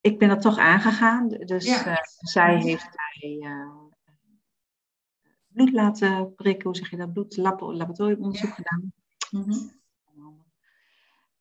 ik 0.00 0.18
ben 0.18 0.30
er 0.30 0.40
toch 0.40 0.58
aangegaan. 0.58 1.28
Dus 1.28 1.64
Ja. 1.64 1.86
eh, 1.86 2.02
zij 2.18 2.56
heeft 2.62 2.88
mij 3.20 3.38
eh, 3.50 3.76
bloed 5.46 5.72
laten 5.72 6.34
prikken, 6.34 6.64
hoe 6.64 6.76
zeg 6.76 6.90
je 6.90 6.96
dat? 6.96 7.12
Bloed, 7.12 7.36
labo- 7.36 7.72
laboratoriumonderzoek 7.72 8.48
Ja. 8.48 8.54
gedaan. 8.54 8.92
Mhm. 9.30 9.68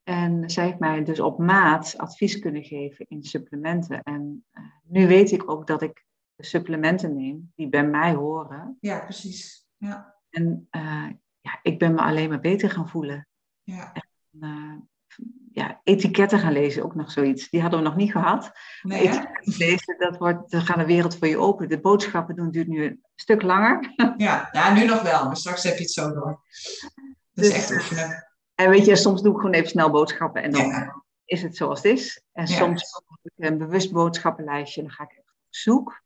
En 0.04 0.50
zij 0.50 0.66
heeft 0.66 0.80
mij 0.80 1.04
dus 1.04 1.20
op 1.20 1.40
maat 1.40 1.98
advies 1.98 2.40
kunnen 2.40 2.64
geven 2.64 3.06
in 3.08 3.24
supplementen. 3.24 4.04
En 4.04 4.46
nu 4.84 5.08
weet 5.08 5.32
ik 5.32 5.50
ook 5.50 5.68
dat 5.68 5.82
ik 5.82 6.06
de 6.36 6.46
supplementen 6.46 7.16
neem 7.16 7.52
die 7.56 7.70
bij 7.70 7.88
mij 7.88 8.14
horen. 8.14 8.78
Ja, 8.80 9.00
precies. 9.00 9.68
Ja, 9.78 10.16
En 10.30 10.68
ja, 11.42 11.60
ik 11.62 11.80
ben 11.80 11.94
me 11.94 12.02
alleen 12.02 12.30
maar 12.30 12.40
beter 12.40 12.70
gaan 12.70 12.90
voelen. 12.90 13.28
ja. 13.64 13.94
Eh, 14.40 14.76
ja, 15.56 15.80
etiketten 15.84 16.40
gaan 16.40 16.52
lezen, 16.52 16.84
ook 16.84 16.96
nog 16.96 17.12
zoiets. 17.12 17.50
Die 17.50 17.62
hadden 17.62 17.80
we 17.80 17.86
nog 17.86 17.96
niet 17.96 18.12
gehad. 18.12 18.52
Nee, 18.82 19.02
etiketten 19.02 19.54
lezen, 19.58 19.96
dat 19.98 20.18
wordt, 20.18 20.52
dan 20.52 20.62
gaat 20.62 20.78
de 20.78 20.86
wereld 20.86 21.18
voor 21.18 21.28
je 21.28 21.38
open. 21.38 21.70
De 21.70 21.80
boodschappen 21.80 22.36
doen 22.36 22.52
duurt 22.52 22.68
nu 22.68 22.86
een 22.86 23.04
stuk 23.16 23.42
langer. 23.42 23.94
Ja. 24.18 24.50
ja, 24.52 24.74
nu 24.74 24.86
nog 24.86 25.02
wel, 25.02 25.26
maar 25.26 25.38
straks 25.38 25.64
heb 25.64 25.76
je 25.78 25.82
het 25.84 25.92
zo 25.92 26.14
door. 26.14 26.42
Dat 27.34 27.46
is 27.46 27.52
Dus, 27.52 27.54
echt 27.54 27.70
eh, 27.72 27.78
oefenen. 27.78 28.28
En 28.56 28.70
weet 28.70 28.86
je, 28.86 28.96
soms 28.96 29.22
doe 29.22 29.32
ik 29.34 29.38
gewoon 29.40 29.54
even 29.54 29.70
snel 29.70 29.92
boodschappen 29.92 30.44
en 30.44 30.52
dan 30.52 30.66
Ja. 30.68 31.04
is 31.26 31.42
het 31.42 31.56
zoals 31.58 31.82
het 31.84 31.92
is. 31.98 32.24
En 32.32 32.46
Ja. 32.48 32.56
soms 32.56 32.82
heb 33.22 33.32
ik 33.36 33.46
een 33.52 33.58
bewust 33.58 33.92
boodschappenlijstje 33.92 34.82
en 34.82 34.88
dan 34.88 34.96
ga 34.96 35.04
ik 35.04 35.10
echt 35.12 35.20
op 35.30 35.36
zoek. 35.50 36.04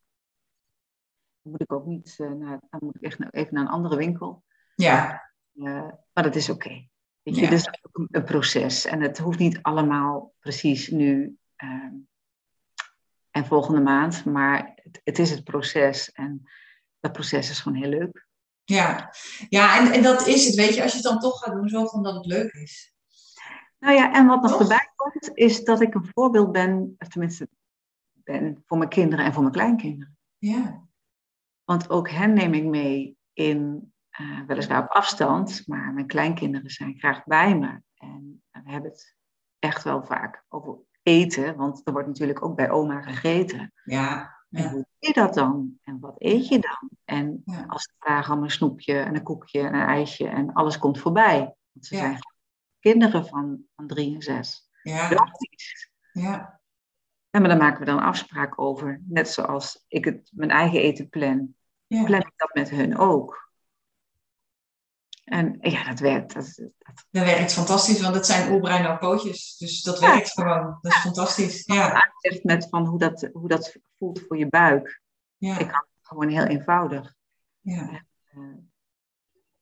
Dan 1.42 1.52
moet 1.52 1.62
ik 1.62 1.74
ook 1.74 1.86
niet, 1.86 2.16
eh, 2.18 2.28
naar, 2.32 2.60
dan 2.70 2.80
moet 2.84 2.96
ik 2.96 3.02
echt 3.02 3.20
naar- 3.20 3.30
even 3.32 3.54
naar 3.54 3.64
een 3.64 3.70
andere 3.70 3.96
winkel. 3.96 4.44
Ja, 4.76 5.28
Eh, 5.64 5.88
maar 6.14 6.24
dat 6.24 6.36
is 6.36 6.50
oké. 6.50 6.88
Weet 7.30 7.38
je, 7.38 7.44
Ja. 7.46 7.50
dus 7.50 7.64
dat 7.64 7.74
is 7.74 7.86
ook 7.86 8.08
een, 8.12 8.24
proces. 8.24 8.86
En 8.86 9.02
het 9.02 9.18
hoeft 9.18 9.40
niet 9.40 9.60
allemaal 9.62 10.34
precies 10.40 10.90
nu 10.90 11.38
ehm, 11.56 11.94
en 13.32 13.46
volgende 13.46 13.82
maand, 13.82 14.26
maar 14.26 14.72
het, 14.76 15.02
het 15.04 15.20
is 15.20 15.32
het 15.32 15.44
proces. 15.44 16.12
En 16.12 16.50
dat 17.00 17.12
proces 17.12 17.50
is 17.50 17.60
gewoon 17.60 17.78
heel 17.78 17.90
leuk. 17.90 18.28
ja. 18.64 19.14
ja 19.50 19.80
en, 19.80 19.92
en 19.92 20.04
dat 20.04 20.28
is 20.28 20.46
het, 20.46 20.56
weet 20.56 20.76
je, 20.76 20.82
als 20.82 20.92
je 20.92 20.98
het 20.98 21.08
dan 21.08 21.20
toch 21.20 21.40
gaat 21.40 21.54
doen, 21.54 21.70
zorg 21.70 21.94
omdat 21.94 22.16
het 22.16 22.26
leuk 22.26 22.54
is. 22.54 22.94
Nou 23.80 23.96
ja, 23.96 24.14
en 24.14 24.28
wat 24.28 24.42
nog 24.42 24.52
Toch? 24.52 24.62
erbij 24.62 24.92
komt, 24.96 25.30
is 25.34 25.64
dat 25.64 25.82
ik 25.82 25.94
een 25.94 26.10
voorbeeld 26.14 26.52
ben, 26.52 26.96
of 26.98 27.08
tenminste 27.08 27.50
ben, 28.14 28.64
voor 28.66 28.78
mijn 28.78 28.90
kinderen 28.90 29.26
en 29.26 29.34
voor 29.34 29.42
mijn 29.42 29.54
kleinkinderen. 29.54 30.18
Ja, 30.38 30.88
Want 31.64 31.90
ook 31.90 32.10
hen 32.10 32.34
neem 32.34 32.54
ik 32.54 32.64
mee 32.64 33.18
in, 33.34 33.89
eh, 34.20 34.42
weliswaar 34.48 34.84
op 34.84 34.90
afstand, 34.90 35.64
maar 35.68 35.94
mijn 35.94 36.08
kleinkinderen 36.08 36.70
zijn 36.70 36.98
graag 36.98 37.24
bij 37.26 37.58
me. 37.58 37.82
En 37.96 38.44
we 38.52 38.72
hebben 38.72 38.92
het 38.92 39.16
echt 39.60 39.84
wel 39.84 40.04
vaak 40.04 40.46
over 40.50 40.78
eten, 41.04 41.56
want 41.56 41.82
er 41.88 41.92
wordt 41.94 42.08
natuurlijk 42.08 42.44
ook 42.44 42.56
bij 42.56 42.70
oma 42.70 43.02
gegeten. 43.02 43.74
ja, 43.84 44.38
En 44.50 44.64
hoe 44.64 44.72
doe 44.72 44.86
je 45.00 45.14
dat 45.14 45.34
dan? 45.34 45.80
En 45.84 46.00
wat 46.00 46.16
eet 46.18 46.48
je 46.48 46.60
dan? 46.60 46.90
En 47.06 47.42
Ja. 47.46 47.64
als 47.68 47.84
ze 47.84 47.92
vragen 48.00 48.36
om 48.38 48.44
een 48.44 48.52
snoepje 48.52 49.00
en 49.00 49.16
een 49.16 49.24
koekje 49.24 49.60
en 49.60 49.74
een 49.74 49.86
ijsje 49.88 50.28
en 50.28 50.54
alles 50.54 50.78
komt 50.78 51.00
voorbij. 51.00 51.40
Want 51.72 51.86
ze 51.86 51.96
Ja. 51.96 52.02
zijn 52.02 52.20
kinderen 52.80 53.26
van, 53.26 53.64
van 53.76 53.88
drie 53.88 54.16
en 54.16 54.22
zes. 54.22 54.70
ja, 54.84 55.08
Praktisch. 55.08 55.92
ja. 56.12 56.62
Ja, 57.32 57.40
maar 57.40 57.50
daar 57.50 57.58
maken 57.58 57.80
we 57.80 57.86
dan 57.86 58.00
afspraak 58.00 58.60
over. 58.62 59.02
Net 59.08 59.30
zoals 59.30 59.86
ik 59.88 60.06
het, 60.06 60.32
mijn 60.34 60.50
eigen 60.52 60.80
eten 60.80 61.10
plan, 61.10 61.56
ja. 61.88 62.04
plan 62.04 62.20
ik 62.20 62.32
dat 62.36 62.54
met 62.54 62.70
hun 62.70 62.98
ook. 62.98 63.49
En 65.30 65.58
ja, 65.62 65.84
dat 65.84 66.00
werkt. 66.00 66.34
Dat, 66.34 66.56
dat, 66.56 67.06
Dat 67.12 67.24
werkt 67.24 67.54
fantastisch, 67.54 68.02
want 68.02 68.16
het 68.16 68.26
zijn 68.26 68.52
oerbrein 68.52 68.98
pootjes. 68.98 69.58
Dus 69.58 69.82
dat 69.82 70.00
Ja. 70.00 70.08
werkt 70.12 70.32
gewoon. 70.32 70.78
Dat 70.82 70.92
is 70.92 70.98
fantastisch. 71.00 71.64
Ja, 71.66 71.92
aangeeft 71.94 72.44
met 72.44 72.68
van 72.70 72.86
hoe 72.86 73.00
dat, 73.00 73.30
hoe 73.34 73.48
dat 73.48 73.76
voelt 73.98 74.22
voor 74.28 74.38
je 74.38 74.48
buik. 74.48 75.02
ja, 75.38 75.54
Ik 75.60 75.70
hou 75.72 75.86
het 75.98 76.08
gewoon 76.08 76.28
heel 76.30 76.44
eenvoudig. 76.46 77.14
ja. 77.62 78.04
Eh, 78.24 78.40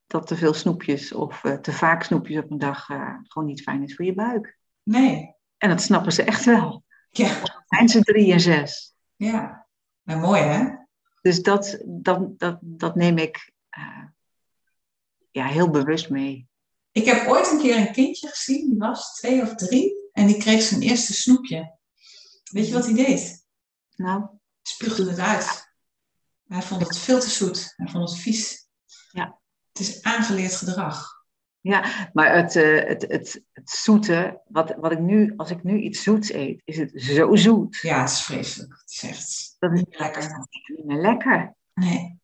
dat 0.07 0.27
te 0.27 0.35
veel 0.35 0.53
snoepjes 0.53 1.13
of 1.13 1.43
eh, 1.43 1.53
te 1.53 1.71
vaak 1.71 2.03
snoepjes 2.03 2.43
op 2.43 2.51
een 2.51 2.57
dag 2.57 2.89
eh, 2.89 3.13
gewoon 3.23 3.47
niet 3.47 3.61
fijn 3.61 3.83
is 3.83 3.95
voor 3.95 4.05
je 4.05 4.13
buik. 4.13 4.57
Nee. 4.83 5.35
En 5.57 5.69
dat 5.69 5.81
snappen 5.81 6.11
ze 6.11 6.23
echt 6.23 6.45
wel. 6.45 6.83
Ja, 7.09 7.37
Zijn 7.65 7.89
ze 7.89 8.01
drie 8.01 8.31
en 8.33 8.39
zes. 8.39 8.95
ja. 9.15 9.65
Nou, 10.03 10.19
mooi 10.21 10.41
hè? 10.41 10.69
Dus 11.21 11.41
dat, 11.41 11.81
dat, 11.85 12.39
dat, 12.39 12.57
dat 12.61 12.95
neem 12.95 13.17
ik 13.17 13.51
ja, 15.37 15.45
heel 15.47 15.69
bewust 15.69 16.09
mee. 16.09 16.47
Ik 16.91 17.05
heb 17.05 17.27
ooit 17.27 17.51
een 17.51 17.59
keer 17.59 17.77
een 17.77 17.91
kindje 17.91 18.27
gezien, 18.27 18.69
die 18.69 18.77
was 18.77 19.13
twee 19.13 19.41
of 19.41 19.55
drie. 19.55 19.95
En 20.11 20.27
die 20.27 20.37
kreeg 20.37 20.61
zijn 20.61 20.81
eerste 20.81 21.13
snoepje. 21.13 21.77
Weet 22.51 22.67
je 22.67 22.73
wat 22.73 22.85
hij 22.85 22.93
deed? 22.93 23.45
Nou, 23.95 24.25
Spuugde 24.61 25.09
het 25.09 25.19
uit. 25.19 25.73
Hij 26.47 26.61
vond 26.61 26.81
het 26.87 26.97
veel 26.97 27.19
te 27.19 27.29
zoet. 27.29 27.73
Hij 27.75 27.87
vond 27.87 28.09
het 28.09 28.19
vies. 28.19 28.67
Ja. 29.11 29.39
Het 29.73 29.79
is 29.87 30.03
aangeleerd 30.03 30.55
gedrag. 30.55 31.07
ja, 31.61 32.09
maar 32.13 32.35
het, 32.35 32.55
eh, 32.55 32.83
het, 32.87 33.01
het, 33.01 33.41
het 33.53 33.69
zoete, 33.69 34.41
wat, 34.47 34.75
wat 34.77 34.91
ik 34.91 34.99
nu, 34.99 35.33
als 35.37 35.49
ik 35.51 35.63
nu 35.63 35.79
iets 35.79 36.03
zoets 36.03 36.31
eet, 36.31 36.61
is 36.65 36.77
het 36.77 36.91
zo 36.95 37.35
zoet. 37.35 37.77
Ja, 37.81 37.99
het 38.01 38.09
is 38.09 38.21
vreselijk. 38.21 38.71
Het 38.79 38.91
is 38.91 39.03
echt 39.03 39.55
Dat 39.59 39.71
is 39.71 39.79
niet 39.79 39.99
lekker. 39.99 40.47
niet 40.67 40.85
meer 40.85 41.01
lekker. 41.01 41.55
Nee. 41.73 42.19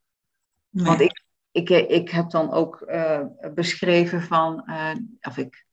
nee. 0.70 0.86
Want 0.86 1.00
ik, 1.02 1.23
ik, 1.54 1.70
ik 1.70 2.10
heb 2.10 2.30
dan 2.30 2.52
ook 2.52 2.82
eh, 2.82 3.26
beschreven 3.54 4.22
van, 4.22 4.66
eh, 4.66 4.96
of 5.22 5.38
ik, 5.38 5.66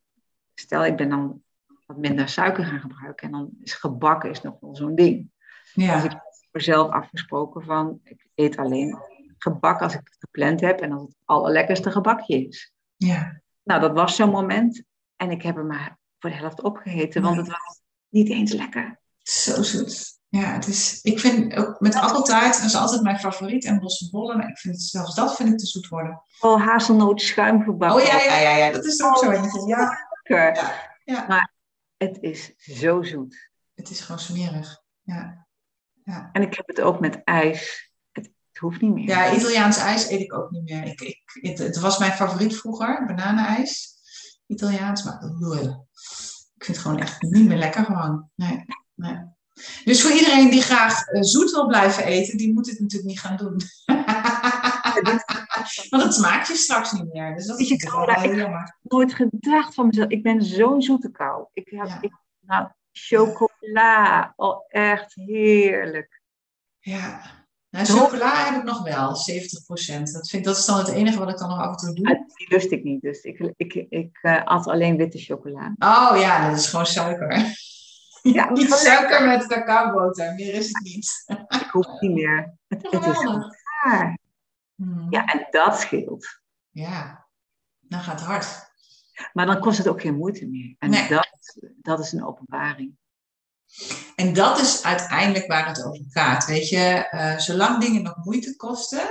stel 0.54 0.84
ik 0.84 0.96
ben 0.96 1.08
dan 1.08 1.42
wat 1.86 1.96
minder 1.96 2.28
suiker 2.28 2.64
gaan 2.64 2.80
gebruiken 2.80 3.26
en 3.26 3.32
dan 3.32 3.50
is 3.60 3.74
gebak 3.74 4.24
is 4.24 4.40
nog 4.40 4.60
wel 4.60 4.76
zo'n 4.76 4.94
ding. 4.94 5.30
Dus 5.74 5.84
ja. 5.84 5.96
ik 5.96 6.02
heb 6.02 6.10
voor 6.10 6.48
mezelf 6.50 6.90
afgesproken 6.90 7.64
van, 7.64 8.00
ik 8.04 8.26
eet 8.34 8.56
alleen 8.56 8.98
gebak 9.38 9.80
als 9.80 9.94
ik 9.94 10.00
het 10.04 10.16
gepland 10.18 10.60
heb 10.60 10.80
en 10.80 10.92
als 10.92 11.02
het 11.02 11.16
allerlekkerste 11.24 11.90
gebakje 11.90 12.46
is. 12.46 12.72
ja. 12.96 13.40
Nou, 13.62 13.80
dat 13.80 13.92
was 13.92 14.16
zo'n 14.16 14.30
moment 14.30 14.82
en 15.16 15.30
ik 15.30 15.42
heb 15.42 15.56
hem 15.56 15.66
maar 15.66 15.98
voor 16.18 16.30
de 16.30 16.36
helft 16.36 16.62
opgegeten, 16.62 17.22
want 17.22 17.36
het 17.36 17.46
was 17.46 17.80
niet 18.08 18.28
eens 18.28 18.52
lekker. 18.52 19.00
Zo 19.18 19.62
zoet. 19.62 20.19
Ja, 20.30 20.52
het 20.52 20.66
is, 20.66 21.00
ik 21.02 21.20
vind 21.20 21.54
ook 21.54 21.80
met 21.80 21.94
appeltaart, 21.94 22.56
dat 22.56 22.64
is 22.64 22.74
altijd 22.74 23.02
mijn 23.02 23.18
favoriet. 23.18 23.64
En 23.64 23.78
bosse 23.78 24.10
bollen, 24.10 24.36
maar 24.36 24.48
ik 24.48 24.58
vind 24.58 24.74
het, 24.74 24.84
zelfs 24.84 25.14
dat 25.14 25.36
vind 25.36 25.48
ik 25.48 25.58
te 25.58 25.66
zoet 25.66 25.88
worden. 25.88 26.22
Oh, 26.40 26.66
hazelnoot 26.66 27.20
schuimgebakken. 27.22 28.00
Oh 28.00 28.06
ja, 28.06 28.22
ja, 28.22 28.38
ja, 28.38 28.56
ja, 28.56 28.72
dat 28.72 28.84
is 28.84 28.98
er 28.98 29.06
ook 29.06 29.16
zo 29.16 29.30
eentje. 29.30 29.66
Ja. 29.66 30.08
Ja, 30.22 30.72
ja. 31.04 31.26
Maar 31.26 31.54
het 31.96 32.18
is 32.20 32.52
zo 32.56 33.02
zoet. 33.02 33.50
het 33.74 33.90
is 33.90 34.00
gewoon 34.00 34.20
smerig. 34.20 34.82
Ja. 35.02 35.46
Ja. 36.04 36.28
En 36.32 36.42
ik 36.42 36.54
heb 36.54 36.66
het 36.66 36.80
ook 36.80 37.00
met 37.00 37.24
ijs. 37.24 37.92
Het, 38.12 38.24
het 38.24 38.58
hoeft 38.58 38.80
niet 38.80 38.94
meer. 38.94 39.06
Ja, 39.06 39.32
Italiaans 39.32 39.78
ijs 39.78 40.08
eet 40.08 40.20
ik 40.20 40.34
ook 40.34 40.50
niet 40.50 40.62
meer. 40.62 40.84
Ik, 40.84 41.00
ik, 41.00 41.22
het, 41.24 41.58
het 41.58 41.78
was 41.78 41.98
mijn 41.98 42.12
favoriet 42.12 42.56
vroeger, 42.56 43.06
bananenijs. 43.06 43.98
Italiaans, 44.46 45.04
maar 45.04 45.22
ik 46.54 46.64
vind 46.64 46.76
het 46.76 46.78
gewoon 46.78 46.98
echt 47.00 47.22
niet 47.22 47.46
meer 47.46 47.56
lekker 47.56 47.84
gewoon. 47.84 48.30
Nee, 48.34 48.64
nee. 48.94 49.38
Dus 49.84 50.02
voor 50.02 50.10
iedereen 50.10 50.50
die 50.50 50.62
graag 50.62 51.06
eh, 51.06 51.22
zoet 51.22 51.50
wil 51.50 51.66
blijven 51.66 52.04
eten, 52.04 52.36
die 52.38 52.52
moet 52.52 52.66
het 52.70 52.80
natuurlijk 52.80 53.10
niet 53.10 53.20
gaan 53.20 53.36
doen. 53.36 53.60
Want 55.90 56.02
het 56.02 56.14
smaakt 56.14 56.48
je 56.48 56.54
straks 56.54 56.92
niet 56.92 57.12
meer. 57.12 57.34
Dus 57.34 57.46
dat 57.46 57.60
is 57.60 57.68
je, 57.68 57.74
natuurlijk 57.74 58.06
wel 58.06 58.22
heel 58.22 58.34
jammer. 58.36 58.76
nooit 58.82 59.14
gedacht 59.14 59.74
van 59.74 59.86
mezelf. 59.86 60.08
Ik 60.08 60.22
ben 60.22 60.42
zo'n 60.42 60.82
zoete 60.82 61.10
kou. 61.10 61.46
Ik 61.52 61.68
heb 61.70 61.86
Ja. 61.86 61.98
ik, 62.00 62.12
nou, 62.40 62.68
chocola. 62.92 64.32
Oh, 64.36 64.56
echt 64.68 65.14
heerlijk. 65.14 66.22
Ja. 66.78 67.20
Nou, 67.70 67.86
chocola 67.86 68.44
heb 68.44 68.56
ik 68.56 68.64
nog 68.64 68.82
wel, 68.82 69.16
70%. 69.16 70.12
Dat, 70.12 70.28
vind, 70.28 70.44
dat 70.44 70.56
is 70.56 70.64
dan 70.64 70.78
het 70.78 70.88
enige 70.88 71.18
wat 71.18 71.30
ik 71.30 71.38
dan 71.38 71.48
nog 71.48 71.58
af 71.58 71.70
en 71.70 71.76
toe 71.76 71.94
doe. 71.94 72.04
Maar 72.04 72.14
Die 72.36 72.48
lust 72.48 72.70
ik 72.70 72.84
niet. 72.84 73.00
Dus 73.02 73.20
ik, 73.22 73.52
ik, 73.56 73.74
ik 73.88 74.18
eh, 74.22 74.44
at 74.44 74.66
alleen 74.66 74.96
witte 74.96 75.18
chocola. 75.18 75.74
Oh 75.78 76.20
ja, 76.20 76.48
dat 76.48 76.58
is 76.58 76.66
gewoon 76.66 76.86
suiker. 76.86 77.54
Ja, 78.22 78.50
Niet 78.52 78.72
suiker 78.72 79.26
met 79.26 79.46
cacaoboter, 79.46 80.34
meer 80.34 80.54
is 80.54 80.66
het 80.66 80.82
niet. 80.82 81.24
Ik 81.48 81.68
hoef 81.70 82.00
niet 82.00 82.12
meer. 82.12 82.54
Het, 82.68 83.06
is 83.06 83.18
klaar. 83.80 84.18
Hmm. 84.74 85.06
Ja, 85.10 85.24
en 85.24 85.46
dat 85.50 85.80
scheelt. 85.80 86.40
Ja, 86.70 87.26
dan 87.80 88.00
gaat 88.00 88.20
het 88.20 88.28
hard. 88.28 88.68
Maar 89.32 89.46
dan 89.46 89.60
kost 89.60 89.78
het 89.78 89.88
ook 89.88 90.00
geen 90.00 90.16
moeite 90.16 90.46
meer. 90.46 90.74
En 90.78 90.90
Nee. 90.90 91.08
dat, 91.08 91.28
dat 91.80 91.98
is 91.98 92.12
een 92.12 92.24
openbaring. 92.24 92.98
En 94.16 94.32
dat 94.32 94.60
is 94.60 94.84
uiteindelijk 94.84 95.46
waar 95.46 95.66
het 95.66 95.84
over 95.84 96.04
gaat. 96.08 96.46
Weet 96.46 96.68
je, 96.68 96.78
Eh, 97.10 97.38
zolang 97.38 97.80
dingen 97.80 98.02
nog 98.02 98.16
moeite 98.24 98.56
kosten, 98.56 99.10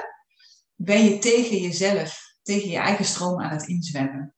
ben 0.75 1.03
je 1.03 1.17
tegen 1.17 1.57
jezelf, 1.57 2.35
tegen 2.41 2.69
je 2.69 2.77
eigen 2.77 3.05
stroom 3.05 3.41
aan 3.41 3.51
het 3.51 3.67
inzwemmen. 3.67 4.33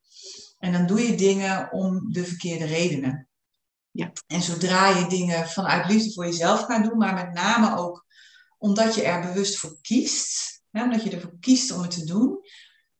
En 0.59 0.71
dan 0.71 0.85
doe 0.85 1.01
je 1.07 1.15
dingen 1.15 1.71
om 1.71 2.11
de 2.11 2.23
verkeerde 2.25 2.65
redenen. 2.65 3.27
Ja. 3.91 4.11
En 4.27 4.41
zodra 4.41 4.87
je 4.87 5.07
dingen 5.07 5.49
vanuit 5.49 5.89
liefde 5.89 6.13
voor 6.13 6.25
jezelf 6.25 6.61
gaat 6.61 6.83
doen, 6.83 6.97
maar 6.97 7.13
met 7.13 7.33
name 7.33 7.77
ook 7.77 8.05
omdat 8.57 8.95
je 8.95 9.03
er 9.03 9.21
bewust 9.21 9.57
voor 9.57 9.77
kiest, 9.81 10.61
hè, 10.71 10.83
omdat 10.83 11.03
je 11.03 11.09
ervoor 11.09 11.37
kiest 11.39 11.71
om 11.71 11.81
het 11.81 11.91
te 11.91 12.05
doen. 12.05 12.39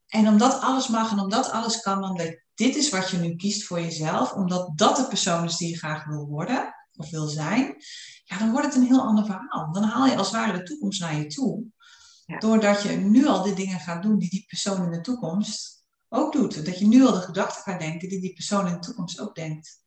En 0.08 0.28
omdat 0.28 0.62
alles 0.62 0.88
mag 0.88 1.12
en 1.12 1.20
omdat 1.20 1.52
alles 1.52 1.82
kan, 1.82 2.04
omdat 2.04 2.42
dit 2.54 2.76
is 2.76 2.90
wat 2.90 3.10
je 3.10 3.18
nu 3.18 3.36
kiest 3.36 3.64
voor 3.64 3.82
jezelf, 3.82 4.34
omdat 4.34 4.72
dat 4.76 4.96
de 4.96 5.08
persoon 5.08 5.44
is 5.44 5.58
die 5.58 5.70
je 5.70 5.78
graag 5.78 6.06
wil 6.06 6.26
worden 6.26 6.76
of 6.96 7.10
wil 7.10 7.28
zijn, 7.28 7.76
ja, 8.24 8.38
dan 8.38 8.52
wordt 8.52 8.66
het 8.66 8.76
een 8.76 8.88
heel 8.88 9.02
ander 9.02 9.26
verhaal. 9.26 9.72
Dan 9.72 9.84
haal 9.84 10.06
je 10.06 10.18
als 10.18 10.32
het 10.32 10.36
ware 10.36 10.58
de 10.58 10.64
toekomst 10.64 11.02
naar 11.02 11.16
je 11.16 11.28
toe. 11.28 11.64
Ja. 12.26 12.38
Doordat 12.38 12.82
je 12.82 12.90
nu 12.90 13.28
al 13.28 13.42
de 13.42 13.54
dingen 13.54 13.80
gaat 13.80 14.04
doen 14.04 14.18
die 14.18 14.30
die 14.30 14.46
persoon 14.48 14.84
in 14.84 14.92
de 14.92 15.02
toekomst 15.02 15.84
ook 16.10 16.34
doet. 16.34 16.66
Dat 16.66 16.80
je 16.80 16.88
nu 16.88 17.06
al 17.06 17.14
de 17.14 17.22
gedachten 17.22 17.64
gaat 17.64 17.80
denken 17.80 18.10
die 18.10 18.22
die 18.22 18.34
persoon 18.34 18.68
in 18.68 18.74
de 18.74 18.80
toekomst 18.80 19.20
ook 19.20 19.36
denkt. 19.36 19.80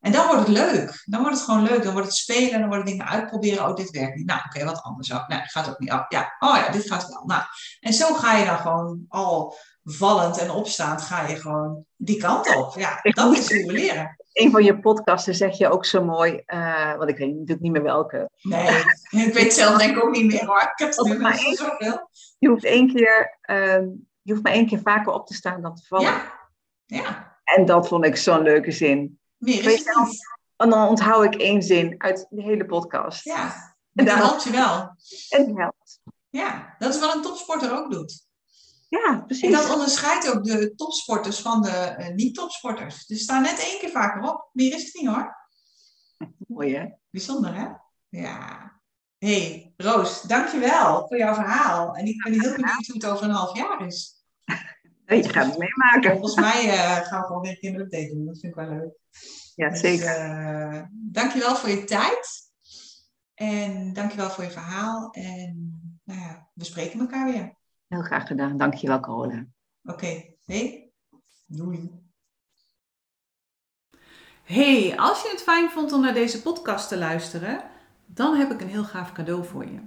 En 0.00 0.12
dan 0.12 0.26
wordt 0.26 0.40
het 0.46 0.56
leuk. 0.56 1.02
Dan 1.04 1.20
wordt 1.20 1.36
het 1.36 1.44
gewoon 1.44 1.62
leuk. 1.62 1.82
Dan 1.82 1.92
wordt 1.92 2.08
het 2.08 2.16
spelen. 2.16 2.60
Dan 2.60 2.68
worden 2.68 2.86
dingen 2.86 3.08
uitproberen. 3.08 3.68
Oh, 3.68 3.74
dit 3.74 3.90
werkt 3.90 4.16
niet. 4.16 4.26
Nou, 4.26 4.40
oké, 4.46 4.64
wat 4.64 4.82
anders. 4.82 5.10
Oh, 5.12 5.28
nee, 5.28 5.40
gaat 5.42 5.68
ook 5.68 5.78
niet. 5.78 5.92
Oh, 5.92 6.04
ja. 6.08 6.36
oh 6.38 6.56
ja, 6.56 6.68
dit 6.70 6.90
gaat 6.90 7.08
wel. 7.08 7.22
Nou, 7.26 7.42
en 7.80 7.92
zo 7.92 8.14
ga 8.14 8.36
je 8.36 8.44
dan 8.44 8.58
gewoon 8.58 9.04
al 9.08 9.54
vallend 9.84 10.38
en 10.38 10.50
opstaand 10.50 11.02
ga 11.02 11.26
je 11.26 11.36
gewoon 11.36 11.84
die 11.96 12.16
kant 12.16 12.56
op. 12.56 12.74
Ja, 12.76 12.98
dat 13.02 13.24
moet 13.24 13.38
is 13.38 13.52
hoe 13.52 13.66
we 13.66 13.72
leren. 13.72 14.16
Een 14.32 14.50
van 14.50 14.64
je 14.64 14.78
podcasten 14.78 15.34
zeg 15.34 15.58
je 15.58 15.70
ook 15.70 15.84
zo 15.84 16.04
mooi, 16.04 16.42
eh, 16.46 16.96
want 16.96 17.10
ik 17.10 17.18
weet 17.18 17.28
natuurlijk 17.28 17.60
niet 17.60 17.72
meer 17.72 17.82
welke. 17.82 18.30
Nee, 18.42 18.82
ik 19.26 19.32
weet 19.34 19.52
zelf 19.52 19.78
denk 19.78 19.96
ik 19.96 20.04
ook 20.04 20.10
niet 20.16 20.26
meer 20.26 20.46
hoor. 20.46 20.60
Ik 20.60 20.72
heb 20.74 20.88
het 20.96 21.06
nu 21.06 21.18
maar 21.18 21.38
één- 21.38 21.56
zoveel. 21.56 22.10
Je 22.38 22.48
hoeft 22.48 22.64
één 22.64 22.94
keer, 22.94 23.38
ehm, 23.40 23.84
je 24.22 24.32
hoeft 24.32 24.42
maar 24.42 24.52
één 24.52 24.66
keer 24.66 24.80
vaker 24.82 25.12
op 25.12 25.26
te 25.26 25.34
staan 25.34 25.62
dan 25.62 25.74
te 25.74 25.82
vallen. 25.86 26.06
Ja, 26.06 26.32
ja. 26.86 27.36
En 27.44 27.64
dat 27.64 27.88
vond 27.88 28.04
ik 28.04 28.16
zo'n 28.16 28.42
leuke 28.42 28.70
zin. 28.70 29.17
Meer 29.38 29.64
is 29.64 29.84
het. 29.84 30.26
En 30.56 30.70
dan 30.70 30.88
onthoud 30.88 31.24
ik 31.24 31.34
één 31.40 31.62
zin 31.62 31.94
uit 31.98 32.26
de 32.30 32.42
hele 32.42 32.66
podcast. 32.66 33.24
Ja, 33.24 33.44
En 33.44 33.74
en 33.94 34.04
dat 34.04 34.14
helpt 34.14 34.44
je 34.44 34.50
wel. 34.50 34.96
En 35.28 35.56
helpt. 35.56 36.00
Ja, 36.30 36.74
dat 36.78 36.94
is 36.94 37.00
wat 37.00 37.14
een 37.14 37.22
topsporter 37.22 37.76
ook 37.78 37.90
doet. 37.90 38.26
Ja, 38.88 39.04
En 39.08 39.26
precies. 39.26 39.50
dat 39.52 39.70
onderscheidt 39.72 40.34
ook 40.34 40.44
de 40.44 40.74
topsporters 40.74 41.38
van 41.40 41.62
de 41.62 41.70
eh, 41.70 42.14
niet-topsporters. 42.14 43.06
Dus 43.06 43.22
staan 43.22 43.42
net 43.42 43.58
één 43.58 43.78
keer 43.78 43.90
vaker 43.90 44.30
op. 44.30 44.50
Meer 44.52 44.74
is 44.74 44.84
het 44.84 44.94
niet 44.94 45.08
hoor. 45.08 45.36
Mooi 46.36 46.76
hè? 46.76 46.86
Bijzonder 47.10 47.54
hè? 47.54 47.66
Ja. 48.08 48.72
hey, 49.18 49.72
Roos, 49.76 50.22
dankjewel 50.22 51.06
voor 51.08 51.18
jouw 51.18 51.34
verhaal. 51.34 51.94
En 51.94 52.06
ik 52.06 52.22
ben 52.22 52.32
heel 52.32 52.54
benieuwd 52.54 52.86
hoe 52.86 52.94
het 52.94 53.06
over 53.06 53.24
een 53.24 53.30
half 53.30 53.56
jaar 53.56 53.86
is. 53.86 54.17
Je 55.16 55.28
gaat 55.28 55.46
het 55.46 55.58
meemaken. 55.58 56.10
Volgens 56.10 56.34
mij 56.34 56.68
eh, 56.68 56.96
gaan 56.96 57.20
we 57.20 57.26
gewoon 57.26 57.42
weer 57.42 57.50
een 57.50 57.58
keer 57.58 57.74
een 57.74 57.80
update 57.80 58.14
doen. 58.14 58.26
Dat 58.26 58.38
vind 58.40 58.56
ik 58.56 58.60
wel 58.60 58.68
leuk. 58.76 58.92
Ja, 59.54 59.68
Dus, 59.68 59.80
zeker. 59.80 60.06
eh, 60.06 60.82
dankjewel 60.90 61.56
voor 61.56 61.68
je 61.68 61.84
tijd. 61.84 62.46
En 63.34 63.92
dankjewel 63.92 64.30
voor 64.30 64.44
je 64.44 64.50
verhaal. 64.50 65.10
En 65.10 65.80
nou 66.04 66.20
ja, 66.20 66.48
we 66.54 66.64
spreken 66.64 67.00
elkaar 67.00 67.32
weer. 67.32 67.56
Heel 67.86 68.02
graag 68.02 68.26
gedaan. 68.26 68.56
Dankjewel, 68.56 69.00
Carola. 69.00 69.46
Oké, 69.82 70.24
hey, 70.44 70.90
doei. 71.46 71.90
Hey, 74.44 74.94
als 74.98 75.22
je 75.22 75.28
het 75.30 75.42
fijn 75.42 75.70
vond 75.70 75.92
om 75.92 76.00
naar 76.00 76.14
deze 76.14 76.42
podcast 76.42 76.88
te 76.88 76.98
luisteren, 76.98 77.62
dan 78.06 78.36
heb 78.36 78.50
ik 78.50 78.60
een 78.60 78.68
heel 78.68 78.84
gaaf 78.84 79.12
cadeau 79.12 79.44
voor 79.44 79.64
je. 79.64 79.80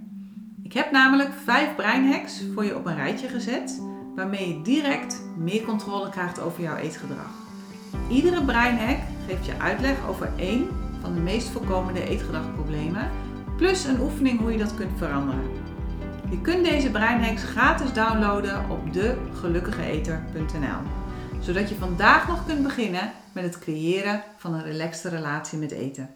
Ik 0.62 0.72
heb 0.72 0.90
namelijk 0.90 1.32
vijf 1.32 1.74
breinhacks 1.74 2.42
voor 2.54 2.64
je 2.64 2.76
op 2.76 2.86
een 2.86 2.94
rijtje 2.96 3.28
gezet, 3.28 3.82
waarmee 4.14 4.48
je 4.48 4.62
direct 4.62 5.22
meer 5.36 5.62
controle 5.62 6.10
krijgt 6.10 6.40
over 6.40 6.62
jouw 6.62 6.76
eetgedrag. 6.76 7.30
Iedere 8.08 8.44
breinhack 8.44 8.98
geeft 9.26 9.46
je 9.46 9.58
uitleg 9.58 10.08
over 10.08 10.30
één 10.36 10.68
van 11.00 11.14
de 11.14 11.20
meest 11.20 11.48
voorkomende 11.48 12.08
eetgedragproblemen, 12.08 13.10
plus 13.56 13.84
een 13.84 14.00
oefening 14.00 14.40
hoe 14.40 14.52
je 14.52 14.58
dat 14.58 14.74
kunt 14.74 14.98
veranderen. 14.98 15.50
Je 16.30 16.40
kunt 16.40 16.64
deze 16.64 16.90
breinhacks 16.90 17.42
gratis 17.42 17.92
downloaden 17.92 18.70
op 18.70 18.92
degelukkigeeter.nl 18.92 21.00
zodat 21.42 21.68
je 21.68 21.74
vandaag 21.74 22.28
nog 22.28 22.46
kunt 22.46 22.62
beginnen 22.62 23.12
met 23.32 23.44
het 23.44 23.58
creëren 23.58 24.22
van 24.36 24.54
een 24.54 24.62
relaxte 24.62 25.08
relatie 25.08 25.58
met 25.58 25.70
eten. 25.70 26.08